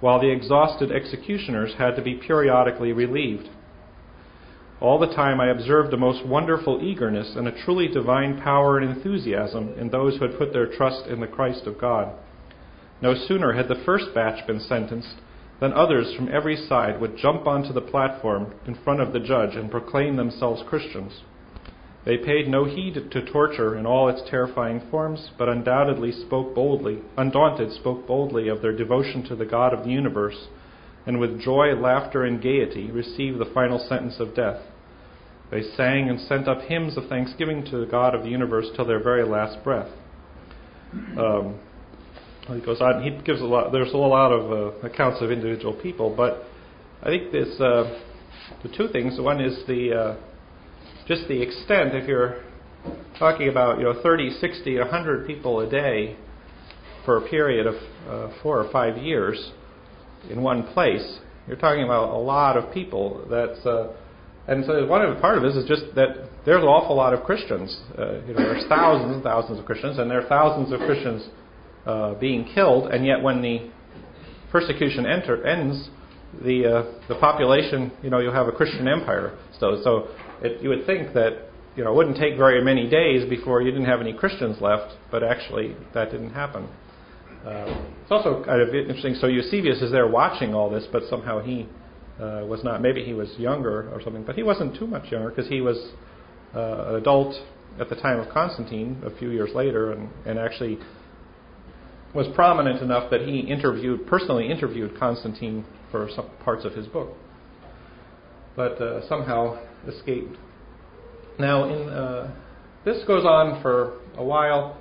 while 0.00 0.20
the 0.20 0.30
exhausted 0.30 0.90
executioners 0.90 1.74
had 1.78 1.96
to 1.96 2.02
be 2.02 2.14
periodically 2.14 2.92
relieved. 2.92 3.48
All 4.80 4.98
the 4.98 5.14
time 5.14 5.40
I 5.40 5.50
observed 5.50 5.94
a 5.94 5.96
most 5.96 6.26
wonderful 6.26 6.80
eagerness 6.82 7.36
and 7.36 7.46
a 7.46 7.64
truly 7.64 7.86
divine 7.86 8.40
power 8.40 8.78
and 8.78 8.90
enthusiasm 8.90 9.74
in 9.78 9.90
those 9.90 10.16
who 10.16 10.26
had 10.26 10.36
put 10.36 10.52
their 10.52 10.66
trust 10.66 11.06
in 11.06 11.20
the 11.20 11.28
Christ 11.28 11.68
of 11.68 11.78
God. 11.78 12.12
No 13.00 13.14
sooner 13.14 13.52
had 13.52 13.68
the 13.68 13.80
first 13.86 14.06
batch 14.12 14.44
been 14.46 14.58
sentenced 14.58 15.20
than 15.60 15.72
others 15.72 16.12
from 16.16 16.28
every 16.32 16.56
side 16.56 17.00
would 17.00 17.16
jump 17.16 17.46
onto 17.46 17.72
the 17.72 17.80
platform 17.80 18.54
in 18.66 18.74
front 18.74 19.00
of 19.00 19.12
the 19.12 19.20
judge 19.20 19.54
and 19.54 19.70
proclaim 19.70 20.16
themselves 20.16 20.64
Christians. 20.68 21.22
They 22.04 22.18
paid 22.18 22.48
no 22.48 22.64
heed 22.64 22.94
to 22.94 23.32
torture 23.32 23.76
in 23.76 23.86
all 23.86 24.08
its 24.08 24.28
terrifying 24.28 24.82
forms, 24.90 25.30
but 25.38 25.48
undoubtedly 25.48 26.10
spoke 26.10 26.54
boldly, 26.54 26.98
undaunted, 27.16 27.72
spoke 27.72 28.06
boldly 28.06 28.48
of 28.48 28.60
their 28.60 28.76
devotion 28.76 29.22
to 29.28 29.36
the 29.36 29.44
God 29.44 29.72
of 29.72 29.84
the 29.84 29.90
universe, 29.90 30.48
and 31.06 31.20
with 31.20 31.40
joy, 31.40 31.74
laughter, 31.74 32.24
and 32.24 32.42
gaiety 32.42 32.90
received 32.90 33.38
the 33.38 33.50
final 33.54 33.78
sentence 33.78 34.16
of 34.18 34.34
death. 34.34 34.62
They 35.52 35.62
sang 35.62 36.08
and 36.08 36.18
sent 36.18 36.48
up 36.48 36.62
hymns 36.62 36.96
of 36.96 37.08
thanksgiving 37.08 37.64
to 37.66 37.78
the 37.78 37.86
God 37.86 38.14
of 38.14 38.22
the 38.22 38.30
universe 38.30 38.66
till 38.74 38.86
their 38.86 39.02
very 39.02 39.24
last 39.24 39.62
breath. 39.62 39.90
Um, 41.16 41.60
he 42.48 42.60
goes 42.60 42.80
on. 42.80 43.02
He 43.02 43.10
gives 43.22 43.40
a 43.40 43.44
lot. 43.44 43.70
There's 43.70 43.92
a 43.92 43.96
lot 43.96 44.32
of 44.32 44.50
uh, 44.50 44.86
accounts 44.86 45.22
of 45.22 45.30
individual 45.30 45.74
people, 45.74 46.14
but 46.16 46.44
I 47.02 47.06
think 47.06 47.32
this 47.32 47.48
uh, 47.60 48.02
the 48.62 48.76
two 48.76 48.88
things. 48.88 49.20
One 49.20 49.40
is 49.40 49.62
the 49.66 49.92
uh, 49.92 50.16
just 51.06 51.28
the 51.28 51.40
extent. 51.40 51.94
If 51.94 52.08
you're 52.08 52.42
talking 53.18 53.48
about 53.48 53.78
you 53.78 53.84
know 53.84 54.00
30, 54.02 54.30
60, 54.40 54.78
100 54.78 55.26
people 55.26 55.60
a 55.60 55.70
day 55.70 56.16
for 57.04 57.24
a 57.24 57.28
period 57.28 57.66
of 57.66 57.74
uh, 58.08 58.34
four 58.42 58.62
or 58.62 58.70
five 58.70 58.96
years 58.96 59.52
in 60.30 60.42
one 60.42 60.72
place, 60.72 61.18
you're 61.46 61.56
talking 61.56 61.84
about 61.84 62.10
a 62.10 62.18
lot 62.18 62.56
of 62.56 62.72
people. 62.72 63.26
That's 63.28 63.64
uh, 63.66 63.92
and 64.46 64.64
so 64.64 64.86
one 64.86 65.02
of 65.02 65.20
part 65.20 65.38
of 65.38 65.44
this 65.44 65.54
is 65.54 65.68
just 65.68 65.94
that 65.94 66.28
there's 66.44 66.62
an 66.62 66.68
awful 66.68 66.96
lot 66.96 67.14
of 67.14 67.22
Christians. 67.22 67.80
Uh, 67.96 68.14
you 68.26 68.34
know, 68.34 68.42
there's 68.42 68.66
thousands 68.68 69.14
and 69.14 69.22
thousands 69.22 69.58
of 69.58 69.64
Christians, 69.64 69.98
and 69.98 70.10
there 70.10 70.20
are 70.20 70.28
thousands 70.28 70.72
of 70.72 70.80
Christians 70.80 71.28
uh, 71.86 72.14
being 72.14 72.48
killed. 72.52 72.90
And 72.90 73.06
yet, 73.06 73.22
when 73.22 73.40
the 73.40 73.70
persecution 74.50 75.06
enter, 75.06 75.46
ends, 75.46 75.88
the 76.44 76.66
uh, 76.66 76.98
the 77.08 77.14
population, 77.20 77.92
you 78.02 78.10
know, 78.10 78.18
you'll 78.18 78.34
have 78.34 78.48
a 78.48 78.52
Christian 78.52 78.88
empire. 78.88 79.38
So, 79.60 79.80
so 79.84 80.08
it, 80.42 80.62
you 80.62 80.68
would 80.68 80.86
think 80.86 81.14
that 81.14 81.48
you 81.76 81.84
know 81.84 81.92
it 81.92 81.96
wouldn't 81.96 82.16
take 82.16 82.36
very 82.36 82.62
many 82.62 82.88
days 82.88 83.28
before 83.28 83.62
you 83.62 83.70
didn't 83.70 83.86
have 83.86 84.00
any 84.00 84.12
Christians 84.12 84.60
left, 84.60 84.94
but 85.10 85.22
actually 85.22 85.76
that 85.94 86.10
didn't 86.10 86.32
happen. 86.32 86.68
Uh, 87.46 87.84
it's 88.02 88.10
also 88.10 88.44
kind 88.44 88.60
of 88.60 88.74
interesting. 88.74 89.14
So 89.14 89.26
Eusebius 89.26 89.82
is 89.82 89.90
there 89.90 90.06
watching 90.06 90.54
all 90.54 90.70
this, 90.70 90.84
but 90.92 91.02
somehow 91.08 91.40
he 91.40 91.68
uh, 92.20 92.44
was 92.46 92.62
not. 92.62 92.82
Maybe 92.82 93.04
he 93.04 93.14
was 93.14 93.32
younger 93.38 93.90
or 93.90 94.00
something, 94.02 94.24
but 94.24 94.36
he 94.36 94.42
wasn't 94.42 94.76
too 94.78 94.86
much 94.86 95.10
younger 95.10 95.30
because 95.30 95.48
he 95.48 95.60
was 95.60 95.92
uh, 96.54 96.88
an 96.88 96.94
adult 96.96 97.34
at 97.80 97.88
the 97.88 97.96
time 97.96 98.20
of 98.20 98.28
Constantine 98.28 99.02
a 99.04 99.16
few 99.18 99.30
years 99.30 99.50
later, 99.54 99.92
and, 99.92 100.10
and 100.26 100.38
actually 100.38 100.78
was 102.14 102.26
prominent 102.34 102.82
enough 102.82 103.10
that 103.10 103.22
he 103.22 103.40
interviewed 103.40 104.06
personally 104.06 104.50
interviewed 104.50 104.98
Constantine 104.98 105.64
for 105.90 106.08
some 106.14 106.28
parts 106.44 106.64
of 106.64 106.74
his 106.74 106.86
book, 106.86 107.08
but 108.54 108.80
uh, 108.80 109.06
somehow 109.08 109.58
escaped. 109.88 110.36
Now, 111.38 111.64
in 111.64 111.88
uh, 111.88 112.34
this 112.84 113.04
goes 113.06 113.24
on 113.24 113.62
for 113.62 114.00
a 114.16 114.24
while, 114.24 114.76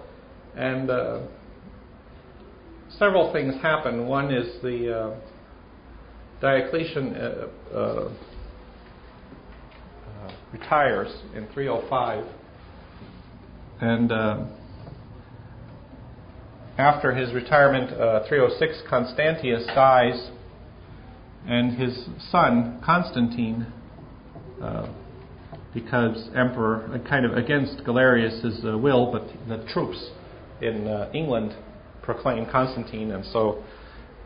and 0.55 0.89
uh, 0.89 1.21
several 2.97 3.31
things 3.31 3.55
happen. 3.61 4.07
One 4.07 4.33
is 4.33 4.61
the 4.61 4.97
uh, 4.97 5.19
Diocletian 6.41 7.15
uh, 7.15 7.47
uh, 7.73 7.77
uh, 10.07 10.31
retires 10.51 11.13
in 11.35 11.47
305, 11.53 12.25
and 13.81 14.11
after 16.77 17.13
his 17.13 17.33
retirement, 17.33 17.91
uh, 17.91 18.27
306, 18.27 18.81
Constantius 18.89 19.65
dies, 19.67 20.31
and 21.45 21.77
his 21.77 22.07
son 22.31 22.81
Constantine, 22.83 23.67
uh, 24.61 24.93
because 25.73 26.29
emperor, 26.35 27.01
kind 27.09 27.25
of 27.25 27.33
against 27.33 27.83
Galerius's 27.85 28.63
will, 28.63 29.11
but 29.11 29.23
the 29.47 29.65
troops 29.71 30.09
in 30.61 30.87
England 31.13 31.55
proclaim 32.03 32.45
Constantine, 32.51 33.11
and 33.11 33.25
so 33.25 33.63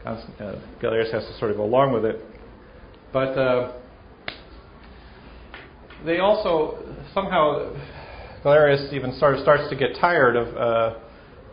uh, 0.06 0.60
Galerius 0.82 1.12
has 1.12 1.24
to 1.26 1.38
sort 1.40 1.52
of 1.52 1.58
go 1.58 1.64
along 1.64 1.94
with 1.94 2.06
it. 2.06 2.22
But 3.12 3.38
uh, 3.38 3.74
they 6.06 6.20
also 6.20 6.84
somehow 7.14 7.76
Galerius 8.44 8.94
even 8.94 9.14
sort 9.18 9.36
of 9.36 9.42
starts 9.42 9.70
to 9.70 9.76
get 9.76 9.98
tired 10.00 10.36
of 10.36 10.56
uh, 10.56 11.00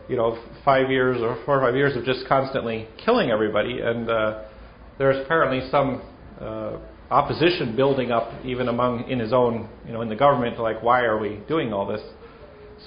you 0.07 0.15
know 0.15 0.37
five 0.63 0.89
years 0.89 1.17
or 1.21 1.41
four 1.45 1.59
or 1.59 1.61
five 1.61 1.75
years 1.75 1.95
of 1.95 2.05
just 2.05 2.27
constantly 2.27 2.87
killing 3.03 3.31
everybody, 3.31 3.79
and 3.81 4.09
uh, 4.09 4.43
there's 4.97 5.23
apparently 5.25 5.67
some 5.71 6.01
uh, 6.39 6.77
opposition 7.09 7.75
building 7.75 8.11
up 8.11 8.31
even 8.45 8.67
among 8.67 9.09
in 9.09 9.19
his 9.19 9.33
own 9.33 9.69
you 9.85 9.93
know 9.93 10.01
in 10.01 10.09
the 10.09 10.15
government 10.15 10.59
like 10.59 10.81
why 10.81 11.01
are 11.01 11.17
we 11.17 11.39
doing 11.47 11.73
all 11.73 11.85
this? 11.85 12.01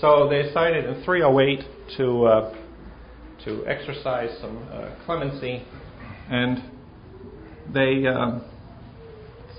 So 0.00 0.28
they 0.28 0.42
decided 0.42 0.84
in 0.84 1.02
308 1.04 1.96
to 1.96 2.24
uh, 2.26 2.54
to 3.44 3.66
exercise 3.66 4.36
some 4.40 4.58
uh, 4.70 4.94
clemency, 5.06 5.64
and 6.28 6.70
they 7.72 8.06
um, 8.06 8.44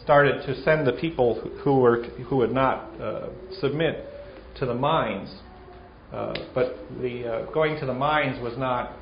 started 0.04 0.46
to 0.46 0.62
send 0.64 0.86
the 0.86 0.94
people 0.94 1.42
who 1.64 1.80
were 1.80 2.04
who 2.30 2.38
would 2.38 2.52
not 2.52 2.90
uh, 3.02 3.30
submit 3.60 4.06
to 4.60 4.66
the 4.66 4.74
mines. 4.74 5.34
Uh, 6.12 6.34
but 6.54 6.78
the 7.02 7.26
uh, 7.26 7.52
going 7.52 7.80
to 7.80 7.86
the 7.86 7.94
mines 7.94 8.42
was 8.42 8.58
not 8.58 8.94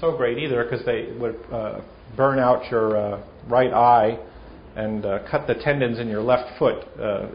so 0.00 0.16
great 0.16 0.38
either 0.38 0.64
because 0.64 0.84
they 0.84 1.12
would 1.18 1.36
uh, 1.52 1.80
burn 2.16 2.38
out 2.38 2.70
your 2.70 3.22
right 3.48 3.72
eye 3.72 4.18
and 4.76 5.02
cut 5.30 5.46
the 5.46 5.54
tendons 5.54 5.98
in 5.98 6.08
your 6.08 6.22
left 6.22 6.58
foot 6.58 6.84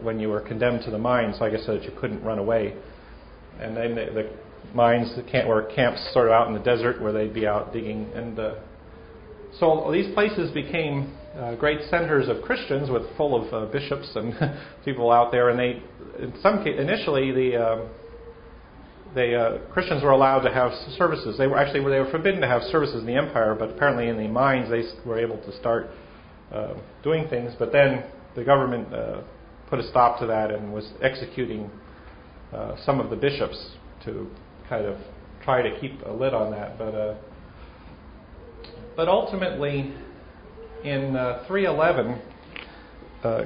when 0.01 0.19
you 0.19 0.29
were 0.29 0.41
condemned 0.41 0.83
to 0.85 0.91
the 0.91 0.97
mines. 0.97 1.37
So 1.39 1.45
I 1.45 1.57
so 1.57 1.73
that 1.73 1.83
you 1.83 1.91
couldn't 1.99 2.23
run 2.23 2.39
away. 2.39 2.75
and 3.59 3.75
then 3.75 3.95
the, 3.95 4.05
the 4.13 4.29
mines 4.73 5.11
camp, 5.31 5.47
were 5.47 5.63
camps 5.75 6.01
sort 6.13 6.27
of 6.27 6.33
out 6.33 6.47
in 6.47 6.53
the 6.53 6.59
desert 6.59 7.01
where 7.01 7.11
they'd 7.11 7.33
be 7.33 7.47
out 7.47 7.73
digging. 7.73 8.09
And 8.13 8.39
uh, 8.39 8.55
so 9.59 9.89
these 9.91 10.13
places 10.13 10.51
became 10.51 11.15
uh, 11.35 11.55
great 11.55 11.79
centers 11.89 12.27
of 12.29 12.41
Christians 12.43 12.89
with 12.89 13.03
full 13.17 13.35
of 13.35 13.53
uh, 13.53 13.71
bishops 13.71 14.09
and 14.15 14.33
people 14.85 15.11
out 15.11 15.31
there. 15.31 15.49
And 15.49 15.59
they, 15.59 15.81
in 16.23 16.33
some 16.41 16.63
case, 16.63 16.79
initially 16.79 17.31
the 17.31 17.57
uh, 17.57 17.87
the 19.13 19.35
uh, 19.35 19.71
Christians 19.73 20.03
were 20.03 20.11
allowed 20.11 20.41
to 20.41 20.53
have 20.53 20.71
services. 20.97 21.37
They 21.37 21.47
were 21.47 21.57
actually 21.57 21.81
they 21.89 21.99
were 21.99 22.11
forbidden 22.11 22.39
to 22.41 22.47
have 22.47 22.61
services 22.63 23.01
in 23.01 23.05
the 23.05 23.15
empire, 23.15 23.55
but 23.55 23.71
apparently 23.71 24.07
in 24.07 24.17
the 24.17 24.27
mines 24.27 24.69
they 24.69 24.83
were 25.05 25.19
able 25.19 25.37
to 25.37 25.57
start 25.59 25.89
uh, 26.53 26.73
doing 27.03 27.27
things. 27.29 27.53
But 27.57 27.71
then 27.71 28.03
the 28.35 28.43
government 28.43 28.93
uh, 28.93 29.21
put 29.69 29.79
a 29.79 29.87
stop 29.89 30.19
to 30.19 30.27
that 30.27 30.51
and 30.51 30.73
was 30.73 30.91
executing 31.01 31.69
uh, 32.53 32.75
some 32.85 32.99
of 32.99 33.09
the 33.09 33.15
bishops 33.15 33.71
to 34.05 34.29
kind 34.67 34.85
of 34.85 34.97
try 35.43 35.61
to 35.61 35.79
keep 35.79 36.01
a 36.05 36.11
lid 36.11 36.33
on 36.33 36.51
that. 36.51 36.77
But 36.77 36.95
uh, 36.95 37.15
but 38.95 39.07
ultimately, 39.07 39.93
in 40.83 41.15
uh, 41.15 41.45
311, 41.47 42.21
uh, 43.23 43.45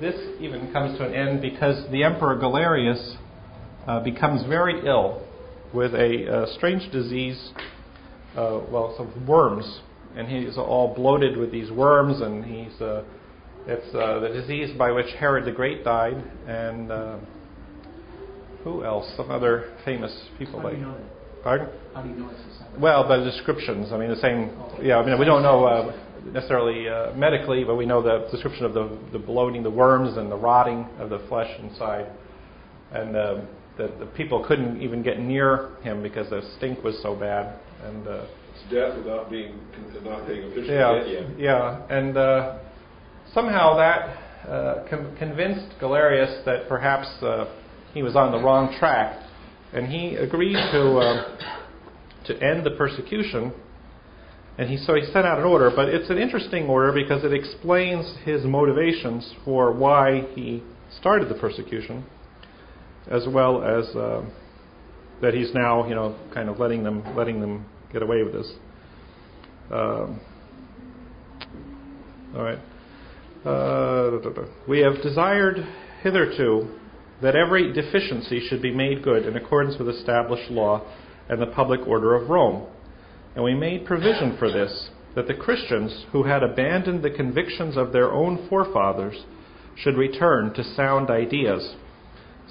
this 0.00 0.14
even 0.40 0.72
comes 0.72 0.98
to 0.98 1.06
an 1.06 1.14
end 1.14 1.40
because 1.40 1.88
the 1.90 2.02
emperor 2.02 2.36
Galerius 2.36 3.16
uh, 3.86 4.00
becomes 4.00 4.44
very 4.48 4.86
ill 4.86 5.22
with 5.72 5.94
a 5.94 6.46
strange 6.56 6.90
disease, 6.90 7.52
uh, 8.36 8.60
well, 8.70 8.94
some 8.96 9.26
worms, 9.26 9.80
and 10.16 10.28
he's 10.28 10.56
all 10.56 10.94
bloated 10.94 11.36
with 11.36 11.52
these 11.52 11.70
worms, 11.70 12.20
and 12.20 12.44
he's 12.44 12.80
uh, 12.80 13.04
it's 13.66 13.94
uh, 13.94 14.20
the 14.20 14.28
disease 14.28 14.76
by 14.78 14.90
which 14.92 15.12
Herod 15.18 15.44
the 15.44 15.52
Great 15.52 15.84
died, 15.84 16.22
and 16.46 16.90
uh, 16.90 17.18
who 18.64 18.84
else? 18.84 19.12
Some 19.16 19.30
other 19.30 19.74
famous 19.84 20.12
people 20.38 20.60
How 20.60 20.66
like. 20.66 20.74
do 20.74 20.80
you 20.80 20.86
know 20.86 20.94
that? 20.94 21.42
Pardon? 21.42 21.68
How 21.94 22.02
do 22.02 22.08
you 22.08 22.14
know 22.16 22.30
it's? 22.30 22.80
Well, 22.80 23.06
by 23.06 23.18
the 23.18 23.24
descriptions. 23.24 23.92
I 23.92 23.98
mean, 23.98 24.08
the 24.08 24.16
same. 24.16 24.50
Yeah, 24.82 24.98
I 24.98 25.06
mean, 25.06 25.18
we 25.18 25.24
don't 25.24 25.42
know 25.42 25.64
uh, 25.64 25.96
necessarily 26.32 26.88
uh, 26.88 27.12
medically, 27.14 27.64
but 27.64 27.76
we 27.76 27.86
know 27.86 28.02
the 28.02 28.28
description 28.30 28.64
of 28.64 28.74
the, 28.74 28.98
the 29.12 29.18
bloating, 29.18 29.62
the 29.62 29.70
worms, 29.70 30.16
and 30.16 30.30
the 30.30 30.36
rotting 30.36 30.86
of 30.98 31.10
the 31.10 31.20
flesh 31.28 31.50
inside. 31.60 32.10
And 32.92 33.16
uh, 33.16 33.40
the, 33.76 33.92
the 33.98 34.06
people 34.16 34.44
couldn't 34.46 34.80
even 34.80 35.02
get 35.02 35.20
near 35.20 35.76
him 35.82 36.02
because 36.02 36.30
the 36.30 36.42
stink 36.56 36.82
was 36.82 37.00
so 37.02 37.14
bad. 37.14 37.58
And 37.84 38.08
uh, 38.08 38.26
It's 38.56 38.72
death 38.72 38.96
without 38.96 39.30
being, 39.30 39.58
not 40.04 40.26
being 40.26 40.44
officially 40.44 40.74
yeah, 40.74 40.92
dead 40.92 41.12
yet. 41.12 41.38
yeah, 41.38 41.86
and 41.90 42.16
uh, 42.16 42.58
somehow 43.34 43.76
that 43.76 44.48
uh, 44.48 44.84
con- 44.88 45.14
convinced 45.18 45.74
Galerius 45.80 46.44
that 46.44 46.68
perhaps 46.68 47.06
uh, 47.22 47.52
he 47.92 48.02
was 48.02 48.16
on 48.16 48.32
the 48.32 48.38
wrong 48.38 48.74
track, 48.78 49.22
and 49.72 49.86
he 49.86 50.14
agreed 50.16 50.54
to 50.54 50.98
uh, 50.98 51.38
to 52.26 52.42
end 52.42 52.64
the 52.64 52.70
persecution. 52.72 53.52
And 54.58 54.70
he 54.70 54.78
so 54.78 54.94
he 54.94 55.02
sent 55.12 55.26
out 55.26 55.38
an 55.38 55.44
order, 55.44 55.70
but 55.74 55.90
it's 55.90 56.08
an 56.08 56.16
interesting 56.16 56.64
order 56.64 56.92
because 56.92 57.24
it 57.24 57.32
explains 57.34 58.16
his 58.24 58.44
motivations 58.44 59.34
for 59.44 59.72
why 59.72 60.22
he 60.34 60.62
started 60.98 61.28
the 61.28 61.34
persecution, 61.34 62.06
as 63.10 63.26
well 63.28 63.62
as 63.62 63.94
uh, 63.94 64.24
that 65.20 65.34
he's 65.34 65.52
now 65.52 65.86
you 65.86 65.94
know 65.94 66.16
kind 66.32 66.48
of 66.48 66.58
letting 66.58 66.84
them 66.84 67.04
letting 67.14 67.40
them 67.40 67.66
get 67.92 68.02
away 68.02 68.22
with 68.22 68.32
this. 68.32 68.52
Um, 69.70 70.20
all 72.34 72.42
right. 72.42 72.58
Uh, 73.44 74.20
we 74.68 74.80
have 74.80 75.00
desired 75.02 75.66
hitherto 76.02 76.68
that 77.22 77.36
every 77.36 77.72
deficiency 77.72 78.40
should 78.48 78.60
be 78.60 78.74
made 78.74 79.02
good 79.02 79.24
in 79.24 79.36
accordance 79.36 79.78
with 79.78 79.88
established 79.88 80.50
law 80.50 80.82
and 81.28 81.40
the 81.40 81.46
public 81.46 81.80
order 81.86 82.14
of 82.14 82.28
Rome. 82.28 82.66
And 83.34 83.44
we 83.44 83.54
made 83.54 83.86
provision 83.86 84.36
for 84.38 84.50
this, 84.50 84.90
that 85.14 85.26
the 85.26 85.34
Christians 85.34 86.06
who 86.12 86.24
had 86.24 86.42
abandoned 86.42 87.02
the 87.02 87.10
convictions 87.10 87.76
of 87.76 87.92
their 87.92 88.12
own 88.12 88.48
forefathers 88.48 89.24
should 89.76 89.96
return 89.96 90.52
to 90.54 90.64
sound 90.74 91.10
ideas. 91.10 91.74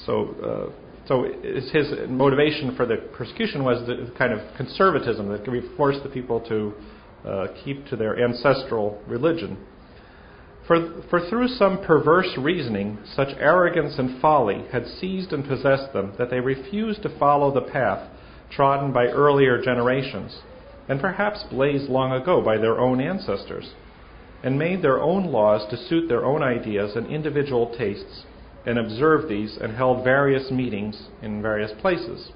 So, 0.06 0.72
uh, 0.72 0.85
so 1.08 1.24
his 1.24 2.10
motivation 2.10 2.76
for 2.76 2.86
the 2.86 2.98
persecution 3.16 3.64
was 3.64 3.86
the 3.86 4.12
kind 4.18 4.34
of 4.34 4.40
conservatism 4.58 5.30
that 5.30 5.50
we 5.50 5.62
force 5.78 5.98
the 6.02 6.10
people 6.10 6.40
to 6.42 6.74
uh, 7.28 7.48
keep 7.64 7.86
to 7.88 7.96
their 7.96 8.20
ancestral 8.24 9.02
religion. 9.08 9.58
For, 10.68 11.04
for 11.12 11.30
through 11.30 11.50
some 11.50 11.84
perverse 11.84 12.30
reasoning, 12.40 12.98
such 13.16 13.30
arrogance 13.38 14.00
and 14.00 14.20
folly 14.20 14.66
had 14.72 14.88
seized 14.88 15.32
and 15.32 15.48
possessed 15.48 15.94
them 15.94 16.14
that 16.18 16.32
they 16.32 16.40
refused 16.40 17.04
to 17.04 17.20
follow 17.20 17.54
the 17.54 17.70
path 17.72 18.10
trodden 18.52 18.92
by 18.92 19.06
earlier 19.06 19.62
generations, 19.62 20.40
and 20.88 21.00
perhaps 21.00 21.44
blazed 21.50 21.90
long 21.90 22.12
ago 22.12 22.42
by 22.42 22.58
their 22.58 22.80
own 22.80 23.02
ancestors, 23.02 23.74
and 24.44 24.58
made 24.58 24.82
their 24.82 25.02
own 25.02 25.26
laws 25.26 25.68
to 25.70 25.78
suit 25.78 26.08
their 26.08 26.26
own 26.26 26.42
ideas 26.44 26.96
and 26.96 27.08
individual 27.08 27.76
tastes, 27.78 28.24
and 28.66 28.80
observed 28.80 29.30
these 29.30 29.58
and 29.58 29.76
held 29.76 30.04
various 30.04 30.50
meetings 30.52 31.08
in 31.22 31.42
various 31.42 31.72
places. 31.82 32.32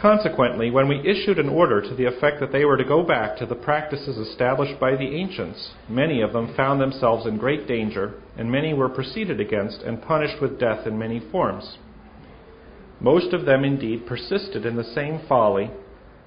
Consequently, 0.00 0.70
when 0.70 0.88
we 0.88 0.98
issued 1.08 1.38
an 1.38 1.48
order 1.48 1.80
to 1.80 1.94
the 1.94 2.04
effect 2.04 2.40
that 2.40 2.50
they 2.50 2.64
were 2.64 2.76
to 2.76 2.84
go 2.84 3.02
back 3.02 3.36
to 3.36 3.46
the 3.46 3.54
practices 3.54 4.16
established 4.16 4.78
by 4.80 4.96
the 4.96 5.16
ancients, 5.16 5.70
many 5.88 6.20
of 6.20 6.32
them 6.32 6.52
found 6.54 6.80
themselves 6.80 7.26
in 7.26 7.36
great 7.36 7.68
danger, 7.68 8.14
and 8.36 8.50
many 8.50 8.74
were 8.74 8.88
proceeded 8.88 9.40
against 9.40 9.82
and 9.82 10.02
punished 10.02 10.42
with 10.42 10.58
death 10.58 10.86
in 10.86 10.98
many 10.98 11.20
forms. 11.30 11.78
Most 13.00 13.32
of 13.32 13.44
them 13.44 13.64
indeed 13.64 14.06
persisted 14.06 14.66
in 14.66 14.76
the 14.76 14.84
same 14.84 15.20
folly, 15.28 15.70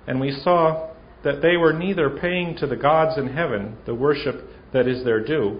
and 0.07 0.19
we 0.21 0.31
saw 0.31 0.91
that 1.23 1.41
they 1.41 1.57
were 1.57 1.73
neither 1.73 2.09
paying 2.09 2.55
to 2.57 2.67
the 2.67 2.75
gods 2.75 3.17
in 3.17 3.27
heaven 3.27 3.77
the 3.85 3.95
worship 3.95 4.49
that 4.71 4.87
is 4.87 5.03
their 5.03 5.23
due, 5.23 5.59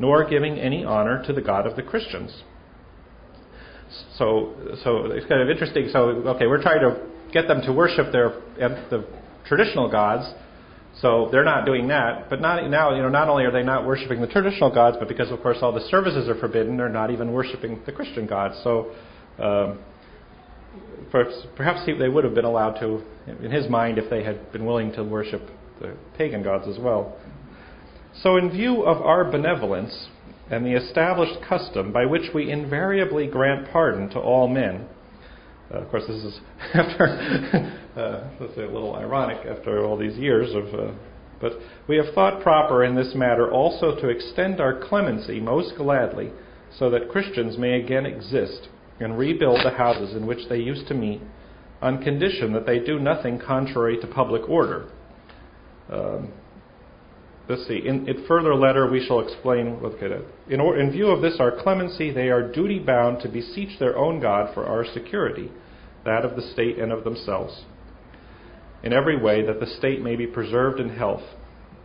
nor 0.00 0.28
giving 0.28 0.58
any 0.58 0.82
honor 0.82 1.22
to 1.26 1.32
the 1.32 1.42
God 1.42 1.66
of 1.66 1.76
the 1.76 1.82
Christians. 1.82 2.42
So, 4.16 4.54
so 4.82 5.06
it's 5.12 5.26
kind 5.26 5.42
of 5.42 5.50
interesting. 5.50 5.88
So, 5.92 6.08
okay, 6.34 6.46
we're 6.46 6.62
trying 6.62 6.80
to 6.80 7.06
get 7.32 7.46
them 7.46 7.60
to 7.62 7.72
worship 7.72 8.10
their 8.10 8.30
the 8.58 9.06
traditional 9.46 9.90
gods. 9.90 10.32
So 11.00 11.28
they're 11.30 11.44
not 11.44 11.66
doing 11.66 11.88
that. 11.88 12.30
But 12.30 12.40
not, 12.40 12.68
now, 12.68 12.94
you 12.94 13.02
know, 13.02 13.08
not 13.08 13.28
only 13.28 13.44
are 13.44 13.50
they 13.50 13.62
not 13.62 13.86
worshiping 13.86 14.20
the 14.20 14.26
traditional 14.26 14.72
gods, 14.74 14.96
but 14.98 15.08
because, 15.08 15.30
of 15.30 15.40
course, 15.40 15.58
all 15.62 15.72
the 15.72 15.86
services 15.88 16.28
are 16.28 16.38
forbidden, 16.38 16.76
they're 16.76 16.88
not 16.88 17.10
even 17.10 17.32
worshiping 17.32 17.80
the 17.86 17.92
Christian 17.92 18.26
gods. 18.26 18.58
So 18.64 18.92
um, 19.38 19.78
perhaps 21.10 21.80
he, 21.86 21.92
they 21.92 22.08
would 22.08 22.24
have 22.24 22.34
been 22.34 22.44
allowed 22.44 22.80
to, 22.80 23.02
in 23.42 23.50
his 23.50 23.68
mind, 23.68 23.98
if 23.98 24.10
they 24.10 24.24
had 24.24 24.50
been 24.52 24.64
willing 24.64 24.92
to 24.92 25.04
worship 25.04 25.42
the 25.80 25.96
pagan 26.16 26.42
gods 26.42 26.66
as 26.68 26.78
well. 26.78 27.16
So, 28.14 28.36
in 28.36 28.50
view 28.50 28.82
of 28.82 29.00
our 29.02 29.30
benevolence 29.30 30.08
and 30.50 30.66
the 30.66 30.74
established 30.74 31.40
custom 31.48 31.92
by 31.92 32.06
which 32.06 32.34
we 32.34 32.50
invariably 32.50 33.26
grant 33.26 33.70
pardon 33.70 34.10
to 34.10 34.18
all 34.18 34.48
men, 34.48 34.86
uh, 35.72 35.78
of 35.78 35.90
course, 35.90 36.04
this 36.08 36.16
is 36.16 36.40
after, 36.74 37.72
uh, 37.96 38.30
let's 38.40 38.54
say, 38.56 38.62
a 38.62 38.70
little 38.70 38.96
ironic 38.96 39.46
after 39.46 39.84
all 39.84 39.96
these 39.96 40.16
years 40.16 40.54
of. 40.54 40.74
Uh, 40.74 40.92
but 41.40 41.52
we 41.88 41.96
have 41.96 42.12
thought 42.14 42.42
proper 42.42 42.84
in 42.84 42.94
this 42.94 43.14
matter 43.14 43.50
also 43.50 43.98
to 44.00 44.08
extend 44.08 44.60
our 44.60 44.78
clemency 44.78 45.40
most 45.40 45.74
gladly, 45.76 46.30
so 46.78 46.90
that 46.90 47.08
Christians 47.08 47.56
may 47.56 47.80
again 47.80 48.04
exist 48.04 48.68
and 48.98 49.16
rebuild 49.16 49.60
the 49.64 49.70
houses 49.70 50.14
in 50.14 50.26
which 50.26 50.48
they 50.48 50.58
used 50.58 50.86
to 50.88 50.94
meet, 50.94 51.22
on 51.80 52.02
condition 52.02 52.52
that 52.52 52.66
they 52.66 52.78
do 52.78 52.98
nothing 52.98 53.38
contrary 53.38 53.98
to 54.00 54.06
public 54.06 54.46
order. 54.48 54.90
Um, 55.90 56.32
let's 57.50 57.66
see. 57.66 57.82
In, 57.84 58.08
in 58.08 58.24
further 58.26 58.54
letter, 58.54 58.90
we 58.90 59.04
shall 59.06 59.20
explain. 59.20 59.78
Okay, 59.82 60.24
in, 60.48 60.60
or, 60.60 60.78
in 60.78 60.90
view 60.90 61.08
of 61.08 61.20
this, 61.20 61.36
our 61.40 61.60
clemency, 61.62 62.10
they 62.12 62.28
are 62.28 62.50
duty 62.50 62.78
bound 62.78 63.20
to 63.22 63.28
beseech 63.28 63.78
their 63.78 63.98
own 63.98 64.20
God 64.20 64.54
for 64.54 64.66
our 64.66 64.84
security, 64.94 65.50
that 66.04 66.24
of 66.24 66.36
the 66.36 66.42
state 66.52 66.78
and 66.78 66.92
of 66.92 67.04
themselves, 67.04 67.64
in 68.82 68.92
every 68.92 69.20
way 69.20 69.44
that 69.44 69.60
the 69.60 69.66
state 69.66 70.00
may 70.00 70.16
be 70.16 70.26
preserved 70.26 70.80
in 70.80 70.88
health, 70.88 71.22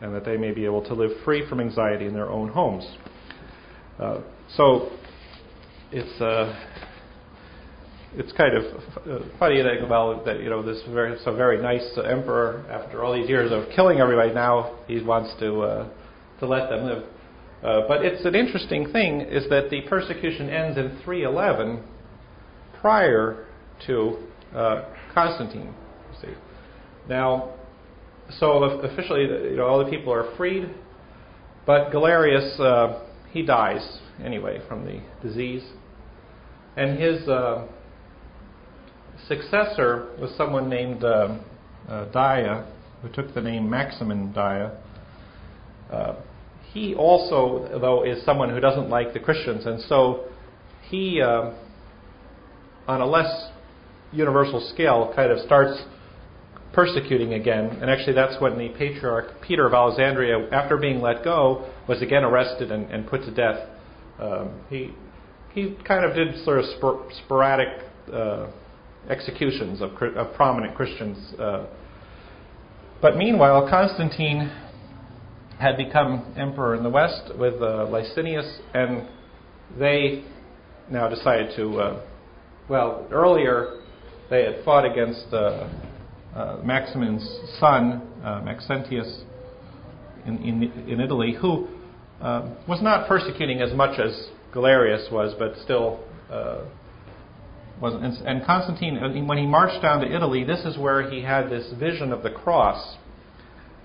and 0.01 0.13
that 0.16 0.24
they 0.24 0.38
may 0.38 0.51
be 0.51 0.66
able 0.66 0.84
to 0.86 0.93
live 0.93 1.11
free 1.26 1.47
from 1.49 1.59
anxiety 1.59 2.05
in 2.05 2.13
their 2.13 2.30
own 2.30 2.49
homes. 2.49 2.86
Uh, 3.99 4.22
so, 4.55 4.91
it's. 5.91 6.22
Uh, 6.22 6.93
it's 8.18 8.32
kind 8.32 8.55
of 8.55 8.63
uh, 8.63 9.26
funny 9.38 9.61
that 9.61 9.84
about 9.84 10.26
that 10.26 10.39
you 10.39 10.49
know 10.49 10.63
this 10.63 10.82
very 10.91 11.18
so 11.24 11.36
very 11.36 11.61
nice 11.61 11.86
uh, 11.97 12.01
emperor 12.01 12.66
after 12.70 13.03
all 13.03 13.13
these 13.13 13.28
years 13.28 13.51
of 13.51 13.66
killing 13.76 13.99
everybody 13.99 14.34
now 14.34 14.78
he 14.88 15.01
wants 15.01 15.34
to 15.39 15.61
uh, 15.61 15.89
to 16.39 16.47
let 16.47 16.70
them 16.70 16.86
live. 16.86 17.03
Uh, 17.63 17.82
but 17.88 18.05
it's 18.05 18.24
an 18.26 18.36
interesting 18.36 18.91
thing 18.91 19.22
is 19.22 19.49
that 19.49 19.70
the 19.70 19.82
persecution 19.89 20.49
ends 20.49 20.78
in 20.78 20.97
311 21.03 21.84
prior 22.80 23.45
to 23.86 24.18
uh, 24.55 24.86
Constantine. 25.13 25.74
see, 26.22 26.34
now 27.09 27.53
so 28.39 28.63
officially 28.63 29.24
you 29.24 29.57
know 29.57 29.66
all 29.66 29.84
the 29.84 29.89
people 29.89 30.13
are 30.13 30.36
freed, 30.38 30.70
but 31.66 31.91
Galerius 31.91 32.59
uh, 32.59 33.03
he 33.32 33.45
dies 33.45 33.99
anyway 34.24 34.61
from 34.70 34.86
the 34.86 35.01
disease, 35.22 35.63
and 36.78 36.97
his 36.97 37.28
successor 39.28 40.16
was 40.20 40.32
someone 40.38 40.70
named 40.70 41.03
uh, 41.03 41.38
uh, 41.88 42.11
Daia, 42.11 42.66
who 43.01 43.09
took 43.09 43.34
the 43.34 43.41
name 43.41 43.70
Maximin 43.70 44.34
Daia. 44.34 44.78
Uh, 45.91 46.16
he 46.74 46.93
also, 46.95 47.68
though, 47.80 48.03
is 48.03 48.24
someone 48.26 48.49
who 48.49 48.59
doesn't 48.59 48.89
like 48.89 49.13
the 49.13 49.20
Christians, 49.20 49.66
and 49.66 49.82
so 49.82 50.26
he, 50.89 51.22
uh, 51.22 51.51
on 52.88 53.01
a 53.01 53.05
less 53.05 53.49
universal 54.11 54.59
scale, 54.74 55.13
kind 55.16 55.32
of 55.32 55.39
starts 55.39 55.82
persecuting 56.74 57.34
again. 57.34 57.78
And 57.82 57.89
actually, 57.89 58.13
that's 58.13 58.39
when 58.41 58.57
the 58.57 58.70
patriarch 58.78 59.41
Peter 59.41 59.66
of 59.66 59.74
Alexandria, 59.74 60.49
after 60.51 60.78
being 60.78 61.01
let 61.01 61.24
go, 61.24 61.72
was 61.88 62.01
again 62.01 62.24
arrested 62.24 62.72
and, 62.72 62.91
and 62.91 63.07
put 63.07 63.22
to 63.22 63.32
death. 63.32 63.70
Um, 64.20 64.61
he 64.70 64.91
he 65.53 65.78
kind 65.88 66.03
of 66.03 66.16
did 66.16 66.43
sort 66.43 66.59
of 66.59 66.66
spor- 66.78 67.09
sporadic 67.24 67.70
uh, 68.11 68.47
executions 69.09 69.81
of, 69.81 69.91
of, 69.91 70.33
prominent 70.35 70.75
Christians. 70.75 71.33
Uh, 71.39 71.67
but 73.01 73.17
meanwhile, 73.17 73.67
Constantine 73.69 74.51
had 75.59 75.77
become 75.77 76.33
emperor 76.37 76.75
in 76.75 76.83
the 76.83 76.89
west 76.89 77.31
with 77.37 77.55
uh, 77.55 77.87
Licinius, 77.89 78.59
and 78.73 79.07
they 79.79 80.23
now 80.89 81.07
decided 81.07 81.55
to. 81.55 81.79
Uh, 81.79 82.05
well, 82.69 83.07
earlier 83.11 83.81
they 84.29 84.43
had 84.43 84.63
fought 84.65 84.85
against 84.85 85.27
uh, 85.31 85.69
uh, 86.35 86.57
Maximian's 86.63 87.23
son, 87.59 88.01
Maxentius, 88.43 89.23
in, 90.25 90.37
in, 90.37 90.63
in 90.89 90.99
Italy, 90.99 91.35
who 91.39 91.67
was 92.67 92.79
not 92.81 93.07
persecuting 93.07 93.61
as 93.61 93.71
much 93.73 93.99
as 93.99 94.29
Galerius 94.51 95.11
was, 95.11 95.35
but 95.37 95.53
still 95.63 95.99
uh, 96.31 96.61
wasn't. 97.82 98.03
And, 98.26 98.45
Constantine, 98.45 98.97
uh, 98.97 99.26
when 99.26 99.38
he 99.38 99.45
marched 99.45 99.82
down 99.82 100.01
to 100.01 100.13
Italy, 100.13 100.43
this 100.43 100.65
is 100.65 100.78
where 100.78 101.09
he 101.09 101.21
had 101.21 101.49
this 101.49 101.71
vision 101.80 102.11
of 102.11 102.23
the 102.23 102.30
cross 102.32 102.97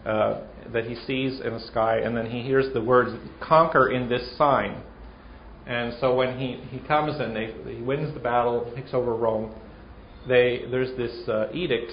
uh, 0.07 0.43
that 0.73 0.85
he 0.85 0.95
sees 1.07 1.41
in 1.41 1.53
the 1.53 1.61
sky, 1.61 1.99
and 1.99 2.17
then 2.17 2.31
he 2.31 2.43
hears 2.43 2.73
the 2.73 2.81
words 2.81 3.11
"conquer 3.41 3.91
in 3.91 4.09
this 4.09 4.37
sign." 4.37 4.83
And 5.67 5.95
so 6.01 6.15
when 6.15 6.39
he, 6.39 6.57
he 6.71 6.81
comes 6.87 7.21
and 7.21 7.37
they, 7.37 7.55
he 7.77 7.83
wins 7.83 8.13
the 8.15 8.21
battle, 8.21 8.73
takes 8.75 8.93
over 8.93 9.15
Rome, 9.15 9.55
they, 10.27 10.65
there's 10.71 10.97
this 10.97 11.29
uh, 11.29 11.49
edict 11.53 11.93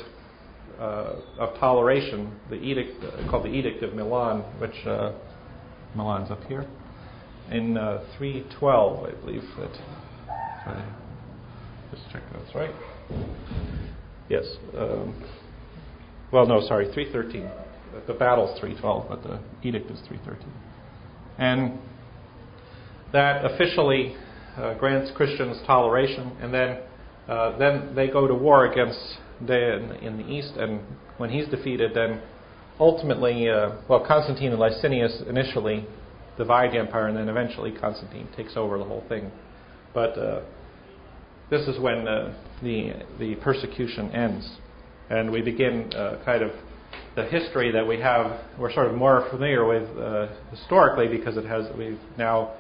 uh, 0.80 1.16
of 1.38 1.60
toleration, 1.60 2.40
the 2.50 2.56
edict 2.56 3.04
uh, 3.04 3.30
called 3.30 3.46
the 3.46 3.50
Edict 3.50 3.84
of 3.84 3.94
Milan, 3.94 4.42
which 4.60 4.86
uh, 4.86 5.12
Milan's 5.96 6.32
up 6.32 6.44
here 6.46 6.66
in 7.52 7.78
uh, 7.78 8.04
312, 8.18 9.06
I 9.06 9.12
believe 9.22 9.44
that. 9.60 11.07
Just 11.92 12.04
check 12.12 12.22
that's 12.34 12.56
right. 12.56 12.72
Yes. 14.30 14.46
Um, 14.78 15.24
well, 16.32 16.46
no, 16.46 16.62
sorry, 16.68 16.92
313. 16.94 17.50
The 18.06 18.14
battle's 18.14 18.60
312, 18.60 19.06
but 19.10 19.24
the 19.24 19.40
edict 19.68 19.90
is 19.90 20.00
313. 20.08 20.52
And 21.38 21.80
that 23.14 23.46
officially 23.46 24.16
uh, 24.58 24.74
grants 24.78 25.12
Christians 25.16 25.58
toleration, 25.66 26.36
and 26.42 26.54
then 26.54 26.80
uh, 27.28 27.58
then 27.58 27.94
they 27.96 28.08
go 28.08 28.28
to 28.28 28.34
war 28.34 28.72
against 28.72 29.00
Day 29.46 29.74
in, 29.74 29.92
in, 30.02 30.18
the 30.18 30.28
east, 30.28 30.54
and 30.58 30.82
when 31.18 31.30
he's 31.30 31.48
defeated, 31.50 31.92
then 31.94 32.20
ultimately, 32.80 33.48
uh, 33.48 33.76
well, 33.88 34.04
Constantine 34.04 34.52
and 34.52 34.60
Licinius 34.60 35.22
initially 35.30 35.86
divide 36.38 36.72
the 36.72 36.80
empire, 36.80 37.08
and 37.08 37.16
then 37.16 37.30
eventually 37.30 37.72
Constantine 37.72 38.28
takes 38.36 38.54
over 38.58 38.80
the 38.80 38.84
whole 38.84 39.04
thing. 39.08 39.32
But 39.94 40.18
uh, 40.18 40.42
this 41.50 41.68
is 41.68 41.80
when 41.80 42.08
uh, 42.08 42.38
the 42.62 42.94
the 43.20 43.36
persecution 43.36 44.12
ends, 44.12 44.58
and 45.10 45.32
we 45.32 45.42
begin 45.42 45.94
uh, 45.94 46.22
kind 46.26 46.44
of 46.44 46.52
the 47.16 47.26
history 47.26 47.72
that 47.72 47.88
we 47.88 48.00
have. 48.00 48.40
We're 48.60 48.74
sort 48.74 48.88
of 48.88 48.96
more 48.96 49.28
familiar 49.30 49.66
with 49.66 49.90
uh, 49.98 50.28
historically 50.52 51.08
because 51.08 51.38
it 51.38 51.46
has 51.46 51.66
we've 51.78 52.00
now 52.18 52.54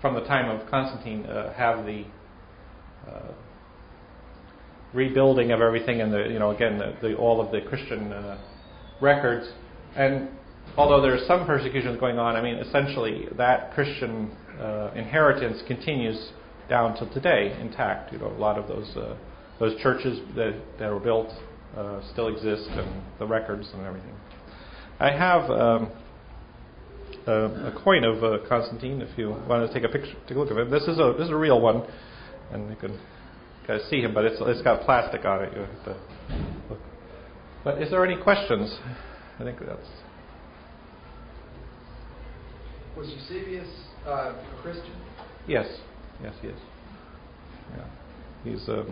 from 0.00 0.14
the 0.14 0.22
time 0.22 0.50
of 0.50 0.68
Constantine 0.70 1.26
uh, 1.26 1.52
have 1.54 1.84
the 1.84 2.04
uh, 3.08 3.32
rebuilding 4.94 5.52
of 5.52 5.60
everything 5.60 6.00
and 6.00 6.12
the 6.12 6.28
you 6.28 6.38
know 6.38 6.50
again 6.50 6.78
the, 6.78 6.96
the 7.00 7.14
all 7.16 7.40
of 7.40 7.52
the 7.52 7.60
Christian 7.68 8.12
records 9.00 9.48
and 9.96 10.28
although 10.76 11.00
there's 11.00 11.26
some 11.26 11.46
persecutions 11.46 11.98
going 11.98 12.18
on, 12.18 12.36
I 12.36 12.42
mean, 12.42 12.56
essentially 12.56 13.28
that 13.36 13.72
Christian 13.74 14.30
uh, 14.60 14.90
inheritance 14.94 15.62
continues 15.66 16.32
down 16.70 16.96
to 16.96 17.12
today 17.12 17.54
intact. 17.60 18.12
You 18.12 18.18
know, 18.18 18.28
a 18.28 18.38
lot 18.38 18.56
of 18.56 18.66
those 18.68 18.88
uh, 18.96 19.16
those 19.58 19.78
churches 19.82 20.18
that, 20.36 20.58
that 20.78 20.90
were 20.90 21.00
built 21.00 21.28
uh, 21.76 22.00
still 22.12 22.28
exist, 22.28 22.66
and 22.70 23.02
the 23.18 23.26
records 23.26 23.68
and 23.74 23.84
everything. 23.84 24.14
I 24.98 25.10
have 25.10 25.50
um, 25.50 25.92
a, 27.26 27.32
a, 27.32 27.80
coin 27.84 28.04
of 28.04 28.24
uh, 28.24 28.38
Constantine. 28.48 29.02
If 29.02 29.18
you 29.18 29.30
want 29.48 29.70
to 29.70 29.74
take 29.74 29.88
a 29.88 29.92
picture, 29.92 30.14
take 30.26 30.36
a 30.36 30.40
look 30.40 30.50
at 30.50 30.56
it. 30.56 30.70
This 30.70 30.84
is 30.84 30.98
a 30.98 31.14
this 31.18 31.26
is 31.26 31.30
a 31.30 31.36
real 31.36 31.60
one, 31.60 31.86
and 32.52 32.70
you 32.70 32.76
can 32.76 32.98
kind 33.66 33.80
of 33.80 33.86
see 33.88 34.00
him, 34.00 34.14
but 34.14 34.24
it's 34.24 34.40
it's 34.40 34.62
got 34.62 34.82
plastic 34.82 35.24
on 35.24 35.44
it. 35.44 35.52
You 35.52 35.60
have 35.60 35.84
to 35.84 35.96
look. 36.70 36.78
But 37.64 37.82
is 37.82 37.90
there 37.90 38.04
any 38.06 38.20
questions? 38.22 38.74
I 39.38 39.44
think 39.44 39.58
that's. 39.58 39.80
Was 42.96 43.08
Eusebius 43.08 43.68
uh, 44.06 44.10
a 44.10 44.62
Christian? 44.62 44.92
Yes, 45.46 45.66
yes, 46.22 46.34
he 46.40 46.48
is. 46.48 46.58
Yeah. 47.76 47.84
He's 48.44 48.68
uh, 48.68 48.84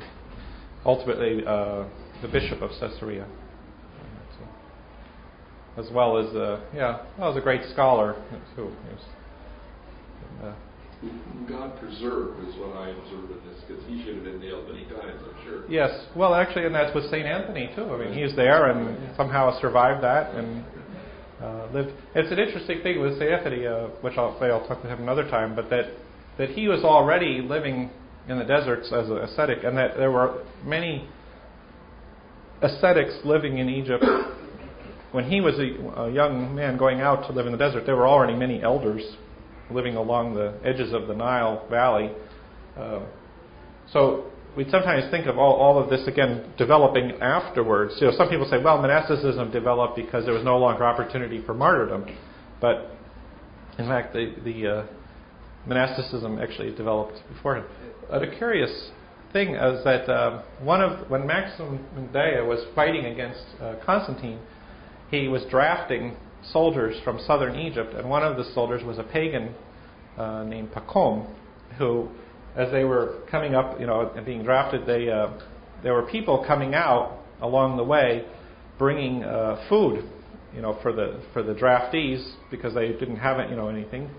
ultimately 0.84 1.44
uh, 1.46 1.84
the 2.22 2.28
bishop 2.28 2.62
of 2.62 2.70
Caesarea, 2.80 3.26
as 5.76 5.86
well 5.92 6.18
as 6.18 6.34
uh, 6.34 6.60
yeah, 6.74 7.04
well, 7.18 7.30
as 7.30 7.36
a 7.36 7.40
great 7.40 7.62
scholar 7.72 8.16
too. 8.56 8.70
Uh, 10.42 10.52
God 11.48 11.78
preserve 11.78 12.38
is 12.40 12.56
what 12.56 12.76
I 12.76 12.88
observe 12.90 13.30
in 13.30 13.38
this, 13.48 13.62
because 13.66 13.84
he 13.86 14.02
should 14.04 14.16
have 14.16 14.24
been 14.24 14.40
nailed 14.40 14.68
many 14.68 14.84
times, 14.84 15.22
I'm 15.22 15.44
sure. 15.44 15.70
Yes, 15.70 16.06
well, 16.16 16.34
actually, 16.34 16.66
and 16.66 16.74
that's 16.74 16.92
with 16.92 17.08
Saint 17.08 17.26
Anthony 17.26 17.70
too. 17.76 17.84
I 17.84 17.98
mean, 17.98 18.12
he's 18.12 18.34
there 18.34 18.70
and 18.70 19.16
somehow 19.16 19.58
survived 19.60 20.02
that, 20.02 20.34
and 20.34 20.64
uh, 21.40 21.68
lived. 21.72 21.92
It's 22.16 22.32
an 22.32 22.40
interesting 22.40 22.82
thing 22.82 23.00
with 23.00 23.16
Saint 23.18 23.30
Anthony, 23.30 23.66
uh, 23.66 23.86
which 24.00 24.14
I'll 24.18 24.38
say 24.40 24.46
I'll 24.46 24.66
talk 24.66 24.82
to 24.82 24.88
him 24.88 25.00
another 25.02 25.28
time, 25.28 25.54
but 25.54 25.70
that 25.70 25.92
that 26.38 26.50
he 26.50 26.68
was 26.68 26.84
already 26.84 27.42
living 27.42 27.90
in 28.28 28.38
the 28.38 28.44
deserts 28.44 28.86
as 28.92 29.08
an 29.08 29.18
ascetic, 29.18 29.64
and 29.64 29.76
that 29.76 29.96
there 29.96 30.10
were 30.10 30.44
many 30.64 31.08
ascetics 32.62 33.14
living 33.24 33.58
in 33.58 33.68
Egypt. 33.68 34.04
When 35.12 35.24
he 35.24 35.40
was 35.40 35.54
a, 35.58 36.02
a 36.02 36.10
young 36.12 36.54
man 36.54 36.76
going 36.76 37.00
out 37.00 37.26
to 37.26 37.32
live 37.32 37.46
in 37.46 37.52
the 37.52 37.58
desert, 37.58 37.86
there 37.86 37.96
were 37.96 38.06
already 38.06 38.34
many 38.34 38.62
elders 38.62 39.02
living 39.70 39.96
along 39.96 40.34
the 40.34 40.54
edges 40.64 40.92
of 40.92 41.08
the 41.08 41.14
Nile 41.14 41.66
Valley. 41.70 42.10
Uh, 42.76 43.00
so 43.92 44.30
we 44.56 44.68
sometimes 44.70 45.10
think 45.10 45.26
of 45.26 45.38
all, 45.38 45.54
all 45.54 45.82
of 45.82 45.88
this 45.88 46.06
again 46.06 46.52
developing 46.58 47.12
afterwards. 47.20 47.94
You 48.00 48.08
know, 48.08 48.12
some 48.16 48.28
people 48.28 48.46
say, 48.50 48.62
well, 48.62 48.80
monasticism 48.80 49.50
developed 49.50 49.96
because 49.96 50.24
there 50.24 50.34
was 50.34 50.44
no 50.44 50.58
longer 50.58 50.84
opportunity 50.84 51.42
for 51.44 51.54
martyrdom, 51.54 52.06
but 52.60 52.90
in 53.78 53.86
fact, 53.86 54.12
the, 54.12 54.34
the 54.44 54.66
uh, 54.66 54.86
monasticism 55.66 56.38
actually 56.38 56.74
developed 56.74 57.20
beforehand. 57.34 57.66
Uh, 58.10 58.18
the 58.18 58.26
curious 58.38 58.90
thing 59.32 59.54
is 59.54 59.84
that 59.84 60.08
uh, 60.08 60.42
one 60.62 60.80
of 60.80 61.10
when 61.10 61.26
Maxim 61.26 61.84
Daia 62.14 62.46
was 62.46 62.64
fighting 62.74 63.06
against 63.06 63.44
uh, 63.60 63.74
Constantine, 63.84 64.38
he 65.10 65.28
was 65.28 65.42
drafting 65.50 66.16
soldiers 66.52 66.96
from 67.04 67.18
southern 67.26 67.58
Egypt, 67.58 67.94
and 67.94 68.08
one 68.08 68.22
of 68.22 68.36
the 68.36 68.44
soldiers 68.54 68.82
was 68.84 68.98
a 68.98 69.02
pagan 69.02 69.54
uh, 70.16 70.44
named 70.44 70.70
Pacome, 70.72 71.28
who 71.76 72.08
as 72.56 72.70
they 72.72 72.84
were 72.84 73.20
coming 73.30 73.54
up, 73.54 73.78
you 73.78 73.86
know, 73.86 74.10
and 74.16 74.26
being 74.26 74.42
drafted, 74.42 74.86
they 74.86 75.08
uh, 75.08 75.28
there 75.82 75.94
were 75.94 76.02
people 76.02 76.44
coming 76.46 76.74
out 76.74 77.18
along 77.40 77.76
the 77.76 77.84
way, 77.84 78.24
bringing 78.78 79.22
uh, 79.22 79.64
food, 79.68 80.04
you 80.54 80.60
know, 80.60 80.78
for 80.82 80.92
the 80.92 81.22
for 81.32 81.42
the 81.42 81.54
draftees 81.54 82.34
because 82.50 82.74
they 82.74 82.88
didn't 82.88 83.16
have 83.16 83.38
it, 83.38 83.50
you 83.50 83.56
know 83.56 83.68
anything. 83.68 84.10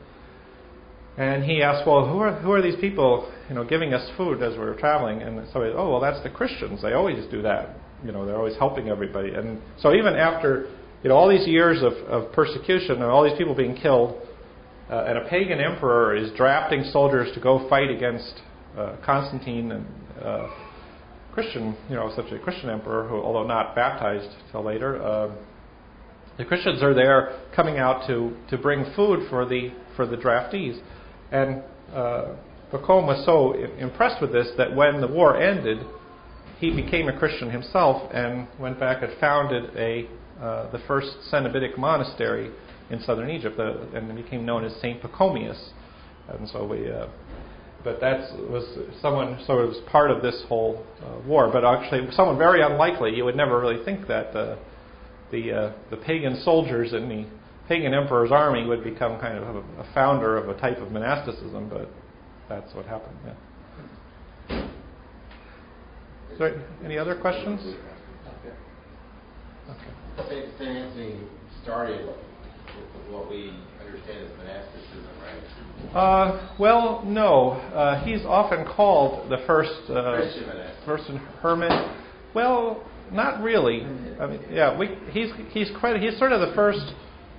And 1.20 1.44
he 1.44 1.62
asked, 1.62 1.86
well, 1.86 2.08
who 2.08 2.20
are 2.20 2.40
who 2.40 2.54
are 2.54 2.62
these 2.62 2.80
people, 2.80 3.30
you 3.50 3.56
know, 3.56 3.66
giving 3.66 3.94
us 3.94 4.10
food 4.16 4.42
as 4.42 4.54
we 4.54 4.60
were 4.60 4.76
traveling? 4.76 5.22
And 5.22 5.46
so, 5.52 5.62
he, 5.62 5.70
oh, 5.76 5.92
well, 5.92 6.00
that's 6.00 6.24
the 6.24 6.30
Christians. 6.30 6.82
They 6.82 6.94
always 6.94 7.30
do 7.30 7.42
that. 7.42 7.76
You 8.06 8.14
know, 8.14 8.26
they're 8.26 8.38
always 8.38 8.56
helping 8.56 8.88
everybody. 8.88 9.34
And 9.34 9.62
so 9.80 9.94
even 9.94 10.16
after, 10.16 10.70
you 11.04 11.10
know, 11.10 11.18
all 11.18 11.28
these 11.28 11.46
years 11.46 11.84
of, 11.84 11.92
of 12.08 12.32
persecution 12.32 12.92
and 12.92 13.04
all 13.04 13.26
these 13.26 13.38
people 13.38 13.54
being 13.54 13.76
killed, 13.76 14.16
uh, 14.90 15.04
and 15.10 15.18
a 15.18 15.28
pagan 15.30 15.60
emperor 15.60 16.16
is 16.16 16.32
drafting 16.38 16.86
soldiers 16.94 17.30
to 17.36 17.42
go 17.42 17.68
fight 17.68 17.92
against 17.92 18.36
uh, 18.78 18.96
Constantine 19.06 19.74
and 19.74 19.86
uh, 20.24 20.48
Christian, 21.34 21.76
you 21.90 21.96
know, 21.96 22.14
such 22.16 22.32
a 22.32 22.40
Christian 22.40 22.70
emperor 22.70 23.10
who, 23.10 23.18
although 23.18 23.46
not 23.46 23.76
baptized 23.76 24.30
till 24.54 24.64
later, 24.64 25.04
uh, 25.04 25.36
the 26.38 26.46
Christians 26.46 26.82
are 26.82 26.94
there 26.94 27.42
coming 27.54 27.78
out 27.78 28.08
to, 28.08 28.38
to 28.50 28.58
bring 28.58 28.86
food 28.96 29.28
for 29.30 29.46
the 29.46 29.74
for 29.98 30.08
the 30.08 30.16
draftees, 30.16 30.80
and 31.32 31.64
uh, 31.94 32.36
was 32.72 33.26
so 33.26 33.54
impressed 33.78 34.22
with 34.22 34.32
this 34.32 34.48
that 34.58 34.76
when 34.76 35.02
the 35.02 35.08
war 35.08 35.40
ended, 35.42 35.80
he 36.60 36.72
became 36.72 37.08
a 37.08 37.18
Christian 37.18 37.50
himself 37.50 38.10
and 38.14 38.48
went 38.60 38.80
back 38.80 39.02
and 39.02 39.12
founded 39.20 39.76
a 39.76 40.08
uh, 40.42 40.72
the 40.72 40.80
first 40.88 41.10
Cenobitic 41.32 41.78
monastery 41.78 42.50
in 42.90 43.02
southern 43.02 43.30
Egypt, 43.30 43.60
uh, 43.60 43.74
and 43.94 44.16
became 44.16 44.46
known 44.46 44.64
as 44.64 44.74
Saint 44.82 45.02
Pachomius. 45.02 45.72
And 46.30 46.48
so 46.48 46.66
we, 46.66 46.90
uh, 46.90 47.08
but 47.84 48.00
that 48.00 48.32
was 48.50 48.64
someone. 49.02 49.38
So 49.46 49.60
it 49.60 49.68
was 49.68 49.82
part 49.92 50.12
of 50.12 50.22
this 50.22 50.44
whole 50.48 50.86
uh, 51.04 51.28
war. 51.28 51.50
But 51.52 51.66
actually, 51.66 52.10
someone 52.12 52.38
very 52.38 52.62
unlikely. 52.62 53.16
You 53.16 53.26
would 53.26 53.36
never 53.36 53.60
really 53.60 53.84
think 53.84 54.08
that 54.08 54.36
uh, 54.36 54.56
the 55.32 55.52
uh, 55.52 55.74
the 55.90 55.98
pagan 55.98 56.42
soldiers 56.44 56.94
in 56.94 57.10
the 57.10 57.26
pagan 57.70 57.94
emperor's 57.94 58.32
army 58.32 58.66
would 58.66 58.84
become 58.84 59.20
kind 59.22 59.38
of 59.38 59.56
a, 59.56 59.60
a 59.80 59.88
founder 59.94 60.36
of 60.38 60.50
a 60.50 60.60
type 60.60 60.80
of 60.80 60.92
monasticism. 60.92 61.70
But 61.70 61.90
that's 62.50 62.74
what 62.74 62.86
happened. 62.86 63.16
Yeah. 64.50 64.68
So, 66.38 66.62
any 66.84 66.98
other 66.98 67.16
questions? 67.16 67.76
Okay. 70.20 70.50
St. 70.58 70.70
Anthony 70.70 71.22
started 71.64 72.08
with 72.08 72.16
what 73.12 73.30
we 73.30 73.54
understand 73.86 74.26
as 74.26 74.38
monasticism, 74.38 75.08
right? 75.22 75.96
Uh, 75.96 76.56
well, 76.60 77.04
no. 77.06 77.52
Uh, 77.52 78.04
he's 78.04 78.26
often 78.26 78.66
called 78.66 79.30
the 79.30 79.38
first 79.46 79.90
uh, 79.90 80.20
first 80.86 81.10
hermit. 81.42 81.72
Well, 82.34 82.84
not 83.12 83.42
really. 83.42 83.84
I 84.20 84.28
mean, 84.28 84.42
yeah, 84.52 84.78
we, 84.78 84.98
he's 85.12 85.30
he's 85.52 85.70
quite 85.80 86.02
he's 86.02 86.18
sort 86.18 86.32
of 86.32 86.48
the 86.48 86.56
first 86.56 86.94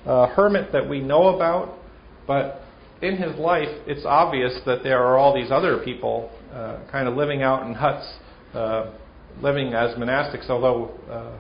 uh, 0.07 0.27
hermit 0.29 0.73
that 0.73 0.89
we 0.89 1.01
know 1.01 1.35
about, 1.35 1.79
but 2.27 2.63
in 3.03 3.17
his 3.17 3.37
life, 3.37 3.69
it's 3.87 4.05
obvious 4.05 4.61
that 4.67 4.83
there 4.83 5.03
are 5.03 5.17
all 5.17 5.35
these 5.35 5.51
other 5.51 5.79
people 5.79 6.31
uh, 6.53 6.81
kind 6.91 7.09
of 7.09 7.17
living 7.17 7.43
out 7.43 7.67
in 7.67 7.75
huts, 7.75 8.07
uh, 8.55 8.93
living 9.41 9.73
as 9.73 9.95
monastics. 9.97 10.49
Although, 10.51 10.91
uh, 11.11 11.39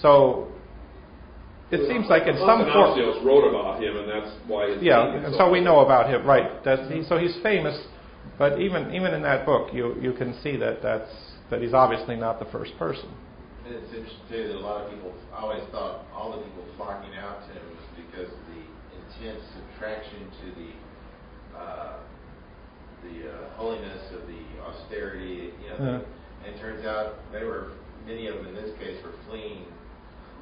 so 0.00 0.48
it 1.70 1.88
seems 1.88 2.06
like 2.08 2.28
in 2.28 2.36
some 2.36 2.60
form. 2.72 3.26
wrote 3.26 3.48
about 3.48 3.82
him, 3.82 3.96
and 3.96 4.08
that's 4.08 4.36
why. 4.46 4.76
yeah, 4.80 5.26
and 5.26 5.34
so 5.34 5.50
we 5.50 5.60
know 5.60 5.80
about 5.80 6.08
him, 6.08 6.26
right? 6.26 6.62
That's, 6.64 6.90
he, 6.92 7.02
so 7.08 7.18
he's 7.18 7.36
famous, 7.42 7.78
but 8.38 8.60
even 8.60 8.94
even 8.94 9.14
in 9.14 9.22
that 9.22 9.44
book, 9.44 9.72
you 9.72 9.96
you 10.00 10.12
can 10.12 10.38
see 10.42 10.56
that 10.56 10.82
that's 10.82 11.10
that 11.50 11.60
he's 11.60 11.74
obviously 11.74 12.16
not 12.16 12.38
the 12.38 12.46
first 12.46 12.72
person. 12.78 13.10
It's 13.72 13.94
interesting 13.94 14.28
too 14.28 14.48
that 14.48 14.56
a 14.56 14.64
lot 14.64 14.84
of 14.84 14.92
people 14.92 15.12
always 15.34 15.62
thought 15.72 16.04
all 16.12 16.36
the 16.36 16.44
people 16.44 16.64
flocking 16.76 17.14
out 17.16 17.40
to 17.48 17.54
him 17.56 17.64
was 17.72 17.86
because 17.96 18.28
of 18.28 18.42
the 18.52 18.62
intense 19.00 19.44
attraction 19.72 20.28
to 20.28 20.46
the 20.60 20.70
uh, 21.56 21.96
the 23.02 23.32
uh, 23.32 23.50
holiness 23.56 24.12
of 24.12 24.26
the 24.28 24.42
austerity. 24.60 25.56
You 25.62 25.68
know, 25.70 25.78
yeah. 25.80 26.46
and 26.46 26.54
it 26.54 26.60
turns 26.60 26.84
out 26.84 27.16
they 27.32 27.44
were 27.44 27.72
many 28.06 28.26
of 28.26 28.36
them 28.36 28.48
in 28.48 28.54
this 28.54 28.76
case 28.78 29.02
were 29.02 29.14
fleeing 29.28 29.64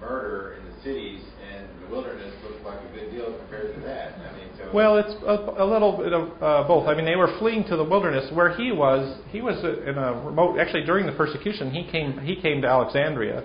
murder 0.01 0.57
in 0.59 0.65
the 0.65 0.83
cities, 0.83 1.23
and 1.53 1.69
the 1.83 1.91
wilderness 1.91 2.35
looked 2.43 2.65
like 2.65 2.79
a 2.81 2.95
good 2.95 3.11
deal 3.11 3.37
compared 3.39 3.75
to 3.75 3.81
that. 3.83 4.15
I 4.15 4.37
mean, 4.37 4.49
so 4.57 4.71
well, 4.73 4.97
it's 4.99 5.15
a, 5.27 5.63
a 5.63 5.67
little 5.67 5.97
bit 5.97 6.13
of 6.13 6.43
uh, 6.43 6.67
both. 6.67 6.89
I 6.89 6.95
mean, 6.95 7.05
they 7.05 7.17
were 7.17 7.37
fleeing 7.39 7.65
to 7.65 7.77
the 7.77 7.85
wilderness. 7.85 8.31
Where 8.33 8.55
he 8.57 8.73
was, 8.73 9.21
he 9.29 9.41
was 9.41 9.59
in 9.63 9.99
a 9.99 10.13
remote. 10.25 10.59
Actually, 10.59 10.85
during 10.85 11.07
the 11.07 11.13
persecution, 11.13 11.71
he 11.71 11.91
came 11.91 12.19
he 12.19 12.37
came 12.41 12.63
to 12.63 12.69
Alexandria. 12.69 13.45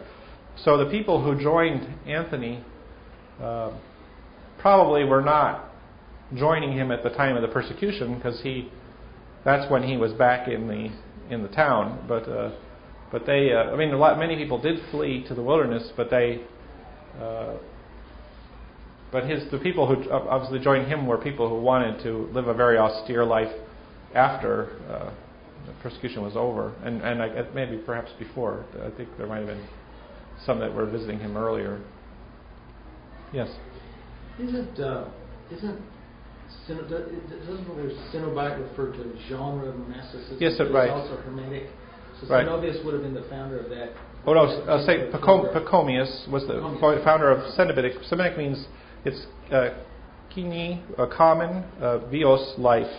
So 0.64 0.78
the 0.78 0.90
people 0.90 1.22
who 1.22 1.42
joined 1.42 1.88
Anthony 2.08 2.64
uh, 3.42 3.78
probably 4.60 5.04
were 5.04 5.22
not 5.22 5.72
joining 6.34 6.72
him 6.72 6.92
at 6.92 7.04
the 7.04 7.10
time 7.10 7.36
of 7.36 7.42
the 7.42 7.50
persecution 7.50 8.16
because 8.16 8.42
he 8.42 8.72
that's 9.44 9.70
when 9.70 9.84
he 9.84 9.98
was 9.98 10.14
back 10.14 10.48
in 10.48 10.68
the 10.68 11.34
in 11.34 11.44
the 11.44 11.50
town. 11.50 12.06
But 12.08 12.28
uh, 12.28 12.52
but 13.16 13.26
they, 13.26 13.54
uh, 13.54 13.72
I 13.72 13.78
mean, 13.78 13.94
a 13.94 13.98
lot, 13.98 14.20
many 14.20 14.36
people 14.36 14.62
did 14.62 14.78
flee 14.92 15.24
to 15.30 15.34
the 15.34 15.42
wilderness, 15.42 15.90
but 15.96 16.10
they, 16.10 16.42
uh, 17.18 17.54
but 19.10 19.24
his, 19.24 19.50
the 19.52 19.58
people 19.58 19.88
who 19.88 20.12
obviously 20.12 20.60
joined 20.60 20.90
him 20.90 21.08
were 21.08 21.18
people 21.18 21.48
who 21.48 21.62
wanted 21.62 22.04
to 22.04 22.30
live 22.34 22.50
a 22.50 22.54
very 22.54 22.78
austere 22.78 23.24
life 23.24 23.54
after 24.14 24.78
uh, 24.90 25.14
the 25.66 25.72
persecution 25.82 26.24
was 26.24 26.36
over, 26.36 26.76
and 26.84 27.02
and 27.04 27.24
I, 27.24 27.48
maybe 27.54 27.78
perhaps 27.78 28.12
before. 28.20 28.66
I 28.84 28.90
think 28.98 29.08
there 29.18 29.28
might 29.28 29.38
have 29.38 29.48
been 29.48 29.66
some 30.46 30.60
that 30.60 30.76
were 30.76 30.86
visiting 30.86 31.18
him 31.18 31.38
earlier. 31.38 31.82
Yes. 33.32 33.48
Isn't 34.38 34.78
uh, 34.78 35.08
isn't 35.54 35.82
doesn't 36.68 36.90
the 36.90 37.96
Cenobite 38.12 38.60
refer 38.60 38.92
to 38.92 39.14
genre 39.30 39.70
of 39.70 39.76
monasticism? 39.78 40.38
Yes, 40.42 40.60
right. 40.70 40.90
also 40.90 41.16
Hermetic. 41.16 41.70
So 42.22 42.28
right. 42.28 42.46
Zenobius 42.46 42.84
would 42.86 42.94
have 42.94 43.04
been 43.04 43.14
the 43.14 43.28
founder 43.30 43.60
of 43.60 43.70
that. 43.70 43.90
Oh 44.26 44.34
no, 44.34 44.44
uh, 44.44 44.86
say 44.86 45.10
Pacom- 45.12 45.54
Pachomius 45.54 46.28
was 46.32 46.44
the 46.48 47.02
founder 47.04 47.30
of 47.30 47.40
Cenobitic. 47.54 48.10
Cenobitic 48.10 48.38
means 48.38 48.66
it's 49.04 49.26
uh, 49.52 49.70
kini, 50.34 50.84
a 50.98 51.08
common, 51.08 51.64
uh, 51.82 52.00
bios, 52.10 52.58
life, 52.58 52.92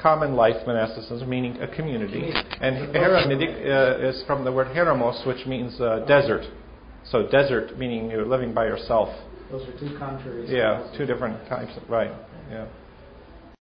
common 0.00 0.34
life 0.34 0.56
monasticism, 0.66 1.28
meaning 1.28 1.60
a 1.60 1.68
community. 1.68 2.32
And 2.60 2.94
Hermetic 2.94 3.50
uh, 3.50 4.08
is 4.08 4.22
from 4.26 4.44
the 4.44 4.52
word 4.52 4.68
heramos, 4.68 5.26
which 5.26 5.46
means 5.46 5.78
uh, 5.80 6.04
desert. 6.06 6.46
So 7.04 7.28
desert 7.28 7.78
meaning 7.78 8.10
you're 8.10 8.26
living 8.26 8.54
by 8.54 8.66
yourself. 8.66 9.08
Those 9.50 9.68
are 9.68 9.78
two 9.78 9.98
contraries. 9.98 10.48
Yeah, 10.50 10.90
two 10.96 11.06
different 11.06 11.48
types. 11.48 11.72
Right. 11.88 12.12
Yeah. 12.50 12.66